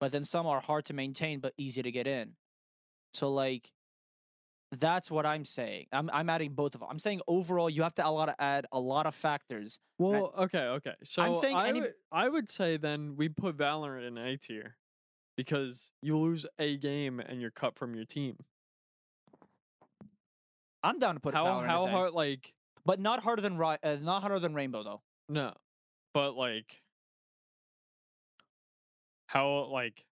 but 0.00 0.12
then 0.12 0.24
some 0.24 0.46
are 0.46 0.60
hard 0.60 0.84
to 0.86 0.94
maintain 0.94 1.40
but 1.40 1.54
easy 1.56 1.82
to 1.82 1.90
get 1.90 2.06
in. 2.06 2.34
So 3.18 3.32
like, 3.32 3.70
that's 4.78 5.10
what 5.10 5.26
I'm 5.26 5.44
saying. 5.44 5.86
I'm 5.92 6.10
I'm 6.12 6.28
adding 6.30 6.52
both 6.52 6.74
of 6.74 6.80
them. 6.80 6.88
I'm 6.90 6.98
saying 6.98 7.20
overall 7.26 7.68
you 7.68 7.82
have 7.82 7.94
to 7.94 8.06
a 8.06 8.10
lot 8.10 8.28
of 8.28 8.34
add 8.38 8.66
a 8.70 8.78
lot 8.78 9.06
of 9.06 9.14
factors. 9.14 9.78
Well, 9.98 10.32
okay, 10.38 10.64
okay. 10.64 10.94
So 11.02 11.32
saying 11.32 11.56
I 11.56 11.68
any- 11.68 11.80
would, 11.80 11.94
I 12.12 12.28
would 12.28 12.50
say 12.50 12.76
then 12.76 13.16
we 13.16 13.28
put 13.28 13.56
Valorant 13.56 14.06
in 14.06 14.18
A 14.18 14.36
tier. 14.36 14.76
because 15.36 15.90
you 16.02 16.18
lose 16.18 16.46
a 16.58 16.76
game 16.76 17.20
and 17.20 17.40
you're 17.40 17.50
cut 17.50 17.76
from 17.76 17.94
your 17.94 18.04
team. 18.04 18.36
I'm 20.82 20.98
down 20.98 21.14
to 21.14 21.20
put 21.20 21.34
how 21.34 21.46
Valorant 21.46 21.66
how 21.66 21.86
A, 21.86 21.90
hard 21.90 22.12
like 22.12 22.52
but 22.84 23.00
not 23.00 23.20
harder 23.20 23.42
than 23.42 23.60
uh, 23.60 23.76
not 24.00 24.22
harder 24.22 24.38
than 24.38 24.54
Rainbow 24.54 24.82
though. 24.82 25.00
no, 25.28 25.54
but 26.14 26.36
like 26.36 26.82
how 29.26 29.64
like 29.66 30.04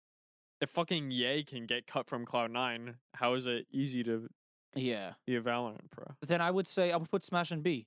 if 0.60 0.70
fucking 0.70 1.10
Yay 1.10 1.42
can 1.42 1.66
get 1.66 1.86
cut 1.86 2.06
from 2.08 2.24
Cloud 2.24 2.50
Nine, 2.50 2.96
how 3.14 3.34
is 3.34 3.46
it 3.46 3.66
easy 3.70 4.02
to 4.04 4.28
Yeah. 4.74 5.14
be 5.26 5.36
a 5.36 5.42
Valorant 5.42 5.90
pro 5.90 6.04
Then 6.22 6.40
I 6.40 6.50
would 6.50 6.66
say 6.66 6.92
I 6.92 6.96
would 6.96 7.10
put 7.10 7.24
Smash 7.24 7.52
in 7.52 7.62
B. 7.62 7.86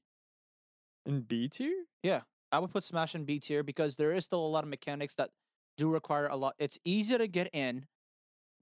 in 1.05 1.21
B 1.21 1.47
tier? 1.49 1.85
Yeah, 2.03 2.21
I 2.51 2.59
would 2.59 2.71
put 2.71 2.83
Smash 2.83 3.15
in 3.15 3.25
B 3.25 3.39
tier 3.39 3.63
because 3.63 3.95
there 3.95 4.13
is 4.13 4.25
still 4.25 4.45
a 4.45 4.47
lot 4.47 4.63
of 4.63 4.69
mechanics 4.69 5.15
that 5.15 5.31
do 5.77 5.89
require 5.89 6.27
a 6.27 6.35
lot. 6.35 6.55
It's 6.59 6.77
easier 6.83 7.17
to 7.17 7.27
get 7.27 7.49
in, 7.53 7.85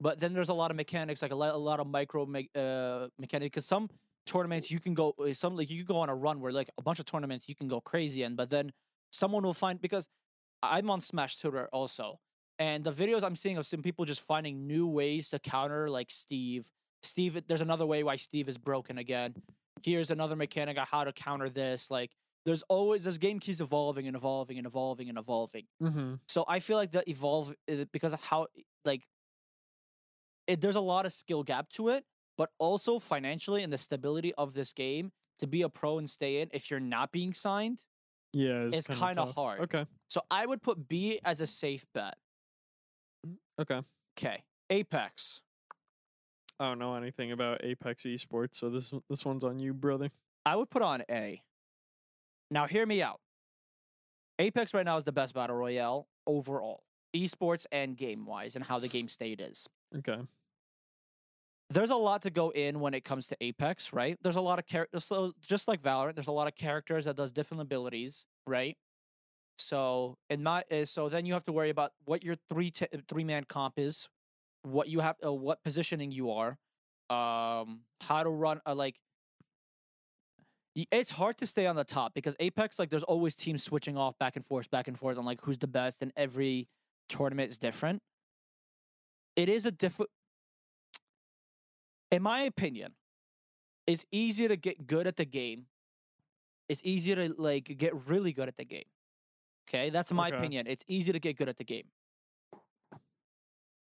but 0.00 0.20
then 0.20 0.32
there's 0.32 0.48
a 0.48 0.54
lot 0.54 0.70
of 0.70 0.76
mechanics, 0.76 1.20
like 1.20 1.32
a 1.32 1.34
lot, 1.36 1.54
a 1.54 1.58
lot 1.58 1.80
of 1.80 1.86
micro 1.86 2.24
me- 2.26 2.50
uh, 2.54 3.08
mechanics. 3.18 3.46
Because 3.54 3.66
some 3.66 3.90
tournaments 4.24 4.70
you 4.70 4.78
can 4.80 4.94
go, 4.94 5.14
uh, 5.18 5.32
some 5.32 5.56
like 5.56 5.68
you 5.70 5.84
can 5.84 5.94
go 5.94 5.98
on 6.00 6.08
a 6.08 6.14
run 6.14 6.40
where 6.40 6.52
like 6.52 6.70
a 6.78 6.82
bunch 6.82 6.98
of 7.00 7.06
tournaments 7.06 7.48
you 7.48 7.54
can 7.54 7.66
go 7.68 7.80
crazy 7.80 8.22
in, 8.22 8.36
but 8.36 8.48
then 8.50 8.72
someone 9.10 9.42
will 9.42 9.54
find 9.54 9.80
because 9.80 10.06
I'm 10.62 10.90
on 10.90 11.00
Smash 11.00 11.36
Twitter 11.38 11.68
also, 11.72 12.20
and 12.58 12.84
the 12.84 12.92
videos 12.92 13.22
I'm 13.22 13.36
seeing 13.36 13.56
of 13.56 13.66
some 13.66 13.82
people 13.82 14.04
just 14.04 14.22
finding 14.22 14.66
new 14.66 14.86
ways 14.86 15.30
to 15.30 15.38
counter 15.38 15.88
like 15.88 16.10
Steve. 16.10 16.68
Steve, 17.02 17.46
there's 17.46 17.60
another 17.60 17.86
way 17.86 18.02
why 18.02 18.16
Steve 18.16 18.48
is 18.48 18.58
broken 18.58 18.98
again. 18.98 19.34
Here's 19.82 20.10
another 20.10 20.34
mechanic 20.36 20.76
on 20.78 20.86
how 20.90 21.04
to 21.04 21.12
counter 21.12 21.48
this. 21.48 21.90
Like 21.90 22.12
there's 22.44 22.62
always 22.62 23.04
this 23.04 23.18
game 23.18 23.38
keeps 23.38 23.60
evolving 23.60 24.06
and 24.06 24.16
evolving 24.16 24.58
and 24.58 24.66
evolving 24.66 25.08
and 25.08 25.18
evolving. 25.18 25.66
Mm-hmm. 25.82 26.14
So 26.28 26.44
I 26.48 26.58
feel 26.58 26.76
like 26.76 26.90
the 26.90 27.08
evolve 27.08 27.54
uh, 27.70 27.84
because 27.92 28.12
of 28.12 28.20
how 28.20 28.48
like 28.84 29.02
it, 30.46 30.60
there's 30.60 30.76
a 30.76 30.80
lot 30.80 31.06
of 31.06 31.12
skill 31.12 31.42
gap 31.42 31.68
to 31.70 31.88
it, 31.88 32.04
but 32.36 32.50
also 32.58 32.98
financially 32.98 33.62
and 33.62 33.72
the 33.72 33.78
stability 33.78 34.32
of 34.34 34.54
this 34.54 34.72
game 34.72 35.12
to 35.38 35.46
be 35.46 35.62
a 35.62 35.68
pro 35.68 35.98
and 35.98 36.08
stay 36.08 36.40
in 36.40 36.48
if 36.52 36.70
you're 36.70 36.80
not 36.80 37.12
being 37.12 37.34
signed. 37.34 37.84
Yeah, 38.32 38.64
it's, 38.64 38.76
It's 38.76 38.86
kinda 38.88 39.06
kinda 39.08 39.24
hard. 39.24 39.60
Okay, 39.62 39.86
So 40.08 40.22
I 40.30 40.46
would 40.46 40.62
put 40.62 40.88
B 40.88 41.20
as 41.24 41.40
a 41.40 41.46
safe 41.46 41.86
bet. 41.92 42.16
Okay. 43.60 43.82
Okay, 44.18 44.42
Apex. 44.70 45.40
I 46.60 46.66
don't 46.68 46.78
know 46.80 46.94
anything 46.96 47.32
about 47.32 47.62
Apex 47.64 48.02
Esports, 48.04 48.56
so 48.56 48.68
this 48.70 48.92
this 49.08 49.24
one's 49.24 49.44
on 49.44 49.58
you, 49.60 49.72
brother. 49.74 50.10
I 50.44 50.56
would 50.56 50.70
put 50.70 50.82
on 50.82 51.02
A. 51.10 51.42
Now, 52.50 52.66
hear 52.66 52.86
me 52.86 53.02
out. 53.02 53.20
Apex 54.38 54.74
right 54.74 54.84
now 54.84 54.96
is 54.96 55.04
the 55.04 55.12
best 55.12 55.34
battle 55.34 55.56
royale 55.56 56.08
overall, 56.26 56.82
esports 57.14 57.66
and 57.72 57.96
game 57.96 58.24
wise, 58.26 58.56
and 58.56 58.64
how 58.64 58.78
the 58.78 58.88
game 58.88 59.08
state 59.08 59.40
is. 59.40 59.68
Okay. 59.96 60.18
there's 61.70 61.90
a 61.90 61.96
lot 61.96 62.22
to 62.22 62.30
go 62.30 62.50
in 62.50 62.80
when 62.80 62.94
it 62.94 63.04
comes 63.04 63.28
to 63.28 63.36
Apex, 63.40 63.92
right? 63.92 64.16
There's 64.22 64.36
a 64.36 64.40
lot 64.40 64.58
of 64.58 64.66
characters, 64.66 65.04
so 65.04 65.32
just 65.40 65.68
like 65.68 65.82
Valorant, 65.82 66.14
there's 66.14 66.28
a 66.28 66.32
lot 66.32 66.48
of 66.48 66.54
characters 66.54 67.04
that 67.04 67.16
does 67.16 67.30
different 67.32 67.60
abilities, 67.62 68.24
right? 68.46 68.76
So 69.58 70.16
in 70.30 70.42
my 70.42 70.64
uh, 70.70 70.84
so 70.84 71.08
then 71.08 71.26
you 71.26 71.32
have 71.32 71.44
to 71.44 71.52
worry 71.52 71.70
about 71.70 71.92
what 72.04 72.22
your 72.22 72.36
three 72.48 72.70
t- 72.70 72.86
three 73.08 73.24
man 73.24 73.44
comp 73.44 73.74
is, 73.78 74.08
what 74.62 74.88
you 74.88 75.00
have, 75.00 75.16
uh, 75.24 75.32
what 75.32 75.62
positioning 75.64 76.12
you 76.12 76.30
are, 76.30 76.58
um, 77.10 77.80
how 78.00 78.22
to 78.22 78.30
run, 78.30 78.60
uh, 78.66 78.74
like. 78.74 78.96
It's 80.92 81.10
hard 81.10 81.36
to 81.38 81.46
stay 81.46 81.66
on 81.66 81.74
the 81.74 81.82
top 81.82 82.14
because 82.14 82.36
Apex, 82.38 82.78
like, 82.78 82.88
there's 82.88 83.02
always 83.02 83.34
teams 83.34 83.64
switching 83.64 83.96
off 83.96 84.16
back 84.18 84.36
and 84.36 84.44
forth, 84.44 84.70
back 84.70 84.86
and 84.86 84.96
forth 84.96 85.18
on 85.18 85.24
like 85.24 85.40
who's 85.42 85.58
the 85.58 85.66
best, 85.66 86.02
and 86.02 86.12
every 86.16 86.68
tournament 87.08 87.50
is 87.50 87.58
different. 87.58 88.00
It 89.34 89.48
is 89.48 89.66
a 89.66 89.72
different 89.72 90.10
in 92.10 92.22
my 92.22 92.42
opinion, 92.42 92.92
it's 93.86 94.04
easier 94.10 94.48
to 94.48 94.56
get 94.56 94.86
good 94.86 95.06
at 95.06 95.16
the 95.16 95.24
game. 95.24 95.66
It's 96.68 96.82
easier 96.84 97.16
to 97.16 97.34
like 97.38 97.76
get 97.78 97.94
really 98.08 98.32
good 98.32 98.48
at 98.48 98.56
the 98.56 98.64
game. 98.64 98.84
Okay, 99.68 99.90
that's 99.90 100.12
my 100.12 100.28
Okay. 100.28 100.28
opinion. 100.28 100.66
It's 100.66 100.84
easy 100.88 101.12
to 101.12 101.20
get 101.20 101.36
good 101.36 101.48
at 101.48 101.56
the 101.58 101.64
game. 101.64 101.90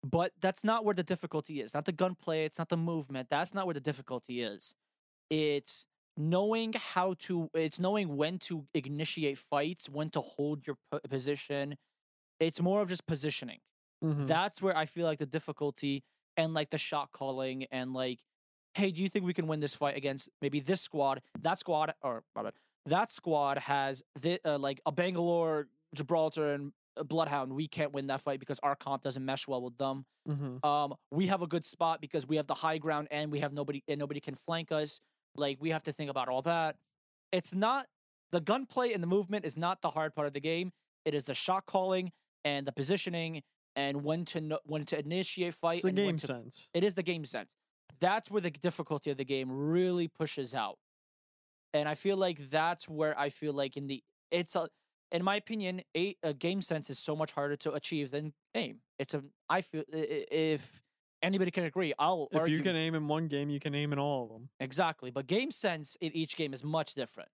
But 0.02 0.32
that's 0.40 0.62
not 0.64 0.84
where 0.84 0.94
the 0.94 1.02
difficulty 1.02 1.60
is. 1.60 1.74
Not 1.74 1.84
the 1.84 1.92
gunplay, 1.92 2.44
it's 2.44 2.58
not 2.58 2.68
the 2.68 2.76
movement. 2.76 3.28
That's 3.30 3.52
not 3.52 3.66
where 3.66 3.74
the 3.74 3.80
difficulty 3.80 4.40
is. 4.40 4.74
It's 5.30 5.86
knowing 6.16 6.74
how 6.74 7.14
to 7.14 7.50
it's 7.54 7.80
knowing 7.80 8.16
when 8.16 8.38
to 8.40 8.68
initiate 8.74 9.38
fights, 9.38 9.88
when 9.88 10.10
to 10.10 10.20
hold 10.20 10.66
your 10.66 10.78
position. 11.08 11.76
It's 12.40 12.60
more 12.62 12.82
of 12.82 12.88
just 12.90 13.06
positioning 13.06 13.60
Mhm. 14.02 14.38
that's 14.38 14.62
where 14.62 14.76
I 14.76 14.86
feel 14.86 15.06
like 15.06 15.18
the 15.18 15.26
difficulty 15.26 16.04
and 16.36 16.54
like 16.54 16.70
the 16.70 16.78
shot 16.78 17.12
calling 17.12 17.64
and 17.66 17.94
like, 17.94 18.24
hey, 18.74 18.90
do 18.92 19.02
you 19.02 19.08
think 19.08 19.24
we 19.26 19.34
can 19.34 19.46
win 19.48 19.60
this 19.60 19.74
fight 19.74 19.96
against 19.96 20.30
maybe 20.42 20.60
this 20.60 20.80
squad? 20.82 21.22
That 21.40 21.58
squad 21.58 21.94
or 22.02 22.24
bad, 22.34 22.52
that 22.88 23.10
squad 23.10 23.58
has 23.58 24.02
the, 24.20 24.40
uh, 24.44 24.58
like 24.58 24.80
a 24.86 24.92
Bangalore, 24.92 25.68
Gibraltar, 25.94 26.54
and 26.54 26.72
a 26.96 27.04
Bloodhound. 27.04 27.52
We 27.52 27.68
can't 27.68 27.92
win 27.92 28.06
that 28.08 28.20
fight 28.20 28.40
because 28.40 28.58
our 28.62 28.74
comp 28.76 29.02
doesn't 29.02 29.24
mesh 29.24 29.46
well 29.46 29.62
with 29.62 29.76
them. 29.78 30.04
Mhm. 30.28 30.64
Um, 30.64 30.94
we 31.10 31.26
have 31.28 31.42
a 31.42 31.46
good 31.46 31.64
spot 31.64 32.00
because 32.00 32.26
we 32.26 32.36
have 32.36 32.46
the 32.46 32.54
high 32.54 32.78
ground 32.78 33.08
and 33.10 33.30
we 33.30 33.40
have 33.40 33.52
nobody 33.52 33.82
and 33.88 33.98
nobody 33.98 34.20
can 34.20 34.34
flank 34.34 34.72
us. 34.72 35.00
Like 35.36 35.58
we 35.60 35.70
have 35.70 35.82
to 35.84 35.92
think 35.92 36.10
about 36.10 36.28
all 36.28 36.42
that. 36.42 36.76
It's 37.32 37.54
not 37.54 37.86
the 38.32 38.40
gunplay 38.40 38.92
and 38.92 39.02
the 39.02 39.06
movement 39.06 39.44
is 39.44 39.56
not 39.56 39.80
the 39.80 39.90
hard 39.90 40.14
part 40.14 40.26
of 40.26 40.32
the 40.32 40.40
game. 40.40 40.72
It 41.04 41.14
is 41.14 41.24
the 41.24 41.34
shot 41.34 41.66
calling 41.66 42.12
and 42.44 42.66
the 42.66 42.72
positioning 42.72 43.42
and 43.76 44.02
when 44.02 44.24
to 44.26 44.40
know, 44.40 44.58
when 44.64 44.84
to 44.86 44.98
initiate 44.98 45.54
fight. 45.54 45.76
It's 45.76 45.84
when 45.84 45.94
game 45.94 46.16
to- 46.16 46.26
sense. 46.26 46.68
It 46.74 46.82
is 46.82 46.94
the 46.94 47.02
game 47.04 47.24
sense. 47.24 47.54
That's 48.00 48.30
where 48.30 48.42
the 48.42 48.50
difficulty 48.50 49.10
of 49.10 49.16
the 49.16 49.24
game 49.24 49.50
really 49.50 50.08
pushes 50.08 50.54
out. 50.54 50.78
And 51.74 51.88
I 51.88 51.94
feel 51.94 52.16
like 52.16 52.38
that's 52.50 52.88
where 52.88 53.18
I 53.18 53.28
feel 53.28 53.52
like 53.52 53.76
in 53.76 53.86
the 53.86 54.02
it's 54.30 54.56
a 54.56 54.68
in 55.10 55.24
my 55.24 55.36
opinion, 55.36 55.80
a, 55.96 56.14
a 56.22 56.34
game 56.34 56.60
sense 56.60 56.90
is 56.90 56.98
so 56.98 57.16
much 57.16 57.32
harder 57.32 57.56
to 57.56 57.72
achieve 57.72 58.10
than 58.10 58.32
aim. 58.54 58.80
It's 58.98 59.14
a 59.14 59.22
I 59.48 59.62
feel 59.62 59.84
if 59.92 60.82
anybody 61.22 61.50
can 61.50 61.64
agree, 61.64 61.94
I'll 61.98 62.28
If 62.30 62.40
argue 62.40 62.56
you 62.56 62.62
can 62.62 62.76
aim 62.76 62.94
in 62.94 63.08
one 63.08 63.26
game, 63.26 63.50
you 63.50 63.60
can 63.60 63.74
aim 63.74 63.92
in 63.92 63.98
all 63.98 64.24
of 64.24 64.28
them. 64.30 64.48
exactly. 64.60 65.10
But 65.10 65.26
game 65.26 65.50
sense 65.50 65.96
in 66.00 66.12
each 66.12 66.36
game 66.36 66.52
is 66.54 66.62
much 66.62 66.94
different. 66.94 67.30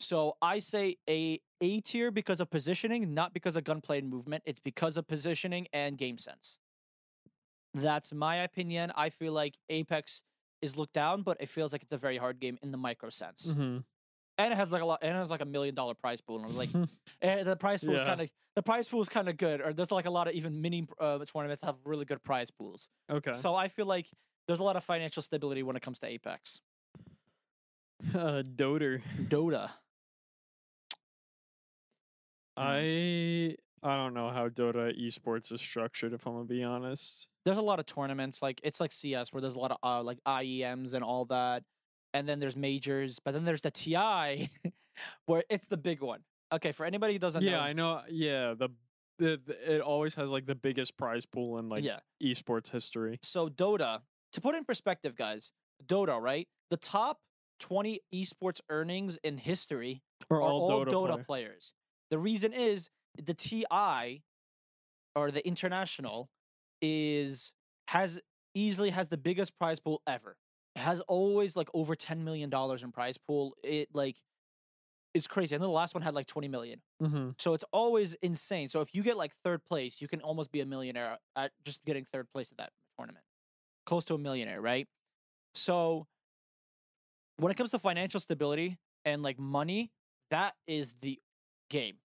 So 0.00 0.36
I 0.40 0.58
say 0.60 0.96
a 1.08 1.40
A 1.60 1.80
tier 1.80 2.10
because 2.10 2.40
of 2.40 2.50
positioning, 2.50 3.12
not 3.14 3.32
because 3.34 3.56
of 3.56 3.64
gunplay 3.64 3.98
and 3.98 4.08
movement. 4.08 4.42
It's 4.46 4.60
because 4.60 4.96
of 4.96 5.08
positioning 5.08 5.66
and 5.72 5.98
game 5.98 6.18
sense. 6.18 6.58
That's 7.74 8.12
my 8.12 8.36
opinion. 8.36 8.92
I 8.96 9.10
feel 9.10 9.32
like 9.32 9.56
Apex 9.68 10.22
is 10.62 10.76
looked 10.76 10.94
down, 10.94 11.22
but 11.22 11.36
it 11.40 11.48
feels 11.48 11.72
like 11.72 11.82
it's 11.82 11.92
a 11.92 11.98
very 11.98 12.16
hard 12.16 12.40
game 12.40 12.58
in 12.62 12.70
the 12.70 12.78
micro 12.78 13.08
sense. 13.08 13.52
Mm-hmm. 13.52 13.78
And 14.40 14.52
it 14.52 14.56
has 14.56 14.70
like 14.70 14.82
a 14.82 14.86
lot. 14.86 15.00
And 15.02 15.16
it 15.16 15.18
has 15.18 15.30
like 15.30 15.40
a 15.40 15.46
million 15.46 15.74
dollar 15.74 15.94
prize 15.94 16.20
pool. 16.20 16.44
And 16.44 16.56
like, 16.56 16.70
the 17.20 17.56
prize 17.58 17.82
pool 17.82 17.94
is 17.94 18.02
kind 18.02 18.20
of 18.20 18.28
the 18.54 18.62
prize 18.62 18.88
pool 18.88 19.00
is 19.00 19.08
kind 19.08 19.28
of 19.28 19.36
good. 19.36 19.60
Or 19.60 19.72
there's 19.72 19.90
like 19.90 20.06
a 20.06 20.10
lot 20.10 20.28
of 20.28 20.34
even 20.34 20.60
mini 20.60 20.86
uh, 21.00 21.18
tournaments 21.24 21.62
have 21.62 21.76
really 21.84 22.04
good 22.04 22.22
prize 22.22 22.50
pools. 22.50 22.88
okay. 23.10 23.32
So 23.32 23.54
I 23.54 23.68
feel 23.68 23.86
like 23.86 24.08
there's 24.46 24.60
a 24.60 24.64
lot 24.64 24.76
of 24.76 24.84
financial 24.84 25.22
stability 25.22 25.62
when 25.62 25.76
it 25.76 25.82
comes 25.82 25.98
to 26.00 26.06
Apex. 26.06 26.60
uh, 28.14 28.42
Doter. 28.42 29.02
Dota. 29.28 29.70
I 32.56 33.54
I 33.88 33.96
don't 33.96 34.14
know 34.14 34.30
how 34.30 34.48
Dota 34.48 34.92
esports 34.98 35.52
is 35.52 35.60
structured. 35.60 36.12
If 36.12 36.26
I'm 36.26 36.34
gonna 36.34 36.44
be 36.44 36.62
honest. 36.62 37.28
There's 37.44 37.56
a 37.56 37.62
lot 37.62 37.78
of 37.80 37.86
tournaments 37.86 38.42
like 38.42 38.60
it's 38.62 38.80
like 38.80 38.92
CS 38.92 39.32
where 39.32 39.40
there's 39.40 39.54
a 39.54 39.58
lot 39.58 39.70
of 39.72 39.78
uh, 39.82 40.02
like 40.02 40.18
IEMs 40.26 40.94
and 40.94 41.02
all 41.02 41.24
that, 41.26 41.62
and 42.14 42.28
then 42.28 42.38
there's 42.40 42.56
majors, 42.56 43.18
but 43.24 43.32
then 43.34 43.44
there's 43.44 43.62
the 43.62 43.70
TI 43.70 44.50
where 45.26 45.42
it's 45.50 45.66
the 45.66 45.76
big 45.76 46.02
one. 46.02 46.20
Okay, 46.52 46.72
for 46.72 46.84
anybody 46.86 47.12
who 47.14 47.18
doesn't 47.18 47.42
Yeah, 47.42 47.52
know, 47.52 47.60
I 47.60 47.72
know. 47.72 48.02
Yeah, 48.10 48.54
the, 48.54 48.68
the 49.18 49.40
the- 49.44 49.74
it 49.76 49.80
always 49.80 50.14
has 50.16 50.30
like 50.30 50.46
the 50.46 50.54
biggest 50.54 50.96
prize 50.96 51.26
pool 51.26 51.58
in 51.58 51.68
like 51.68 51.84
yeah. 51.84 51.98
esports 52.22 52.70
history. 52.70 53.18
So 53.22 53.48
Dota, 53.48 54.00
to 54.32 54.40
put 54.40 54.54
in 54.54 54.64
perspective, 54.64 55.14
guys, 55.16 55.52
Dota, 55.86 56.20
right? 56.20 56.46
The 56.70 56.76
top 56.76 57.18
20 57.60 58.00
esports 58.14 58.60
earnings 58.70 59.18
in 59.24 59.36
history 59.38 60.02
Or 60.30 60.38
are 60.38 60.42
all, 60.42 60.70
Dota, 60.70 60.90
Dota, 60.90 61.08
player. 61.12 61.24
players. 61.24 61.74
The 62.10 62.18
reason 62.18 62.52
is 62.52 62.88
the 63.24 63.34
TI 63.34 64.22
or 65.14 65.30
the 65.30 65.46
international 65.46 66.30
is 66.80 67.52
has 67.88 68.20
easily 68.54 68.90
has 68.90 69.08
the 69.08 69.16
biggest 69.16 69.58
prize 69.58 69.80
pool 69.80 70.02
ever. 70.06 70.36
It 70.76 70.80
has 70.80 71.00
always 71.02 71.56
like 71.56 71.68
over 71.74 71.94
10 71.94 72.24
million 72.24 72.50
dollars 72.50 72.82
in 72.82 72.92
prize 72.92 73.18
pool. 73.18 73.54
It 73.64 73.88
like 73.92 74.16
it's 75.14 75.26
crazy. 75.26 75.54
I 75.54 75.58
know 75.58 75.66
the 75.66 75.72
last 75.72 75.94
one 75.94 76.02
had 76.02 76.14
like 76.14 76.26
20 76.26 76.48
million. 76.48 76.80
Mm-hmm. 77.02 77.30
So 77.38 77.54
it's 77.54 77.64
always 77.72 78.14
insane. 78.22 78.68
So 78.68 78.80
if 78.80 78.94
you 78.94 79.02
get 79.02 79.16
like 79.16 79.32
third 79.42 79.64
place, 79.64 80.00
you 80.00 80.08
can 80.08 80.20
almost 80.20 80.52
be 80.52 80.60
a 80.60 80.66
millionaire 80.66 81.18
at 81.34 81.52
just 81.64 81.84
getting 81.84 82.04
third 82.04 82.28
place 82.32 82.50
at 82.52 82.58
that 82.58 82.70
tournament. 82.96 83.24
Close 83.86 84.04
to 84.06 84.14
a 84.14 84.18
millionaire, 84.18 84.60
right? 84.60 84.86
So 85.54 86.06
when 87.38 87.50
it 87.50 87.56
comes 87.56 87.70
to 87.70 87.78
financial 87.78 88.20
stability 88.20 88.78
and 89.04 89.22
like 89.22 89.38
money, 89.38 89.90
that 90.30 90.54
is 90.66 90.94
the 91.00 91.18
game. 91.70 91.96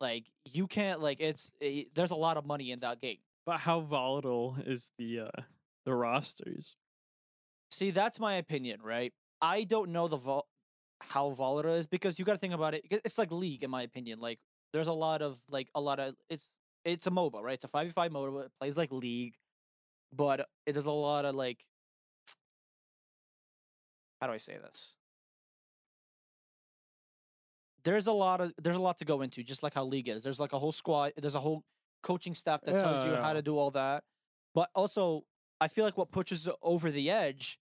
Like 0.00 0.26
you 0.44 0.66
can't 0.66 1.00
like 1.00 1.20
it's 1.20 1.50
eh, 1.60 1.84
there's 1.94 2.10
a 2.10 2.16
lot 2.16 2.36
of 2.36 2.44
money 2.44 2.70
in 2.70 2.80
that 2.80 3.00
game. 3.00 3.18
But 3.44 3.60
how 3.60 3.80
volatile 3.80 4.56
is 4.64 4.90
the 4.98 5.20
uh 5.20 5.42
the 5.84 5.94
rosters? 5.94 6.76
See, 7.70 7.90
that's 7.90 8.20
my 8.20 8.34
opinion, 8.34 8.80
right? 8.82 9.12
I 9.40 9.64
don't 9.64 9.92
know 9.92 10.08
the 10.08 10.16
vol- 10.16 10.48
how 11.00 11.30
volatile 11.30 11.72
it 11.72 11.78
is 11.78 11.86
because 11.86 12.18
you 12.18 12.24
got 12.24 12.32
to 12.34 12.38
think 12.38 12.54
about 12.54 12.74
it. 12.74 12.84
It's 12.90 13.18
like 13.18 13.32
league, 13.32 13.62
in 13.62 13.70
my 13.70 13.82
opinion. 13.82 14.18
Like, 14.20 14.38
there's 14.72 14.88
a 14.88 14.92
lot 14.92 15.22
of 15.22 15.38
like 15.50 15.68
a 15.74 15.80
lot 15.80 15.98
of 16.00 16.14
it's 16.28 16.50
it's 16.84 17.06
a 17.06 17.10
MOBA, 17.10 17.42
right? 17.42 17.54
It's 17.54 17.64
a 17.64 17.68
five 17.68 17.86
v 17.86 17.92
five 17.92 18.12
MOBA. 18.12 18.46
It 18.46 18.52
plays 18.60 18.76
like 18.76 18.92
league, 18.92 19.34
but 20.12 20.48
it 20.66 20.72
does 20.72 20.86
a 20.86 20.90
lot 20.90 21.24
of 21.24 21.34
like. 21.34 21.64
How 24.20 24.26
do 24.26 24.32
I 24.32 24.38
say 24.38 24.56
this? 24.58 24.95
There's 27.86 28.08
a 28.08 28.12
lot 28.12 28.40
of 28.40 28.52
there's 28.58 28.76
a 28.76 28.80
lot 28.80 28.98
to 28.98 29.04
go 29.04 29.22
into, 29.22 29.44
just 29.44 29.62
like 29.62 29.74
how 29.74 29.84
league 29.84 30.08
is. 30.08 30.24
There's 30.24 30.40
like 30.40 30.52
a 30.52 30.58
whole 30.58 30.72
squad. 30.72 31.12
There's 31.16 31.36
a 31.36 31.40
whole 31.40 31.64
coaching 32.02 32.34
staff 32.34 32.60
that 32.64 32.78
tells 32.78 33.04
you 33.04 33.12
Yeah, 33.12 33.22
how 33.22 33.32
to 33.32 33.42
do 33.42 33.56
all 33.56 33.70
that. 33.70 34.02
But 34.54 34.70
also, 34.74 35.24
I 35.60 35.68
feel 35.68 35.84
like 35.84 35.96
what 35.96 36.10
pushes 36.10 36.48
over 36.62 36.90
the 36.90 37.10
edge 37.10 37.60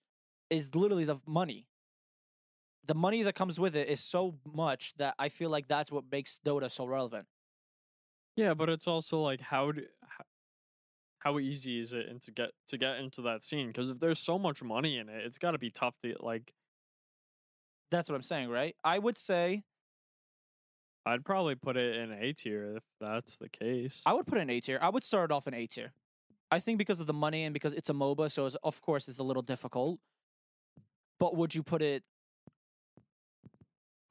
is 0.49 0.73
literally 0.73 1.05
the 1.05 1.17
money. 1.27 1.67
The 2.87 2.95
money 2.95 3.21
that 3.23 3.35
comes 3.35 3.59
with 3.59 3.75
it 3.75 3.87
is 3.87 3.99
so 3.99 4.39
much 4.45 4.95
that 4.97 5.15
I 5.19 5.29
feel 5.29 5.51
like 5.51 5.67
that's 5.67 5.91
what 5.91 6.05
makes 6.11 6.39
Dota 6.43 6.71
so 6.71 6.85
relevant. 6.85 7.27
Yeah, 8.35 8.53
but 8.55 8.69
it's 8.69 8.87
also 8.87 9.21
like 9.21 9.41
how 9.41 9.71
do, 9.71 9.83
how 11.19 11.39
easy 11.39 11.79
is 11.79 11.93
it 11.93 12.07
and 12.07 12.21
to 12.21 12.31
get 12.31 12.51
to 12.67 12.77
get 12.77 12.97
into 12.97 13.21
that 13.23 13.43
scene? 13.43 13.67
Because 13.67 13.89
if 13.89 13.99
there's 13.99 14.19
so 14.19 14.37
much 14.37 14.61
money 14.61 14.97
in 14.97 15.09
it, 15.09 15.25
it's 15.25 15.37
got 15.37 15.51
to 15.51 15.57
be 15.57 15.71
tough 15.71 15.95
to 16.03 16.15
like. 16.19 16.53
That's 17.91 18.09
what 18.09 18.15
I'm 18.15 18.21
saying, 18.21 18.49
right? 18.49 18.75
I 18.83 18.99
would 18.99 19.17
say 19.17 19.63
I'd 21.05 21.23
probably 21.23 21.55
put 21.55 21.77
it 21.77 21.95
in 21.97 22.11
A 22.11 22.33
tier 22.33 22.77
if 22.77 22.83
that's 22.99 23.35
the 23.37 23.49
case. 23.49 24.01
I 24.05 24.13
would 24.13 24.25
put 24.25 24.37
it 24.37 24.41
in 24.41 24.49
A 24.49 24.59
tier. 24.59 24.79
I 24.81 24.89
would 24.89 25.03
start 25.03 25.31
it 25.31 25.33
off 25.33 25.47
in 25.47 25.53
A 25.53 25.67
tier. 25.67 25.91
I 26.51 26.59
think 26.59 26.77
because 26.77 26.99
of 26.99 27.07
the 27.07 27.13
money 27.13 27.43
and 27.43 27.53
because 27.53 27.73
it's 27.73 27.89
a 27.89 27.93
MOBA, 27.93 28.31
so 28.31 28.45
it's, 28.45 28.55
of 28.63 28.81
course 28.81 29.07
it's 29.07 29.19
a 29.19 29.23
little 29.23 29.41
difficult. 29.41 29.99
But 31.19 31.35
would 31.35 31.53
you 31.53 31.63
put 31.63 31.81
it? 31.81 32.03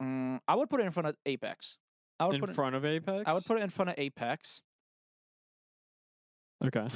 Mm, 0.01 0.39
I 0.47 0.55
would 0.55 0.69
put 0.69 0.79
it 0.79 0.85
in 0.85 0.91
front 0.91 1.07
of 1.07 1.15
Apex. 1.25 1.77
I 2.19 2.27
would 2.27 2.35
in 2.35 2.41
put 2.41 2.49
it. 2.49 2.53
front 2.53 2.75
of 2.75 2.85
Apex. 2.85 3.23
I 3.25 3.33
would 3.33 3.45
put 3.45 3.57
it 3.57 3.63
in 3.63 3.69
front 3.69 3.89
of 3.89 3.95
Apex. 3.97 4.61
Okay, 6.63 6.87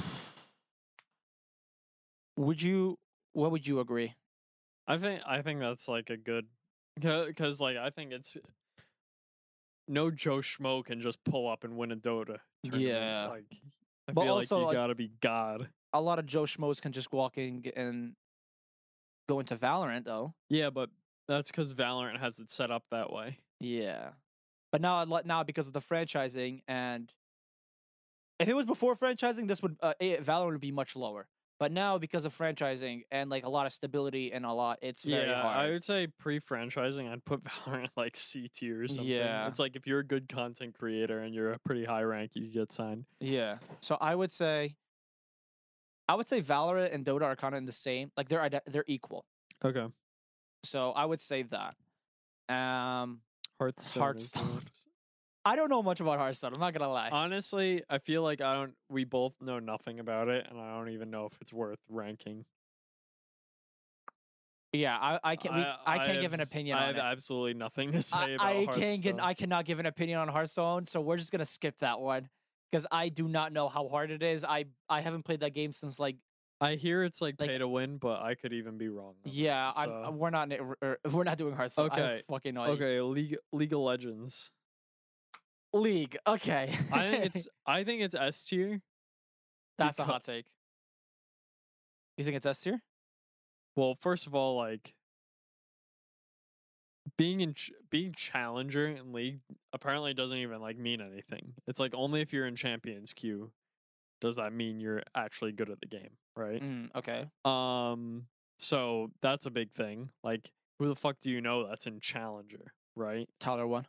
Would 2.36 2.62
you? 2.62 2.98
What 3.34 3.50
would 3.50 3.66
you 3.66 3.80
agree? 3.80 4.14
I 4.88 4.96
think 4.96 5.20
I 5.26 5.42
think 5.42 5.60
that's 5.60 5.86
like 5.86 6.10
a 6.10 6.16
good 6.16 6.46
because 6.98 7.60
like 7.60 7.76
I 7.76 7.90
think 7.90 8.12
it's 8.12 8.36
no 9.90 10.10
Joe 10.10 10.38
Schmo 10.38 10.84
can 10.84 11.00
just 11.00 11.22
pull 11.24 11.48
up 11.48 11.64
and 11.64 11.76
win 11.76 11.92
a 11.92 11.96
Dota. 11.96 12.38
Tournament. 12.64 12.88
Yeah. 12.88 13.26
like 13.28 13.44
I 14.08 14.12
But 14.12 14.22
feel 14.24 14.34
also, 14.34 14.56
like 14.56 14.60
you 14.62 14.66
like- 14.68 14.74
gotta 14.76 14.94
be 14.94 15.10
God. 15.20 15.68
A 15.92 16.00
lot 16.00 16.18
of 16.20 16.26
Joe 16.26 16.42
schmoes 16.44 16.80
can 16.80 16.92
just 16.92 17.12
walk 17.12 17.36
in 17.36 17.64
and 17.74 18.14
go 19.28 19.40
into 19.40 19.56
Valorant, 19.56 20.04
though. 20.04 20.34
Yeah, 20.48 20.70
but 20.70 20.88
that's 21.26 21.50
because 21.50 21.74
Valorant 21.74 22.18
has 22.20 22.38
it 22.38 22.50
set 22.50 22.70
up 22.70 22.84
that 22.92 23.12
way. 23.12 23.38
Yeah, 23.58 24.10
but 24.72 24.80
now 24.80 25.04
now 25.04 25.42
because 25.42 25.66
of 25.66 25.72
the 25.72 25.80
franchising 25.80 26.62
and 26.68 27.12
if 28.38 28.48
it 28.48 28.54
was 28.54 28.66
before 28.66 28.94
franchising, 28.94 29.48
this 29.48 29.62
would 29.62 29.76
uh, 29.82 29.94
Valorant 30.00 30.52
would 30.52 30.60
be 30.60 30.72
much 30.72 30.94
lower. 30.96 31.28
But 31.60 31.72
now 31.72 31.98
because 31.98 32.24
of 32.24 32.34
franchising 32.34 33.02
and 33.12 33.28
like 33.28 33.44
a 33.44 33.48
lot 33.50 33.66
of 33.66 33.72
stability 33.74 34.32
and 34.32 34.46
a 34.46 34.52
lot, 34.52 34.78
it's 34.80 35.04
very 35.04 35.26
hard. 35.26 35.44
yeah, 35.44 35.46
I 35.46 35.68
would 35.68 35.84
say 35.84 36.06
pre-franchising, 36.06 37.12
I'd 37.12 37.22
put 37.26 37.44
Valorant 37.44 37.90
like 37.98 38.16
C 38.16 38.48
tier 38.48 38.82
or 38.82 38.88
something. 38.88 39.06
Yeah. 39.06 39.46
it's 39.46 39.58
like 39.58 39.76
if 39.76 39.86
you're 39.86 39.98
a 39.98 40.04
good 40.04 40.26
content 40.26 40.74
creator 40.78 41.18
and 41.20 41.34
you're 41.34 41.52
a 41.52 41.58
pretty 41.58 41.84
high 41.84 42.02
rank, 42.02 42.30
you 42.34 42.50
get 42.50 42.72
signed. 42.72 43.04
Yeah, 43.20 43.58
so 43.80 43.98
I 44.00 44.14
would 44.14 44.32
say, 44.32 44.74
I 46.08 46.14
would 46.14 46.26
say 46.26 46.40
Valorant 46.40 46.94
and 46.94 47.04
Dota 47.04 47.24
are 47.24 47.36
kind 47.36 47.54
of 47.54 47.58
in 47.58 47.66
the 47.66 47.72
same. 47.72 48.10
Like 48.16 48.30
they're 48.30 48.48
they're 48.66 48.84
equal. 48.86 49.26
Okay, 49.62 49.86
So 50.64 50.92
I 50.92 51.04
would 51.04 51.20
say 51.20 51.42
that. 51.42 51.74
Um, 52.52 53.20
Hearthstone. 53.58 54.02
Hearthstone. 54.02 54.62
I 55.44 55.56
don't 55.56 55.70
know 55.70 55.82
much 55.82 56.00
about 56.00 56.18
Hearthstone. 56.18 56.52
I'm 56.54 56.60
not 56.60 56.74
gonna 56.74 56.90
lie. 56.90 57.08
Honestly, 57.10 57.82
I 57.88 57.98
feel 57.98 58.22
like 58.22 58.40
I 58.40 58.54
don't. 58.54 58.74
We 58.88 59.04
both 59.04 59.36
know 59.40 59.58
nothing 59.58 59.98
about 59.98 60.28
it, 60.28 60.46
and 60.50 60.60
I 60.60 60.76
don't 60.76 60.90
even 60.90 61.10
know 61.10 61.26
if 61.26 61.32
it's 61.40 61.52
worth 61.52 61.78
ranking. 61.88 62.44
yeah, 64.72 64.96
I 64.96 65.18
I 65.24 65.36
can't 65.36 65.54
we, 65.54 65.64
I, 65.86 65.98
can't 66.04 66.20
give 66.20 66.34
an 66.34 66.40
opinion 66.40 66.76
I 66.76 66.80
on 66.82 66.86
have 66.88 66.96
it. 66.96 67.00
absolutely 67.08 67.54
nothing 67.54 67.92
to 67.92 68.02
say 68.02 68.18
I, 68.18 68.28
about 68.30 68.46
I 68.46 68.66
can't 68.66 69.02
get 69.02 69.22
I 69.22 69.34
cannot 69.34 69.64
give 69.64 69.78
an 69.80 69.86
opinion 69.86 70.18
on 70.18 70.28
Hearthstone, 70.28 70.86
so 70.86 71.00
we're 71.00 71.16
just 71.16 71.32
gonna 71.32 71.44
skip 71.46 71.78
that 71.78 72.00
one 72.00 72.28
because 72.70 72.86
I 72.92 73.08
do 73.08 73.26
not 73.26 73.52
know 73.52 73.68
how 73.68 73.88
hard 73.88 74.10
it 74.10 74.22
is. 74.22 74.44
I 74.44 74.66
I 74.88 75.00
haven't 75.00 75.24
played 75.24 75.40
that 75.40 75.54
game 75.54 75.72
since 75.72 75.98
like 75.98 76.16
I 76.60 76.74
hear 76.74 77.02
it's 77.02 77.22
like, 77.22 77.36
like- 77.40 77.48
pay 77.48 77.56
to 77.58 77.66
win, 77.66 77.96
but 77.96 78.20
I 78.20 78.34
could 78.34 78.52
even 78.52 78.76
be 78.76 78.90
wrong. 78.90 79.06
on 79.06 79.14
that, 79.24 79.32
yeah. 79.32 79.70
I'm, 79.74 79.88
so- 79.88 80.10
we're 80.10 80.28
not 80.28 80.52
er, 80.52 80.98
we're 81.10 81.24
not 81.24 81.38
doing 81.38 81.54
Hearthstone. 81.54 81.88
I 81.90 81.96
have 81.98 82.10
Okay, 82.10 82.22
fucking 82.28 82.54
no. 82.54 82.64
Okay, 82.64 83.00
League 83.00 83.36
League 83.52 83.72
of 83.72 83.80
Legends. 83.80 84.50
League. 85.72 86.16
Okay, 86.26 86.74
I 86.92 87.10
think 87.10 87.24
it's 87.34 87.48
I 87.66 87.84
think 87.84 88.02
it's 88.02 88.14
S 88.14 88.44
tier. 88.44 88.80
that's 89.78 89.98
a 89.98 90.04
hot 90.04 90.24
take. 90.24 90.46
You 92.16 92.24
think 92.24 92.36
it's 92.36 92.46
S 92.46 92.60
tier? 92.60 92.82
Well, 93.76 93.96
first 94.00 94.26
of 94.26 94.34
all, 94.34 94.56
like 94.56 94.94
being 97.16 97.40
in 97.40 97.54
ch- 97.54 97.72
being 97.90 98.12
challenger 98.12 98.86
in 98.86 99.12
league 99.12 99.40
apparently 99.72 100.14
doesn't 100.14 100.36
even 100.36 100.60
like 100.60 100.76
mean 100.76 101.00
anything. 101.00 101.54
It's 101.66 101.80
like 101.80 101.94
only 101.94 102.20
if 102.20 102.32
you're 102.32 102.46
in 102.46 102.56
champions 102.56 103.12
queue 103.12 103.52
does 104.20 104.36
that 104.36 104.52
mean 104.52 104.80
you're 104.80 105.02
actually 105.14 105.52
good 105.52 105.70
at 105.70 105.80
the 105.80 105.86
game, 105.86 106.10
right? 106.36 106.62
Mm, 106.62 106.88
okay. 106.96 107.26
Um 107.44 108.26
so 108.58 109.10
that's 109.22 109.46
a 109.46 109.50
big 109.50 109.72
thing. 109.72 110.10
Like 110.22 110.50
who 110.78 110.88
the 110.88 110.96
fuck 110.96 111.16
do 111.20 111.30
you 111.30 111.40
know 111.40 111.66
that's 111.66 111.86
in 111.86 112.00
challenger, 112.00 112.72
right? 112.96 113.28
Tyler1. 113.40 113.84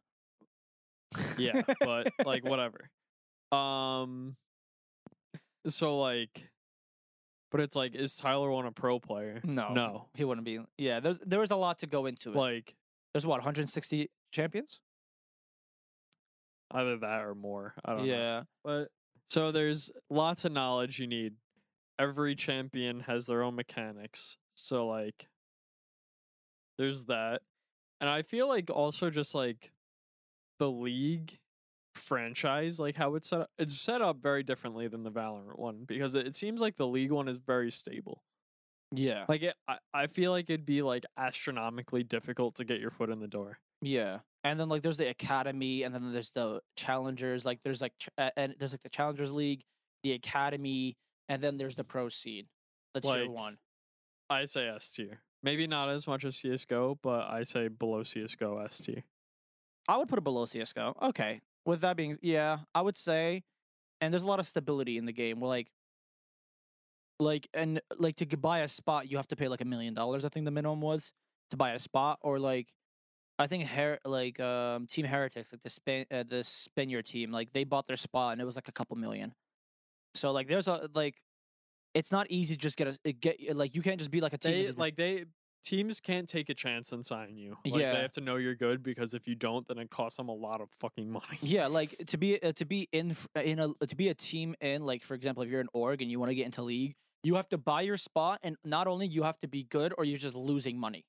Yeah, 1.38 1.62
but 1.82 2.12
like 2.26 2.44
whatever. 2.46 2.90
Um 3.52 4.36
so 5.68 5.98
like 6.00 6.48
but 7.52 7.60
it's 7.60 7.76
like 7.76 7.96
is 7.96 8.14
Tyler1 8.22 8.68
a 8.68 8.72
pro 8.72 9.00
player? 9.00 9.42
no, 9.44 9.74
No. 9.74 10.06
he 10.14 10.24
wouldn't 10.24 10.46
be. 10.46 10.60
Yeah, 10.78 11.00
there's 11.02 11.20
there 11.20 11.40
was 11.40 11.52
a 11.52 11.56
lot 11.58 11.80
to 11.80 11.88
go 11.88 12.06
into 12.06 12.32
it. 12.32 12.36
Like 12.36 12.76
there's 13.14 13.26
what 13.26 13.40
160 13.40 14.10
champions. 14.32 14.80
either 16.72 16.98
that 16.98 17.26
or 17.26 17.36
more. 17.36 17.74
I 17.84 17.92
don't 17.92 18.08
know. 18.08 18.14
Yeah. 18.14 18.44
But 18.64 18.88
so 19.30 19.52
there's 19.52 19.92
lots 20.10 20.46
of 20.46 20.54
knowledge 20.54 21.00
you 21.00 21.08
need. 21.08 21.34
Every 22.00 22.36
champion 22.36 23.02
has 23.02 23.28
their 23.28 23.44
own 23.44 23.56
mechanics. 23.56 24.38
So 24.56 24.88
like 24.88 25.28
there's 26.78 27.04
that. 27.06 27.42
And 28.00 28.10
I 28.10 28.22
feel 28.24 28.48
like 28.48 28.70
also 28.72 29.10
just 29.10 29.36
like 29.36 29.72
the 30.62 30.70
league 30.70 31.40
franchise, 31.96 32.80
like 32.80 32.96
how 32.96 33.16
it's 33.16 33.28
set 33.28 33.42
up 33.42 33.50
it's 33.58 33.76
set 33.82 34.00
up 34.00 34.22
very 34.22 34.44
differently 34.44 34.88
than 34.88 35.02
the 35.02 35.10
Valorant 35.10 35.58
one 35.58 35.86
because 35.88 36.14
it, 36.14 36.28
it 36.28 36.36
seems 36.36 36.62
like 36.62 36.78
the 36.78 36.86
league 36.86 37.12
one 37.12 37.28
is 37.28 37.38
very 37.38 37.72
stable. 37.72 38.22
Yeah. 38.94 39.26
Like 39.28 39.42
it, 39.42 39.56
I, 39.68 39.78
I 39.92 40.06
feel 40.06 40.30
like 40.30 40.52
it'd 40.52 40.66
be 40.66 40.84
like 40.84 41.04
astronomically 41.18 42.04
difficult 42.04 42.56
to 42.56 42.64
get 42.64 42.80
your 42.80 42.92
foot 42.92 43.10
in 43.10 43.20
the 43.20 43.28
door. 43.28 43.58
Yeah. 43.82 44.20
And 44.44 44.60
then 44.60 44.70
like 44.70 44.84
there's 44.84 44.98
the 44.98 45.10
academy 45.10 45.82
and 45.82 45.96
then 45.96 46.14
there's 46.14 46.30
the 46.30 46.62
challengers 46.78 47.44
like 47.44 47.58
there's 47.64 47.82
like 47.82 47.94
ch- 48.00 48.10
and 48.38 48.54
there's 48.60 48.74
like 48.74 48.84
the 48.84 48.90
challengers 48.90 49.32
league, 49.32 49.64
the 50.04 50.12
academy 50.12 50.96
and 51.28 51.42
then 51.42 51.58
there's 51.58 51.76
the 51.76 51.84
pro 51.84 52.08
scene. 52.08 52.46
The 52.94 53.02
tier 53.02 53.22
Like, 53.24 53.32
1. 53.32 53.58
I 54.30 54.46
say 54.46 54.68
S 54.68 54.92
tier. 54.92 55.22
Maybe 55.42 55.66
not 55.66 55.90
as 55.90 56.06
much 56.06 56.24
as 56.24 56.38
CS:GO, 56.38 57.00
but 57.02 57.28
I 57.32 57.42
say 57.42 57.68
below 57.68 58.04
CS:GO 58.04 58.60
S 58.60 58.78
tier. 58.78 59.04
I 59.88 59.98
would 59.98 60.08
put 60.08 60.18
it 60.18 60.24
below 60.24 60.46
CS:GO. 60.46 60.96
Okay. 61.02 61.42
With 61.66 61.82
that 61.82 61.96
being 61.96 62.18
yeah, 62.22 62.60
I 62.74 62.82
would 62.82 62.98
say 62.98 63.44
and 64.00 64.14
there's 64.14 64.24
a 64.24 64.28
lot 64.28 64.40
of 64.40 64.48
stability 64.48 64.98
in 64.98 65.06
the 65.06 65.14
game. 65.14 65.40
Where 65.40 65.50
like 65.50 65.72
like 67.20 67.48
and 67.54 67.80
like 67.98 68.16
to 68.18 68.38
buy 68.38 68.60
a 68.60 68.68
spot 68.68 69.10
you 69.10 69.18
have 69.18 69.28
to 69.28 69.36
pay 69.36 69.48
like 69.48 69.62
a 69.62 69.66
million 69.66 69.94
dollars 69.94 70.26
I 70.26 70.30
think 70.30 70.44
the 70.44 70.52
minimum 70.52 70.82
was 70.82 71.14
to 71.52 71.58
buy 71.58 71.74
a 71.74 71.80
spot 71.80 72.18
or 72.24 72.40
like 72.40 72.74
I 73.38 73.46
think 73.46 73.66
her 73.66 74.00
like 74.06 74.40
um 74.40 74.88
Team 74.88 75.06
Heretics 75.06 75.54
like 75.54 75.62
the 75.62 75.70
spin 75.70 76.06
uh, 76.12 76.24
the 76.28 76.44
Spaniard 76.44 77.06
team 77.06 77.32
like 77.32 77.54
they 77.54 77.64
bought 77.64 77.88
their 77.88 77.96
spot 77.96 78.34
and 78.34 78.42
it 78.42 78.46
was 78.46 78.56
like 78.56 78.68
a 78.68 78.72
couple 78.72 78.98
million. 78.98 79.34
So 80.16 80.32
like 80.32 80.48
there's 80.48 80.68
a 80.68 80.90
like 80.94 81.16
it's 81.94 82.12
not 82.12 82.28
easy 82.30 82.56
to 82.56 82.60
just 82.60 82.78
get 82.78 82.98
a 83.06 83.12
get 83.12 83.56
like 83.56 83.76
you 83.76 83.82
can't 83.82 84.00
just 84.00 84.12
be 84.12 84.22
like 84.22 84.34
a 84.34 84.38
team. 84.38 84.66
They 84.66 84.72
like 84.72 84.96
they 84.96 85.26
teams 85.64 86.00
can't 86.00 86.28
take 86.28 86.50
a 86.50 86.54
chance 86.54 86.92
and 86.92 87.06
sign 87.06 87.38
you. 87.38 87.56
Like, 87.66 87.80
Yeah. 87.82 87.94
they 87.94 88.02
have 88.02 88.12
to 88.14 88.22
know 88.22 88.36
you're 88.38 88.56
good 88.56 88.82
because 88.84 89.14
if 89.14 89.28
you 89.28 89.36
don't, 89.36 89.68
then 89.68 89.78
it 89.78 89.90
costs 89.90 90.18
them 90.18 90.30
a 90.30 90.34
lot 90.34 90.62
of 90.62 90.70
fucking 90.80 91.10
money. 91.20 91.38
Yeah, 91.42 91.68
like 91.68 91.96
to 92.08 92.18
be 92.18 92.42
uh, 92.42 92.52
to 92.54 92.66
be 92.66 92.88
in 92.92 93.16
in 93.36 93.60
a 93.60 93.74
to 93.86 93.96
be 93.96 94.10
a 94.10 94.14
team 94.14 94.56
in 94.62 94.84
like 94.86 95.04
for 95.04 95.14
example, 95.14 95.44
if 95.44 95.50
you're 95.50 95.62
an 95.62 95.70
org 95.74 96.02
and 96.02 96.10
you 96.12 96.20
want 96.20 96.30
to 96.30 96.36
get 96.36 96.46
into 96.46 96.62
league, 96.64 96.96
you 97.24 97.36
have 97.36 97.48
to 97.50 97.58
buy 97.58 97.82
your 97.82 97.98
spot, 97.98 98.40
and 98.44 98.56
not 98.66 98.88
only 98.88 99.08
you 99.08 99.24
have 99.24 99.40
to 99.42 99.48
be 99.48 99.64
good, 99.64 99.94
or 99.98 100.06
you're 100.06 100.18
just 100.18 100.36
losing 100.36 100.78
money. 100.78 101.06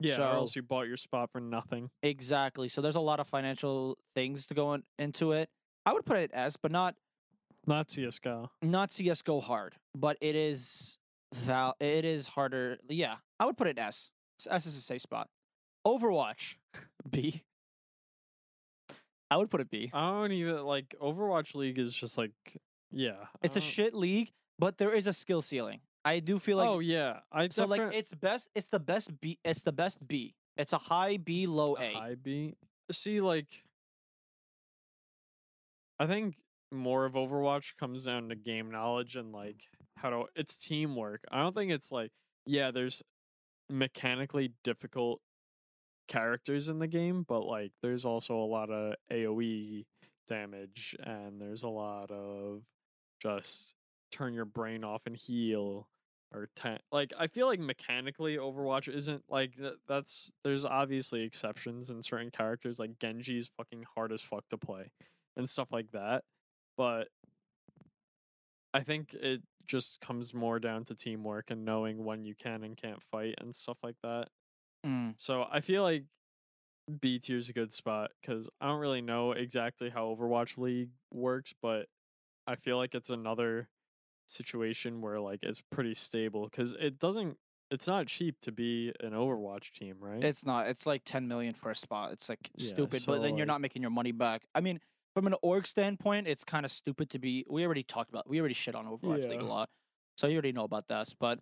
yeah, 0.00 0.18
or 0.20 0.34
else 0.34 0.52
So- 0.54 0.58
you 0.58 0.62
bought 0.62 0.86
your 0.88 0.96
spot 0.98 1.30
for 1.30 1.40
nothing. 1.40 1.90
Exactly. 2.02 2.68
So 2.68 2.82
there's 2.82 2.96
a 2.96 3.00
lot 3.00 3.20
of 3.20 3.26
financial 3.28 3.96
things 4.14 4.46
to 4.48 4.54
go 4.54 4.74
in, 4.74 4.82
into 4.98 5.32
it. 5.32 5.48
I 5.86 5.92
would 5.92 6.04
put 6.04 6.18
it 6.18 6.30
as, 6.32 6.56
but 6.56 6.70
not 6.72 6.96
Not 7.66 7.90
CS:GO. 7.90 8.50
not 8.60 8.90
CS:GO 8.92 9.40
hard, 9.40 9.76
but 9.94 10.18
it 10.20 10.34
is 10.36 10.98
val. 11.34 11.76
It 11.80 12.04
is 12.04 12.26
harder. 12.26 12.78
Yeah, 12.88 13.16
I 13.38 13.46
would 13.46 13.56
put 13.56 13.66
it 13.66 13.78
S. 13.78 14.10
S 14.48 14.66
is 14.66 14.76
a 14.76 14.80
safe 14.80 15.02
spot. 15.02 15.28
Overwatch, 15.86 16.56
B. 17.10 17.42
I 19.30 19.36
would 19.36 19.50
put 19.50 19.60
it 19.60 19.70
B. 19.70 19.90
I 19.92 20.10
don't 20.10 20.32
even 20.32 20.64
like 20.64 20.94
Overwatch 21.00 21.54
League 21.54 21.78
is 21.78 21.94
just 21.94 22.16
like 22.16 22.32
yeah. 22.90 23.26
It's 23.42 23.56
a 23.56 23.60
shit 23.60 23.94
league, 23.94 24.32
but 24.58 24.78
there 24.78 24.94
is 24.94 25.06
a 25.06 25.12
skill 25.12 25.42
ceiling. 25.42 25.80
I 26.04 26.20
do 26.20 26.38
feel 26.38 26.58
like 26.58 26.68
oh 26.68 26.78
yeah, 26.80 27.20
I 27.32 27.48
so. 27.48 27.64
Like 27.64 27.94
it's 27.94 28.14
best. 28.14 28.48
It's 28.54 28.68
the 28.68 28.80
best 28.80 29.20
B. 29.20 29.38
It's 29.44 29.62
the 29.62 29.72
best 29.72 30.06
B. 30.06 30.34
It's 30.56 30.72
a 30.72 30.78
high 30.78 31.16
B, 31.16 31.46
low 31.46 31.76
a 31.76 31.82
A. 31.82 31.92
high 31.92 32.14
B. 32.14 32.54
See, 32.92 33.20
like, 33.20 33.64
I 35.98 36.06
think 36.06 36.36
more 36.70 37.04
of 37.06 37.14
Overwatch 37.14 37.76
comes 37.78 38.04
down 38.04 38.28
to 38.28 38.34
game 38.34 38.70
knowledge 38.70 39.16
and 39.16 39.32
like 39.32 39.64
how 39.96 40.10
to. 40.10 40.24
It's 40.36 40.56
teamwork. 40.56 41.22
I 41.30 41.40
don't 41.40 41.54
think 41.54 41.70
it's 41.70 41.92
like 41.92 42.10
yeah, 42.46 42.70
there's 42.70 43.02
mechanically 43.70 44.52
difficult 44.62 45.20
characters 46.08 46.68
in 46.68 46.78
the 46.78 46.86
game, 46.86 47.24
but 47.26 47.44
like 47.46 47.72
there's 47.82 48.04
also 48.04 48.36
a 48.36 48.44
lot 48.44 48.70
of 48.70 48.94
AOE 49.10 49.84
damage 50.28 50.96
and 51.02 51.40
there's 51.40 51.62
a 51.62 51.68
lot 51.68 52.10
of 52.10 52.62
just 53.20 53.74
turn 54.10 54.34
your 54.34 54.44
brain 54.44 54.84
off 54.84 55.02
and 55.06 55.16
heal 55.16 55.88
or 56.32 56.48
ta- 56.56 56.78
like 56.92 57.12
I 57.18 57.26
feel 57.26 57.46
like 57.46 57.60
mechanically 57.60 58.36
Overwatch 58.36 58.88
isn't 58.88 59.24
like 59.28 59.56
th- 59.56 59.74
that's 59.86 60.32
there's 60.42 60.64
obviously 60.64 61.22
exceptions 61.22 61.90
in 61.90 62.02
certain 62.02 62.30
characters 62.30 62.78
like 62.78 62.98
Genji's 62.98 63.50
fucking 63.56 63.84
hard 63.94 64.12
as 64.12 64.22
fuck 64.22 64.44
to 64.50 64.58
play 64.58 64.90
and 65.36 65.48
stuff 65.48 65.68
like 65.72 65.92
that 65.92 66.24
but 66.76 67.08
I 68.72 68.80
think 68.80 69.14
it 69.14 69.42
just 69.66 70.00
comes 70.00 70.34
more 70.34 70.58
down 70.60 70.84
to 70.84 70.94
teamwork 70.94 71.50
and 71.50 71.64
knowing 71.64 72.04
when 72.04 72.24
you 72.24 72.34
can 72.34 72.64
and 72.64 72.76
can't 72.76 73.02
fight 73.02 73.34
and 73.38 73.54
stuff 73.54 73.78
like 73.82 73.96
that 74.02 74.28
Mm. 74.86 75.18
so 75.18 75.46
I 75.50 75.60
feel 75.60 75.82
like 75.82 76.04
B 77.00 77.18
tier 77.18 77.36
is 77.38 77.48
a 77.48 77.52
good 77.52 77.72
spot 77.72 78.10
because 78.20 78.50
I 78.60 78.66
don't 78.68 78.80
really 78.80 79.00
know 79.00 79.32
exactly 79.32 79.88
how 79.88 80.06
Overwatch 80.14 80.58
League 80.58 80.90
works, 81.10 81.54
but 81.62 81.88
I 82.46 82.56
feel 82.56 82.76
like 82.76 82.94
it's 82.94 83.10
another 83.10 83.70
situation 84.26 85.00
where 85.00 85.20
like 85.20 85.40
it's 85.42 85.60
pretty 85.62 85.94
stable 85.94 86.44
because 86.44 86.74
it 86.78 86.98
doesn't. 86.98 87.38
It's 87.70 87.86
not 87.88 88.06
cheap 88.06 88.36
to 88.42 88.52
be 88.52 88.92
an 89.00 89.12
Overwatch 89.12 89.72
team, 89.72 89.96
right? 89.98 90.22
It's 90.22 90.44
not. 90.44 90.68
It's 90.68 90.86
like 90.86 91.02
10 91.04 91.26
million 91.26 91.54
for 91.54 91.70
a 91.70 91.76
spot. 91.76 92.12
It's 92.12 92.28
like 92.28 92.50
Yeah, 92.56 92.68
stupid, 92.68 93.00
so, 93.00 93.12
but 93.12 93.22
then 93.22 93.36
you're 93.36 93.46
not 93.46 93.60
making 93.62 93.82
your 93.82 93.90
money 93.90 94.12
back. 94.12 94.42
I 94.54 94.60
mean, 94.60 94.80
from 95.14 95.26
an 95.26 95.34
org 95.42 95.66
standpoint, 95.66 96.26
it's 96.26 96.44
kind 96.44 96.66
of 96.66 96.72
stupid 96.72 97.10
to 97.10 97.18
be. 97.18 97.44
We 97.48 97.64
already 97.64 97.82
talked 97.84 98.10
about. 98.10 98.28
We 98.28 98.40
already 98.40 98.54
shit 98.54 98.74
on 98.74 98.86
Overwatch 98.86 99.22
League 99.28 99.40
a 99.40 99.44
lot, 99.44 99.70
so 100.16 100.26
you 100.26 100.34
already 100.34 100.52
know 100.52 100.64
about 100.64 100.88
this. 100.88 101.14
But 101.18 101.38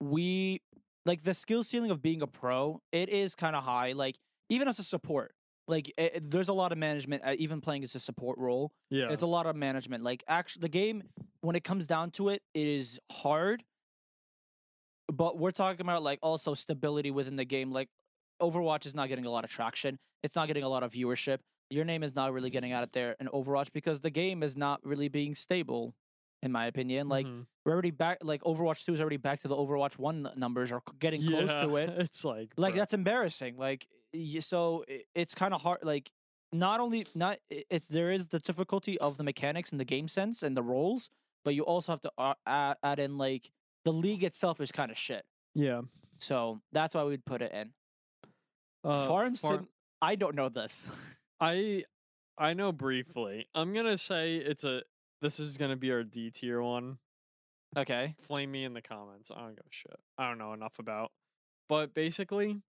we 0.00 0.62
like 1.06 1.22
the 1.22 1.34
skill 1.34 1.62
ceiling 1.62 1.90
of 1.90 2.00
being 2.02 2.22
a 2.22 2.26
pro. 2.26 2.80
It 2.92 3.08
is 3.10 3.34
kind 3.34 3.54
of 3.54 3.62
high. 3.62 3.92
Like 3.92 4.16
even 4.48 4.68
as 4.68 4.78
a 4.78 4.82
support, 4.82 5.34
like 5.68 5.88
it, 5.98 6.12
it- 6.16 6.30
there's 6.30 6.48
a 6.48 6.52
lot 6.54 6.72
of 6.72 6.78
management. 6.78 7.22
Uh, 7.24 7.34
even 7.38 7.60
playing 7.60 7.84
as 7.84 7.94
a 7.94 8.00
support 8.00 8.38
role, 8.38 8.72
yeah, 8.90 9.10
it's 9.12 9.22
a 9.22 9.26
lot 9.26 9.46
of 9.46 9.54
management. 9.54 10.02
Like 10.02 10.24
actually, 10.26 10.62
the 10.62 10.68
game 10.70 11.02
when 11.42 11.56
it 11.56 11.64
comes 11.64 11.86
down 11.86 12.10
to 12.12 12.30
it, 12.30 12.42
it 12.54 12.66
is 12.66 12.98
hard. 13.12 13.62
But 15.12 15.38
we're 15.38 15.50
talking 15.50 15.80
about 15.80 16.02
like 16.02 16.20
also 16.22 16.54
stability 16.54 17.10
within 17.10 17.36
the 17.36 17.44
game. 17.44 17.70
Like 17.70 17.88
Overwatch 18.40 18.86
is 18.86 18.94
not 18.94 19.08
getting 19.08 19.26
a 19.26 19.30
lot 19.30 19.44
of 19.44 19.50
traction. 19.50 19.98
It's 20.22 20.36
not 20.36 20.46
getting 20.46 20.62
a 20.62 20.68
lot 20.68 20.82
of 20.82 20.92
viewership. 20.92 21.38
Your 21.70 21.84
name 21.84 22.02
is 22.02 22.14
not 22.14 22.32
really 22.32 22.50
getting 22.50 22.72
out 22.72 22.82
of 22.82 22.92
there 22.92 23.16
in 23.20 23.28
Overwatch 23.28 23.72
because 23.72 24.00
the 24.00 24.10
game 24.10 24.42
is 24.42 24.56
not 24.56 24.80
really 24.84 25.08
being 25.08 25.34
stable, 25.34 25.94
in 26.42 26.50
my 26.52 26.66
opinion. 26.66 27.08
Like 27.08 27.26
Mhm. 27.26 27.46
we're 27.64 27.72
already 27.72 27.92
back. 27.92 28.18
Like 28.22 28.42
Overwatch 28.42 28.84
Two 28.84 28.92
is 28.94 29.00
already 29.00 29.16
back 29.18 29.40
to 29.42 29.48
the 29.48 29.56
Overwatch 29.56 29.98
One 29.98 30.28
numbers 30.36 30.72
or 30.72 30.82
getting 30.98 31.22
close 31.26 31.52
to 31.54 31.76
it 31.76 31.88
It's 31.98 32.24
like 32.24 32.52
like 32.56 32.74
bruh. 32.74 32.78
that's 32.78 32.92
embarrassing 32.94 33.56
like 33.56 33.86
so 34.40 34.84
it's 35.14 35.34
kind 35.34 35.54
of 35.54 35.62
hard 35.62 35.78
like 35.84 36.10
not 36.52 36.80
only 36.80 37.06
not 37.14 37.38
it's 37.48 37.86
there 37.86 38.10
is 38.10 38.26
the 38.26 38.40
difficulty 38.40 38.98
of 38.98 39.16
the 39.16 39.22
mechanics 39.22 39.70
and 39.70 39.78
the 39.78 39.84
game 39.84 40.08
sense 40.08 40.42
and 40.42 40.56
the 40.56 40.62
roles 40.64 41.08
but 41.44 41.54
you 41.54 41.62
also 41.64 41.92
have 41.92 42.00
to 42.02 42.10
uh, 42.18 42.34
add, 42.44 42.76
add 42.82 42.98
in 42.98 43.16
like 43.18 43.48
the 43.84 43.92
league 43.92 44.24
itself 44.24 44.60
is 44.60 44.72
kind 44.72 44.90
of 44.90 44.98
shit 44.98 45.24
yeah. 45.54 45.82
so 46.18 46.60
that's 46.72 46.96
why 46.96 47.04
we'd 47.04 47.24
put 47.24 47.40
it 47.40 47.52
in 47.52 47.72
Uh, 48.82 49.06
farm 49.06 49.34
Far- 49.36 49.58
sim 49.58 49.68
i 50.02 50.16
don't 50.16 50.34
know 50.34 50.48
this 50.48 50.90
I 51.40 51.84
I 52.36 52.54
know 52.54 52.72
briefly. 52.72 53.46
I'm 53.54 53.72
gonna 53.72 53.98
say 53.98 54.36
it's 54.36 54.64
a. 54.64 54.82
This 55.22 55.40
is 55.40 55.58
gonna 55.58 55.76
be 55.76 55.90
our 55.92 56.02
D 56.02 56.30
tier 56.30 56.60
one. 56.62 56.98
okay 57.76 58.14
flame 58.20 58.50
me 58.50 58.64
in 58.64 58.74
the 58.74 58.82
comments. 58.82 59.30
I 59.30 59.40
don't 59.40 59.56
give 59.56 59.66
a 59.66 59.70
shit. 59.70 59.98
I 60.18 60.28
don't 60.28 60.38
know 60.38 60.52
enough 60.52 60.78
about. 60.78 61.12
But 61.68 61.94
basically, 61.94 62.62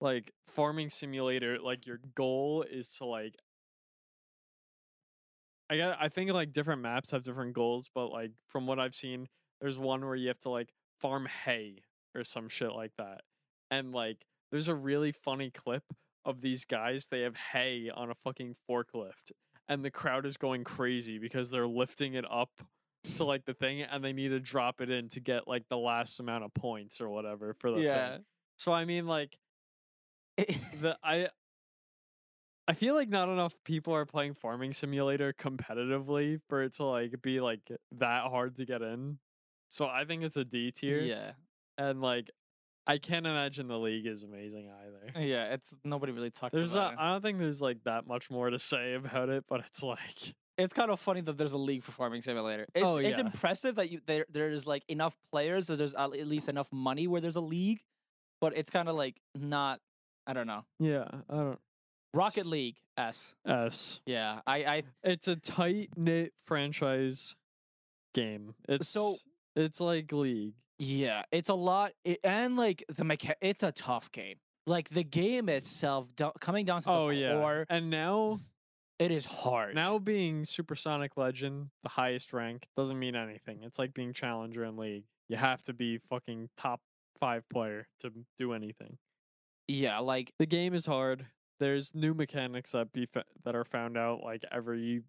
like 0.00 0.32
farming 0.48 0.90
simulator, 0.90 1.58
like 1.58 1.86
your 1.86 2.00
goal 2.14 2.64
is 2.68 2.96
to 2.96 3.06
like 3.06 3.34
I 5.70 5.76
got 5.76 5.98
I 6.00 6.08
think 6.08 6.32
like 6.32 6.52
different 6.52 6.82
maps 6.82 7.12
have 7.12 7.22
different 7.22 7.54
goals, 7.54 7.88
but 7.94 8.08
like 8.08 8.32
from 8.48 8.66
what 8.66 8.78
I've 8.78 8.94
seen, 8.94 9.28
there's 9.60 9.78
one 9.78 10.04
where 10.04 10.16
you 10.16 10.28
have 10.28 10.40
to 10.40 10.50
like 10.50 10.72
farm 11.00 11.26
hay 11.44 11.82
or 12.14 12.24
some 12.24 12.48
shit 12.48 12.72
like 12.72 12.92
that. 12.98 13.22
And 13.70 13.92
like 13.92 14.26
there's 14.50 14.68
a 14.68 14.74
really 14.74 15.12
funny 15.12 15.50
clip 15.50 15.84
of 16.24 16.40
these 16.40 16.64
guys, 16.64 17.08
they 17.10 17.20
have 17.22 17.36
hay 17.36 17.90
on 17.94 18.10
a 18.10 18.14
fucking 18.14 18.54
forklift 18.68 19.32
and 19.68 19.84
the 19.84 19.90
crowd 19.90 20.26
is 20.26 20.36
going 20.36 20.64
crazy 20.64 21.18
because 21.18 21.50
they're 21.50 21.66
lifting 21.66 22.14
it 22.14 22.24
up 22.30 22.50
to 23.16 23.24
like 23.24 23.44
the 23.44 23.54
thing 23.54 23.82
and 23.82 24.04
they 24.04 24.12
need 24.12 24.28
to 24.28 24.40
drop 24.40 24.80
it 24.80 24.90
in 24.90 25.08
to 25.08 25.20
get 25.20 25.48
like 25.48 25.64
the 25.68 25.78
last 25.78 26.20
amount 26.20 26.44
of 26.44 26.54
points 26.54 27.00
or 27.00 27.08
whatever 27.08 27.54
for 27.58 27.70
the 27.70 27.80
yeah 27.80 28.12
thing. 28.14 28.24
So 28.58 28.72
I 28.72 28.84
mean 28.84 29.06
like 29.06 29.36
the 30.36 30.96
I 31.04 31.28
I 32.68 32.74
feel 32.74 32.94
like 32.94 33.08
not 33.08 33.28
enough 33.28 33.54
people 33.64 33.94
are 33.94 34.06
playing 34.06 34.34
farming 34.34 34.72
simulator 34.72 35.32
competitively 35.32 36.40
for 36.48 36.62
it 36.62 36.74
to 36.74 36.84
like 36.84 37.20
be 37.22 37.40
like 37.40 37.60
that 37.98 38.24
hard 38.30 38.56
to 38.56 38.64
get 38.64 38.82
in. 38.82 39.18
So 39.68 39.86
I 39.86 40.04
think 40.04 40.22
it's 40.22 40.36
a 40.36 40.44
D 40.44 40.70
tier. 40.70 41.00
yeah 41.00 41.32
And 41.78 42.00
like 42.00 42.30
I 42.86 42.98
can't 42.98 43.26
imagine 43.26 43.68
the 43.68 43.78
league 43.78 44.06
is 44.06 44.22
amazing 44.24 44.70
either. 44.70 45.26
yeah 45.26 45.52
it's 45.54 45.74
nobody 45.84 46.12
really 46.12 46.30
talks 46.30 46.52
There's 46.52 46.74
about 46.74 46.94
not, 46.96 47.02
it 47.02 47.04
I 47.06 47.12
don't 47.12 47.22
think 47.22 47.38
there's 47.38 47.62
like 47.62 47.78
that 47.84 48.06
much 48.06 48.30
more 48.30 48.50
to 48.50 48.58
say 48.58 48.94
about 48.94 49.28
it, 49.28 49.44
but 49.48 49.60
it's 49.60 49.82
like 49.82 50.34
it's 50.58 50.74
kind 50.74 50.90
of 50.90 50.98
funny 51.00 51.20
that 51.22 51.38
there's 51.38 51.52
a 51.52 51.58
league 51.58 51.82
for 51.82 51.92
farming 51.92 52.22
simulator 52.22 52.66
it's, 52.74 52.84
Oh, 52.86 52.96
it's 52.98 53.18
impressive 53.18 53.76
that 53.76 53.90
you 53.90 54.00
there 54.06 54.26
there's 54.30 54.66
like 54.66 54.84
enough 54.88 55.16
players 55.30 55.70
or 55.70 55.76
there's 55.76 55.94
at 55.94 56.10
least 56.10 56.48
enough 56.48 56.72
money 56.72 57.06
where 57.06 57.20
there's 57.20 57.36
a 57.36 57.40
league 57.40 57.80
but 58.40 58.56
it's 58.56 58.70
kind 58.70 58.88
of 58.88 58.94
like 58.96 59.20
not 59.34 59.80
i 60.26 60.32
don't 60.32 60.46
know 60.46 60.64
yeah, 60.78 61.04
I 61.30 61.34
don't 61.36 61.58
rocket 62.14 62.44
league 62.46 62.76
s 62.98 63.34
S. 63.46 64.00
yeah 64.04 64.40
i 64.46 64.56
i 64.64 64.82
It's 65.04 65.26
a 65.28 65.36
tight 65.36 65.90
knit 65.96 66.32
franchise 66.44 67.34
game. 68.14 68.54
It's 68.68 68.88
So- 68.88 69.16
it's 69.56 69.80
like 69.80 70.12
League. 70.12 70.54
Yeah 70.84 71.22
it's 71.30 71.48
a 71.48 71.54
lot 71.54 71.92
it, 72.04 72.18
and 72.24 72.56
like 72.56 72.84
the 72.88 73.04
mecha- 73.04 73.34
it's 73.40 73.62
a 73.62 73.70
tough 73.70 74.10
game 74.10 74.34
like 74.66 74.88
the 74.88 75.04
game 75.04 75.48
itself 75.48 76.08
do- 76.16 76.32
coming 76.40 76.64
down 76.64 76.80
to 76.82 76.86
the 76.86 76.92
Oh 76.92 77.08
yeah. 77.10 77.34
core 77.34 77.66
And 77.70 77.88
now 77.88 78.40
it 78.98 79.10
is 79.12 79.24
hard 79.24 79.74
now 79.76 79.98
being 79.98 80.44
Supersonic 80.44 81.16
Legend, 81.16 81.68
the 81.84 81.88
highest 81.88 82.32
rank, 82.32 82.66
doesn't 82.76 82.98
mean 82.98 83.14
anything. 83.16 83.60
It's 83.62 83.78
like 83.78 83.94
being 83.94 84.12
challenger 84.12 84.64
in 84.64 84.76
League. 84.76 85.04
You 85.28 85.36
have 85.36 85.62
to 85.64 85.72
be 85.72 85.98
fucking 86.10 86.50
top 86.56 86.80
five 87.20 87.48
player 87.48 87.86
to 88.00 88.10
do 88.36 88.52
anything. 88.52 88.98
yeah 89.68 89.98
like 90.00 90.32
The 90.38 90.46
game 90.46 90.74
is 90.74 90.86
hard. 90.86 91.26
There's 91.60 91.94
new 91.94 92.12
mechanics 92.14 92.72
that 92.72 92.92
be 92.92 93.06
fa- 93.06 93.24
that 93.44 93.54
are 93.54 93.64
found 93.64 93.96
out 93.96 94.22
like 94.24 94.42
every 94.50 95.02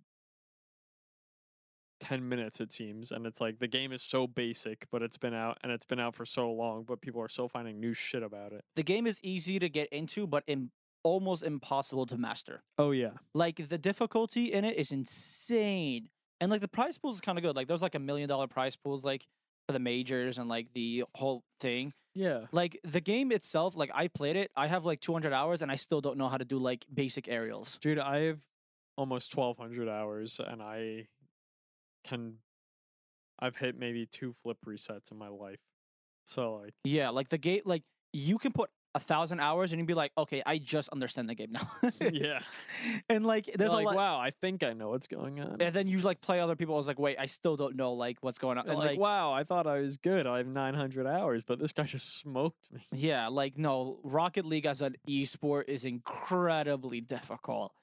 10 2.03 2.27
minutes 2.27 2.59
it 2.59 2.73
seems 2.73 3.11
and 3.13 3.25
it's 3.25 3.39
like 3.39 3.59
the 3.59 3.67
game 3.67 3.91
is 3.93 4.01
so 4.03 4.27
basic 4.27 4.85
but 4.91 5.01
it's 5.01 5.17
been 5.17 5.33
out 5.33 5.57
and 5.63 5.71
it's 5.71 5.85
been 5.85 5.99
out 6.01 6.13
for 6.15 6.25
so 6.25 6.51
long 6.51 6.83
but 6.83 6.99
people 6.99 7.21
are 7.21 7.29
still 7.29 7.47
finding 7.47 7.79
new 7.79 7.93
shit 7.93 8.21
about 8.23 8.51
it. 8.51 8.61
the 8.75 8.83
game 8.83 9.07
is 9.07 9.19
easy 9.23 9.57
to 9.57 9.69
get 9.69 9.87
into 9.89 10.27
but 10.27 10.43
Im- 10.47 10.69
almost 11.03 11.43
impossible 11.43 12.05
to 12.05 12.17
master 12.17 12.59
Oh 12.77 12.91
yeah. 12.91 13.11
like 13.33 13.69
the 13.69 13.77
difficulty 13.77 14.51
in 14.51 14.65
it 14.65 14.75
is 14.77 14.91
insane 14.91 16.09
and 16.41 16.51
like 16.51 16.61
the 16.61 16.67
prize 16.67 16.97
pool 16.97 17.11
is 17.11 17.21
kind 17.21 17.37
of 17.37 17.43
good 17.43 17.55
like 17.55 17.67
there's 17.67 17.81
like 17.81 17.95
a 17.95 17.99
million 17.99 18.27
dollar 18.29 18.47
prize 18.47 18.75
pools 18.75 19.03
like 19.05 19.25
for 19.67 19.73
the 19.73 19.79
majors 19.79 20.37
and 20.37 20.49
like 20.49 20.67
the 20.73 21.05
whole 21.15 21.43
thing 21.61 21.93
Yeah. 22.15 22.41
like 22.51 22.77
the 22.83 22.99
game 23.01 23.31
itself 23.31 23.75
like 23.77 23.91
i 23.93 24.07
played 24.09 24.35
it 24.35 24.51
i 24.57 24.67
have 24.67 24.83
like 24.85 24.99
200 24.99 25.31
hours 25.31 25.61
and 25.61 25.71
i 25.71 25.75
still 25.75 26.01
don't 26.01 26.17
know 26.17 26.27
how 26.29 26.37
to 26.37 26.45
do 26.45 26.57
like 26.57 26.85
basic 26.93 27.27
aerials 27.29 27.77
Dude, 27.81 27.97
I 27.99 28.19
have 28.23 28.39
almost 28.97 29.35
1200 29.35 29.89
hours 29.89 30.39
and 30.45 30.61
I 30.61 31.07
can 32.03 32.35
I've 33.39 33.57
hit 33.57 33.77
maybe 33.77 34.05
two 34.05 34.33
flip 34.43 34.57
resets 34.65 35.11
in 35.11 35.17
my 35.17 35.29
life. 35.29 35.59
So 36.25 36.55
like 36.63 36.73
yeah 36.83 37.09
like 37.09 37.29
the 37.29 37.37
gate 37.37 37.65
like 37.65 37.83
you 38.13 38.37
can 38.37 38.51
put 38.51 38.69
a 38.95 38.99
thousand 38.99 39.39
hours 39.39 39.71
and 39.71 39.79
you'd 39.79 39.87
be 39.87 39.95
like, 39.95 40.11
okay, 40.17 40.43
I 40.45 40.59
just 40.59 40.89
understand 40.89 41.27
the 41.27 41.35
game 41.35 41.51
now. 41.51 41.67
Yeah. 42.11 42.39
and 43.09 43.25
like 43.25 43.45
there's 43.45 43.71
You're 43.71 43.77
like, 43.77 43.85
a 43.85 43.87
lot. 43.87 43.95
wow, 43.95 44.19
I 44.19 44.29
think 44.29 44.61
I 44.61 44.73
know 44.73 44.89
what's 44.89 45.07
going 45.07 45.39
on. 45.39 45.61
And 45.61 45.73
then 45.73 45.87
you 45.87 45.99
like 45.99 46.21
play 46.21 46.39
other 46.39 46.55
people. 46.55 46.75
I 46.75 46.77
was 46.77 46.87
like, 46.87 46.99
wait, 46.99 47.17
I 47.19 47.25
still 47.25 47.55
don't 47.55 47.75
know 47.75 47.93
like 47.93 48.17
what's 48.21 48.37
going 48.37 48.57
on. 48.57 48.69
And, 48.69 48.77
like, 48.77 48.99
wow, 48.99 49.31
I 49.31 49.43
thought 49.43 49.65
I 49.65 49.79
was 49.79 49.97
good. 49.97 50.27
I 50.27 50.37
have 50.37 50.47
900 50.47 51.07
hours, 51.07 51.43
but 51.45 51.59
this 51.59 51.71
guy 51.71 51.83
just 51.83 52.19
smoked 52.19 52.71
me. 52.71 52.81
Yeah, 52.91 53.29
like 53.29 53.57
no, 53.57 53.99
Rocket 54.03 54.45
League 54.45 54.65
as 54.65 54.81
an 54.81 54.95
esport 55.09 55.63
is 55.67 55.85
incredibly 55.85 57.01
difficult. 57.01 57.73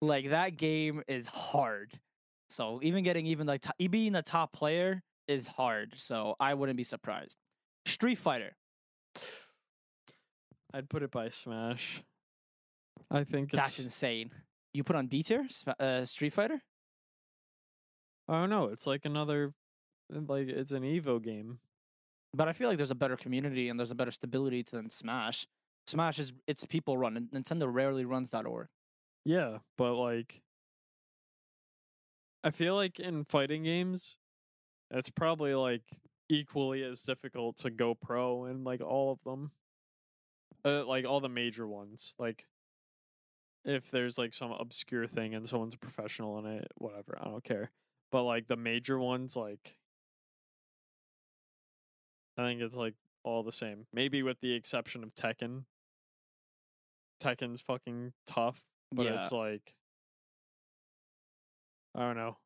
Like 0.00 0.30
that 0.30 0.56
game 0.56 1.02
is 1.06 1.28
hard. 1.28 1.92
So 2.48 2.80
even 2.82 3.04
getting 3.04 3.26
even 3.26 3.46
like 3.46 3.62
to- 3.62 3.88
being 3.88 4.14
a 4.14 4.22
top 4.22 4.52
player 4.52 5.02
is 5.28 5.46
hard. 5.46 5.94
So 5.96 6.36
I 6.38 6.54
wouldn't 6.54 6.76
be 6.76 6.84
surprised. 6.84 7.38
Street 7.86 8.16
Fighter. 8.16 8.56
I'd 10.72 10.88
put 10.88 11.02
it 11.02 11.10
by 11.10 11.28
Smash. 11.28 12.02
I 13.10 13.24
think 13.24 13.50
That's 13.50 13.78
it's. 13.78 13.86
insane. 13.86 14.30
You 14.74 14.84
put 14.84 14.96
on 14.96 15.06
B 15.06 15.22
tier 15.22 15.46
uh, 15.80 16.04
Street 16.04 16.32
Fighter? 16.32 16.60
I 18.28 18.40
don't 18.40 18.50
know. 18.50 18.64
It's 18.66 18.86
like 18.86 19.04
another. 19.04 19.54
Like 20.10 20.48
it's 20.48 20.72
an 20.72 20.82
Evo 20.82 21.22
game. 21.22 21.58
But 22.34 22.48
I 22.48 22.52
feel 22.52 22.68
like 22.68 22.76
there's 22.76 22.90
a 22.90 22.96
better 22.96 23.16
community 23.16 23.68
and 23.68 23.78
there's 23.78 23.90
a 23.90 23.94
better 23.94 24.10
stability 24.10 24.62
to 24.64 24.76
than 24.76 24.90
Smash. 24.90 25.46
Smash 25.86 26.18
is 26.18 26.32
it's 26.46 26.64
people 26.64 26.98
run. 26.98 27.28
Nintendo 27.32 27.72
rarely 27.72 28.04
runs 28.04 28.30
that 28.30 28.46
org. 28.46 28.68
Yeah, 29.24 29.58
but 29.78 29.94
like. 29.94 30.42
I 32.46 32.50
feel 32.50 32.76
like 32.76 33.00
in 33.00 33.24
fighting 33.24 33.64
games, 33.64 34.16
it's 34.92 35.10
probably 35.10 35.52
like 35.54 35.82
equally 36.28 36.84
as 36.84 37.02
difficult 37.02 37.56
to 37.56 37.70
go 37.70 37.96
pro 37.96 38.44
in 38.44 38.62
like 38.62 38.80
all 38.80 39.10
of 39.10 39.18
them. 39.24 39.50
Uh, 40.64 40.84
like 40.86 41.04
all 41.04 41.18
the 41.18 41.28
major 41.28 41.66
ones. 41.66 42.14
Like 42.20 42.46
if 43.64 43.90
there's 43.90 44.16
like 44.16 44.32
some 44.32 44.52
obscure 44.52 45.08
thing 45.08 45.34
and 45.34 45.44
someone's 45.44 45.74
a 45.74 45.78
professional 45.78 46.38
in 46.38 46.46
it, 46.46 46.68
whatever, 46.76 47.18
I 47.20 47.24
don't 47.24 47.42
care. 47.42 47.72
But 48.12 48.22
like 48.22 48.46
the 48.46 48.56
major 48.56 48.96
ones, 48.96 49.34
like 49.34 49.74
I 52.38 52.44
think 52.44 52.60
it's 52.60 52.76
like 52.76 52.94
all 53.24 53.42
the 53.42 53.50
same. 53.50 53.86
Maybe 53.92 54.22
with 54.22 54.38
the 54.40 54.52
exception 54.52 55.02
of 55.02 55.16
Tekken. 55.16 55.64
Tekken's 57.20 57.60
fucking 57.60 58.12
tough, 58.24 58.60
but 58.92 59.06
yeah. 59.06 59.20
it's 59.20 59.32
like 59.32 59.74
I 61.96 62.00
don't 62.00 62.16
know. 62.16 62.36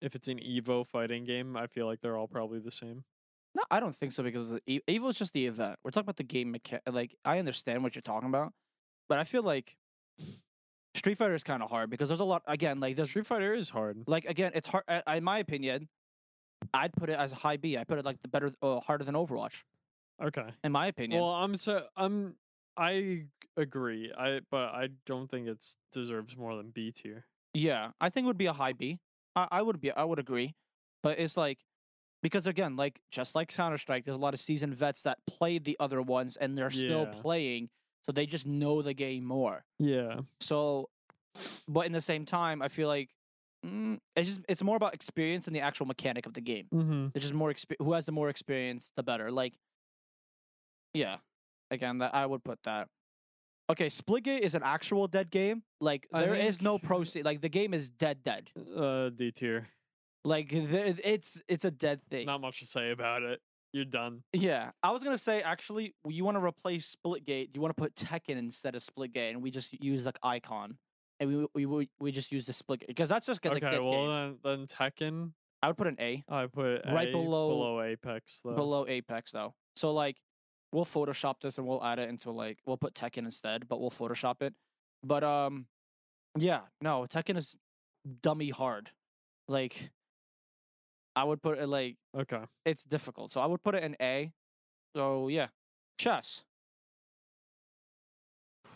If 0.00 0.14
it's 0.14 0.28
an 0.28 0.38
Evo 0.38 0.86
fighting 0.86 1.24
game, 1.24 1.56
I 1.56 1.66
feel 1.66 1.86
like 1.86 2.00
they're 2.00 2.16
all 2.16 2.28
probably 2.28 2.60
the 2.60 2.70
same. 2.70 3.04
No, 3.54 3.62
I 3.70 3.80
don't 3.80 3.94
think 3.94 4.12
so 4.12 4.22
because 4.22 4.54
E- 4.66 4.80
Evo 4.88 5.08
is 5.08 5.16
just 5.16 5.32
the 5.32 5.46
event. 5.46 5.78
We're 5.82 5.90
talking 5.90 6.04
about 6.04 6.16
the 6.16 6.22
game 6.24 6.52
mechanic. 6.52 6.82
Like 6.90 7.16
I 7.24 7.38
understand 7.38 7.82
what 7.82 7.94
you're 7.96 8.02
talking 8.02 8.28
about, 8.28 8.52
but 9.08 9.18
I 9.18 9.24
feel 9.24 9.42
like 9.42 9.76
Street 10.94 11.16
Fighter 11.16 11.34
is 11.34 11.42
kind 11.42 11.62
of 11.62 11.70
hard 11.70 11.90
because 11.90 12.08
there's 12.08 12.20
a 12.20 12.24
lot. 12.24 12.42
Again, 12.46 12.78
like 12.80 12.96
there's 12.96 13.08
Street 13.10 13.26
Fighter 13.26 13.54
is 13.54 13.70
hard. 13.70 14.04
like 14.06 14.24
again, 14.26 14.52
it's 14.54 14.68
hard. 14.68 14.84
In 15.06 15.24
my 15.24 15.38
opinion, 15.38 15.88
I'd 16.74 16.92
put 16.92 17.08
it 17.08 17.18
as 17.18 17.32
a 17.32 17.36
high 17.36 17.56
B. 17.56 17.76
I 17.76 17.84
put 17.84 17.98
it 17.98 18.04
like 18.04 18.20
the 18.22 18.28
better, 18.28 18.52
uh, 18.62 18.80
harder 18.80 19.04
than 19.04 19.14
Overwatch. 19.14 19.62
Okay. 20.22 20.48
In 20.64 20.72
my 20.72 20.86
opinion, 20.88 21.20
Well, 21.20 21.30
I'm 21.30 21.54
so 21.54 21.84
I'm 21.96 22.34
I 22.76 23.24
agree. 23.56 24.12
I 24.16 24.40
but 24.50 24.74
I 24.74 24.88
don't 25.06 25.30
think 25.30 25.48
it's 25.48 25.76
deserves 25.92 26.36
more 26.36 26.54
than 26.56 26.70
B 26.70 26.92
tier. 26.92 27.26
Yeah, 27.54 27.90
I 28.00 28.10
think 28.10 28.24
it 28.24 28.28
would 28.28 28.38
be 28.38 28.46
a 28.46 28.52
high 28.52 28.72
B. 28.72 28.98
I, 29.36 29.48
I 29.50 29.62
would 29.62 29.80
be. 29.80 29.90
I 29.90 30.04
would 30.04 30.18
agree, 30.18 30.54
but 31.02 31.18
it's 31.18 31.36
like 31.36 31.58
because 32.22 32.46
again, 32.46 32.76
like 32.76 33.00
just 33.10 33.34
like 33.34 33.48
Counter 33.48 33.78
Strike, 33.78 34.04
there's 34.04 34.16
a 34.16 34.20
lot 34.20 34.34
of 34.34 34.40
seasoned 34.40 34.74
vets 34.74 35.02
that 35.02 35.18
played 35.26 35.64
the 35.64 35.76
other 35.78 36.02
ones 36.02 36.36
and 36.36 36.56
they're 36.58 36.70
still 36.70 37.04
Yeah. 37.12 37.20
playing, 37.20 37.68
so 38.06 38.12
they 38.12 38.26
just 38.26 38.46
know 38.46 38.82
the 38.82 38.94
game 38.94 39.24
more. 39.24 39.64
Yeah. 39.78 40.20
So, 40.40 40.88
but 41.68 41.86
in 41.86 41.92
the 41.92 42.00
same 42.00 42.24
time, 42.24 42.60
I 42.62 42.68
feel 42.68 42.88
like 42.88 43.10
mm, 43.64 43.98
it's 44.16 44.28
just 44.28 44.40
it's 44.48 44.62
more 44.64 44.76
about 44.76 44.94
experience 44.94 45.44
than 45.44 45.54
the 45.54 45.60
actual 45.60 45.86
mechanic 45.86 46.26
of 46.26 46.34
the 46.34 46.40
game. 46.40 46.66
Mm-hmm. 46.74 47.06
It's 47.14 47.22
just 47.24 47.34
more 47.34 47.52
exp- 47.52 47.76
who 47.78 47.92
has 47.92 48.06
the 48.06 48.12
more 48.12 48.28
experience, 48.28 48.90
the 48.96 49.02
better. 49.04 49.30
Like, 49.30 49.54
yeah, 50.94 51.16
again, 51.70 51.98
that 51.98 52.14
I 52.14 52.26
would 52.26 52.42
put 52.44 52.58
that. 52.64 52.88
Okay, 53.70 53.88
Splitgate 53.88 54.40
is 54.40 54.54
an 54.54 54.62
actual 54.64 55.06
dead 55.08 55.30
game. 55.30 55.62
Like 55.80 56.08
I 56.12 56.22
there 56.22 56.34
is 56.34 56.62
no 56.62 56.78
think- 56.78 56.84
proceed. 56.84 57.24
Like 57.24 57.40
the 57.42 57.48
game 57.50 57.74
is 57.74 57.90
dead, 57.90 58.22
dead. 58.24 58.50
Uh, 58.76 59.10
D 59.10 59.30
tier. 59.30 59.68
Like 60.24 60.48
it's 60.52 61.42
it's 61.48 61.64
a 61.64 61.70
dead 61.70 62.00
thing. 62.10 62.26
Not 62.26 62.40
much 62.40 62.60
to 62.60 62.66
say 62.66 62.90
about 62.90 63.22
it. 63.22 63.40
You're 63.72 63.84
done. 63.84 64.22
Yeah, 64.32 64.70
I 64.82 64.90
was 64.90 65.02
gonna 65.02 65.18
say 65.18 65.42
actually, 65.42 65.94
you 66.06 66.24
want 66.24 66.36
to 66.38 66.44
replace 66.44 66.96
Splitgate. 66.96 67.50
You 67.54 67.60
want 67.60 67.76
to 67.76 67.80
put 67.80 67.94
Tekken 67.94 68.36
instead 68.38 68.74
of 68.74 68.82
Splitgate, 68.82 69.30
and 69.30 69.42
we 69.42 69.50
just 69.50 69.72
use 69.82 70.06
like 70.06 70.18
Icon, 70.22 70.78
and 71.20 71.28
we 71.28 71.46
we 71.54 71.66
we, 71.66 71.90
we 72.00 72.10
just 72.12 72.32
use 72.32 72.46
the 72.46 72.52
Split 72.54 72.84
because 72.88 73.10
that's 73.10 73.26
just 73.26 73.44
like 73.44 73.62
okay. 73.62 73.78
Well 73.78 73.92
game. 73.92 74.38
then 74.42 74.58
then 74.58 74.66
Tekken. 74.66 75.32
I 75.62 75.66
would 75.68 75.76
put 75.76 75.88
an 75.88 75.96
A 76.00 76.24
I 76.28 76.46
put 76.46 76.82
Right 76.86 77.08
A 77.08 77.12
below- 77.12 77.48
below 77.50 77.82
Apex 77.82 78.40
though. 78.44 78.54
below 78.54 78.86
Apex 78.86 79.32
though. 79.32 79.54
So 79.76 79.92
like, 79.92 80.16
we'll 80.72 80.84
Photoshop 80.84 81.40
this 81.40 81.58
and 81.58 81.66
we'll 81.66 81.84
add 81.84 81.98
it 81.98 82.08
into 82.08 82.30
like 82.30 82.58
we'll 82.66 82.76
put 82.76 82.94
Tekken 82.94 83.18
instead, 83.18 83.68
but 83.68 83.80
we'll 83.80 83.90
Photoshop 83.90 84.42
it. 84.42 84.54
But 85.02 85.24
um, 85.24 85.66
yeah, 86.36 86.60
no, 86.80 87.06
Tekken 87.08 87.36
is 87.36 87.56
dummy 88.22 88.50
hard. 88.50 88.90
Like, 89.48 89.90
I 91.16 91.24
would 91.24 91.42
put 91.42 91.58
it 91.58 91.66
like 91.68 91.96
Okay. 92.16 92.42
it's 92.64 92.84
difficult, 92.84 93.30
so 93.30 93.40
I 93.40 93.46
would 93.46 93.62
put 93.62 93.74
it 93.74 93.82
in 93.82 93.96
A. 94.00 94.32
So 94.94 95.28
yeah, 95.28 95.48
chess. 95.98 96.44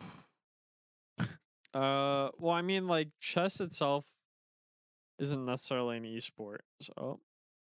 Uh, 1.75 2.29
well, 2.39 2.53
I 2.53 2.61
mean, 2.61 2.87
like 2.87 3.09
chess 3.19 3.59
itself 3.59 4.05
isn't 5.19 5.47
necessarily 5.47 5.97
an 5.97 6.05
esport, 6.05 6.59
so 6.83 7.21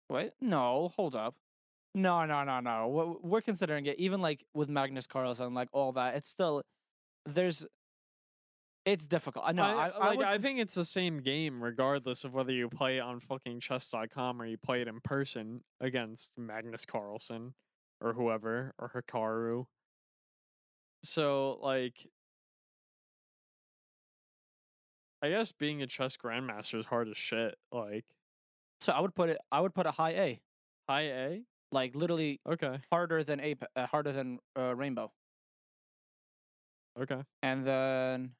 Wait, 0.08 0.32
no, 0.40 0.90
hold 0.96 1.14
up. 1.14 1.34
No, 1.94 2.24
no, 2.24 2.44
no, 2.44 2.60
no. 2.60 2.88
We're, 2.88 3.30
we're 3.30 3.40
considering 3.40 3.86
it. 3.86 3.98
Even 3.98 4.20
like 4.20 4.44
with 4.54 4.68
Magnus 4.68 5.06
Carlsen, 5.06 5.54
like 5.54 5.68
all 5.72 5.92
that, 5.92 6.14
it's 6.14 6.28
still 6.28 6.62
there's. 7.26 7.66
It's 8.84 9.06
difficult. 9.06 9.44
I 9.46 9.52
know. 9.52 9.64
I, 9.64 9.88
I, 9.88 9.88
I, 9.88 10.08
like 10.08 10.18
would 10.18 10.26
I 10.26 10.38
think 10.38 10.60
it's 10.60 10.74
the 10.74 10.84
same 10.84 11.20
game 11.20 11.62
regardless 11.62 12.24
of 12.24 12.32
whether 12.32 12.52
you 12.52 12.70
play 12.70 12.96
it 12.96 13.00
on 13.00 13.20
fucking 13.20 13.60
chess.com 13.60 14.40
or 14.40 14.46
you 14.46 14.56
play 14.56 14.80
it 14.80 14.88
in 14.88 15.00
person 15.00 15.62
against 15.78 16.30
Magnus 16.38 16.86
Carlsen 16.86 17.52
or 18.00 18.14
whoever 18.14 18.72
or 18.78 18.90
Hikaru. 18.94 19.66
So 21.02 21.58
like 21.62 22.06
I 25.20 25.30
guess 25.30 25.52
being 25.52 25.82
a 25.82 25.86
chess 25.86 26.16
grandmaster 26.16 26.78
is 26.78 26.86
hard 26.86 27.08
as 27.08 27.18
shit. 27.18 27.56
Like 27.70 28.04
so 28.80 28.92
I 28.92 29.00
would 29.00 29.14
put 29.14 29.28
it. 29.28 29.38
I 29.50 29.60
would 29.60 29.74
put 29.74 29.86
a 29.86 29.90
high 29.90 30.12
A, 30.12 30.40
high 30.88 31.02
A? 31.02 31.42
Like 31.72 31.94
literally 31.94 32.40
Okay. 32.46 32.78
harder 32.90 33.24
than 33.24 33.40
A, 33.40 33.54
uh, 33.76 33.86
harder 33.86 34.12
than 34.12 34.38
uh, 34.56 34.74
Rainbow. 34.74 35.10
Okay. 37.00 37.22
And 37.42 37.64
then, 37.66 38.32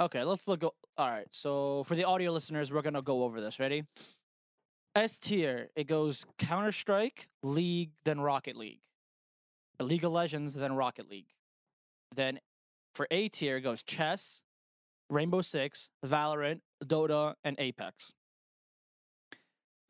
okay, 0.00 0.22
let's 0.24 0.46
look. 0.46 0.62
All 0.62 0.74
right, 1.10 1.26
so 1.32 1.82
for 1.84 1.94
the 1.94 2.04
audio 2.04 2.30
listeners, 2.32 2.72
we're 2.72 2.82
gonna 2.82 3.02
go 3.02 3.24
over 3.24 3.40
this. 3.40 3.58
Ready? 3.58 3.84
S 4.94 5.18
tier, 5.18 5.70
it 5.76 5.84
goes 5.86 6.26
Counter 6.38 6.72
Strike, 6.72 7.28
League, 7.42 7.90
then 8.04 8.20
Rocket 8.20 8.56
League, 8.56 8.80
League 9.80 10.04
of 10.04 10.12
Legends, 10.12 10.54
then 10.54 10.74
Rocket 10.74 11.08
League. 11.08 11.28
Then 12.14 12.38
for 12.94 13.06
A 13.10 13.28
tier, 13.28 13.56
it 13.58 13.60
goes 13.62 13.82
Chess, 13.84 14.42
Rainbow 15.08 15.40
Six, 15.40 15.88
Valorant, 16.04 16.60
Dota, 16.84 17.34
and 17.44 17.56
Apex. 17.58 18.12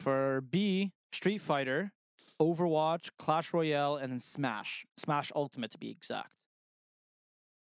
For 0.00 0.42
B, 0.42 0.92
Street 1.12 1.38
Fighter, 1.38 1.92
Overwatch, 2.40 3.10
Clash 3.18 3.52
Royale, 3.52 3.96
and 3.96 4.12
then 4.12 4.20
Smash. 4.20 4.86
Smash 4.96 5.30
Ultimate 5.34 5.70
to 5.72 5.78
be 5.78 5.90
exact. 5.90 6.30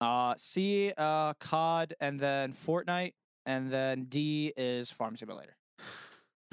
Uh, 0.00 0.34
C, 0.36 0.92
uh, 0.96 1.34
COD, 1.34 1.94
and 2.00 2.20
then 2.20 2.52
Fortnite, 2.52 3.14
and 3.46 3.70
then 3.70 4.04
D 4.04 4.52
is 4.56 4.90
Farm 4.90 5.16
Simulator. 5.16 5.56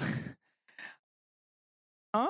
uh, 2.14 2.26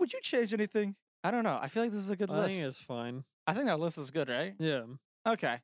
would 0.00 0.12
you 0.12 0.20
change 0.22 0.54
anything? 0.54 0.96
I 1.22 1.30
don't 1.30 1.44
know. 1.44 1.58
I 1.60 1.68
feel 1.68 1.82
like 1.82 1.92
this 1.92 2.00
is 2.00 2.10
a 2.10 2.16
good 2.16 2.30
I 2.30 2.36
list. 2.36 2.46
I 2.46 2.50
think 2.50 2.68
it's 2.68 2.78
fine. 2.78 3.24
I 3.46 3.52
think 3.52 3.68
our 3.68 3.76
list 3.76 3.98
is 3.98 4.10
good, 4.10 4.30
right? 4.30 4.54
Yeah. 4.58 4.84
Okay. 5.26 5.58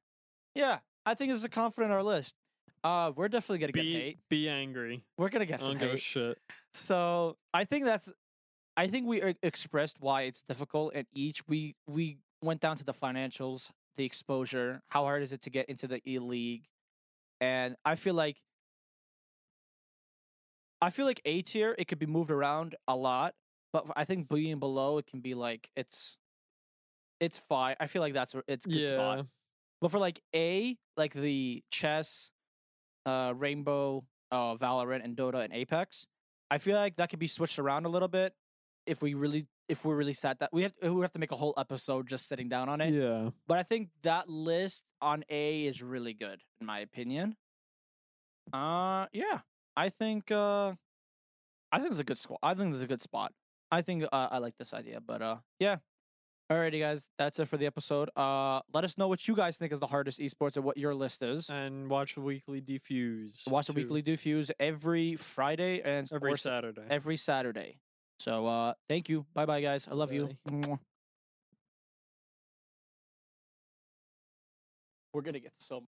Yeah, 0.54 0.78
I 1.06 1.14
think 1.14 1.32
it's 1.32 1.44
a 1.44 1.48
confident 1.48 1.92
our 1.92 2.02
list. 2.02 2.34
Uh, 2.82 3.12
we're 3.14 3.28
definitely 3.28 3.58
gonna 3.58 3.72
get 3.72 3.82
Be 3.82 3.94
hate. 3.94 4.18
be 4.28 4.48
angry. 4.48 5.04
We're 5.18 5.28
gonna 5.28 5.46
get 5.46 5.60
some 5.60 5.70
don't 5.70 5.78
give 5.78 5.88
a 5.88 5.92
hate. 5.92 6.00
shit. 6.00 6.38
So 6.72 7.36
I 7.52 7.64
think 7.64 7.84
that's, 7.84 8.10
I 8.76 8.86
think 8.86 9.06
we 9.06 9.22
expressed 9.42 9.98
why 10.00 10.22
it's 10.22 10.42
difficult, 10.42 10.94
at 10.94 11.06
each 11.14 11.46
we 11.48 11.74
we 11.86 12.18
went 12.42 12.60
down 12.60 12.76
to 12.76 12.84
the 12.84 12.94
financials, 12.94 13.70
the 13.96 14.04
exposure, 14.04 14.80
how 14.88 15.02
hard 15.02 15.22
is 15.22 15.32
it 15.32 15.42
to 15.42 15.50
get 15.50 15.68
into 15.68 15.86
the 15.86 16.00
E 16.08 16.18
League, 16.18 16.66
and 17.40 17.76
I 17.84 17.96
feel 17.96 18.14
like, 18.14 18.38
I 20.80 20.90
feel 20.90 21.04
like 21.04 21.20
A 21.24 21.42
tier 21.42 21.74
it 21.78 21.88
could 21.88 21.98
be 21.98 22.06
moved 22.06 22.30
around 22.30 22.76
a 22.88 22.96
lot, 22.96 23.34
but 23.72 23.86
I 23.96 24.04
think 24.04 24.28
B 24.28 24.50
and 24.50 24.60
below 24.60 24.98
it 24.98 25.06
can 25.06 25.20
be 25.20 25.34
like 25.34 25.68
it's, 25.76 26.16
it's 27.18 27.36
fine. 27.36 27.76
I 27.80 27.86
feel 27.86 28.00
like 28.00 28.14
that's 28.14 28.34
it's 28.48 28.64
good 28.64 28.80
yeah. 28.80 28.86
spot. 28.86 29.26
But 29.82 29.90
for 29.90 29.98
like 29.98 30.20
A, 30.34 30.76
like 30.96 31.12
the 31.12 31.62
chess, 31.70 32.30
uh, 33.04 33.34
Rainbow, 33.36 34.04
uh, 34.30 34.54
Valorant, 34.56 35.04
and 35.04 35.16
Dota 35.16 35.44
and 35.44 35.52
Apex, 35.52 36.06
I 36.50 36.58
feel 36.58 36.76
like 36.76 36.96
that 36.96 37.10
could 37.10 37.18
be 37.18 37.26
switched 37.26 37.58
around 37.58 37.84
a 37.84 37.88
little 37.88 38.08
bit 38.08 38.32
if 38.90 39.00
we 39.02 39.14
really 39.14 39.46
if 39.68 39.84
we 39.84 39.94
really 39.94 40.12
sat 40.12 40.40
that 40.40 40.50
we 40.52 40.62
have 40.64 40.72
we 40.82 41.00
have 41.00 41.12
to 41.12 41.20
make 41.20 41.30
a 41.30 41.36
whole 41.36 41.54
episode 41.56 42.08
just 42.08 42.26
sitting 42.26 42.48
down 42.48 42.68
on 42.68 42.80
it. 42.80 42.92
Yeah. 42.92 43.30
But 43.46 43.58
I 43.58 43.62
think 43.62 43.88
that 44.02 44.28
list 44.28 44.84
on 45.00 45.24
A 45.30 45.64
is 45.64 45.80
really 45.80 46.12
good 46.12 46.40
in 46.60 46.66
my 46.66 46.80
opinion. 46.80 47.36
Uh 48.52 49.06
yeah. 49.12 49.40
I 49.76 49.88
think 49.90 50.30
uh 50.32 50.74
I 51.72 51.78
think 51.78 51.92
it's 51.92 52.00
a 52.00 52.04
good 52.04 52.18
squad. 52.18 52.40
I 52.42 52.54
think 52.54 52.74
it's 52.74 52.82
a 52.82 52.88
good 52.88 53.00
spot. 53.00 53.32
I 53.70 53.82
think 53.82 54.02
uh, 54.02 54.28
I 54.32 54.38
like 54.38 54.56
this 54.58 54.74
idea, 54.74 55.00
but 55.00 55.22
uh 55.22 55.36
yeah. 55.60 55.76
Alrighty 56.50 56.80
guys, 56.80 57.06
that's 57.16 57.38
it 57.38 57.46
for 57.46 57.58
the 57.58 57.66
episode. 57.66 58.10
Uh 58.16 58.60
let 58.74 58.82
us 58.82 58.98
know 58.98 59.06
what 59.06 59.28
you 59.28 59.36
guys 59.36 59.56
think 59.56 59.72
is 59.72 59.78
the 59.78 59.86
hardest 59.86 60.18
esports 60.18 60.56
or 60.56 60.62
what 60.62 60.76
your 60.76 60.96
list 60.96 61.22
is. 61.22 61.48
And 61.48 61.88
watch 61.88 62.16
the 62.16 62.22
weekly 62.22 62.60
defuse. 62.60 63.48
Watch 63.48 63.68
the 63.68 63.72
weekly 63.72 64.02
defuse 64.02 64.50
every 64.58 65.14
Friday 65.14 65.80
and 65.80 66.10
every 66.12 66.36
Saturday. 66.36 66.82
every 66.90 67.16
Saturday. 67.16 67.78
So 68.20 68.46
uh 68.46 68.74
thank 68.86 69.08
you. 69.08 69.24
Bye 69.32 69.46
bye 69.46 69.62
guys. 69.62 69.88
I 69.88 69.94
love 69.94 70.12
you. 70.12 70.28
We're 75.12 75.22
gonna 75.22 75.40
get 75.40 75.54
so 75.56 75.84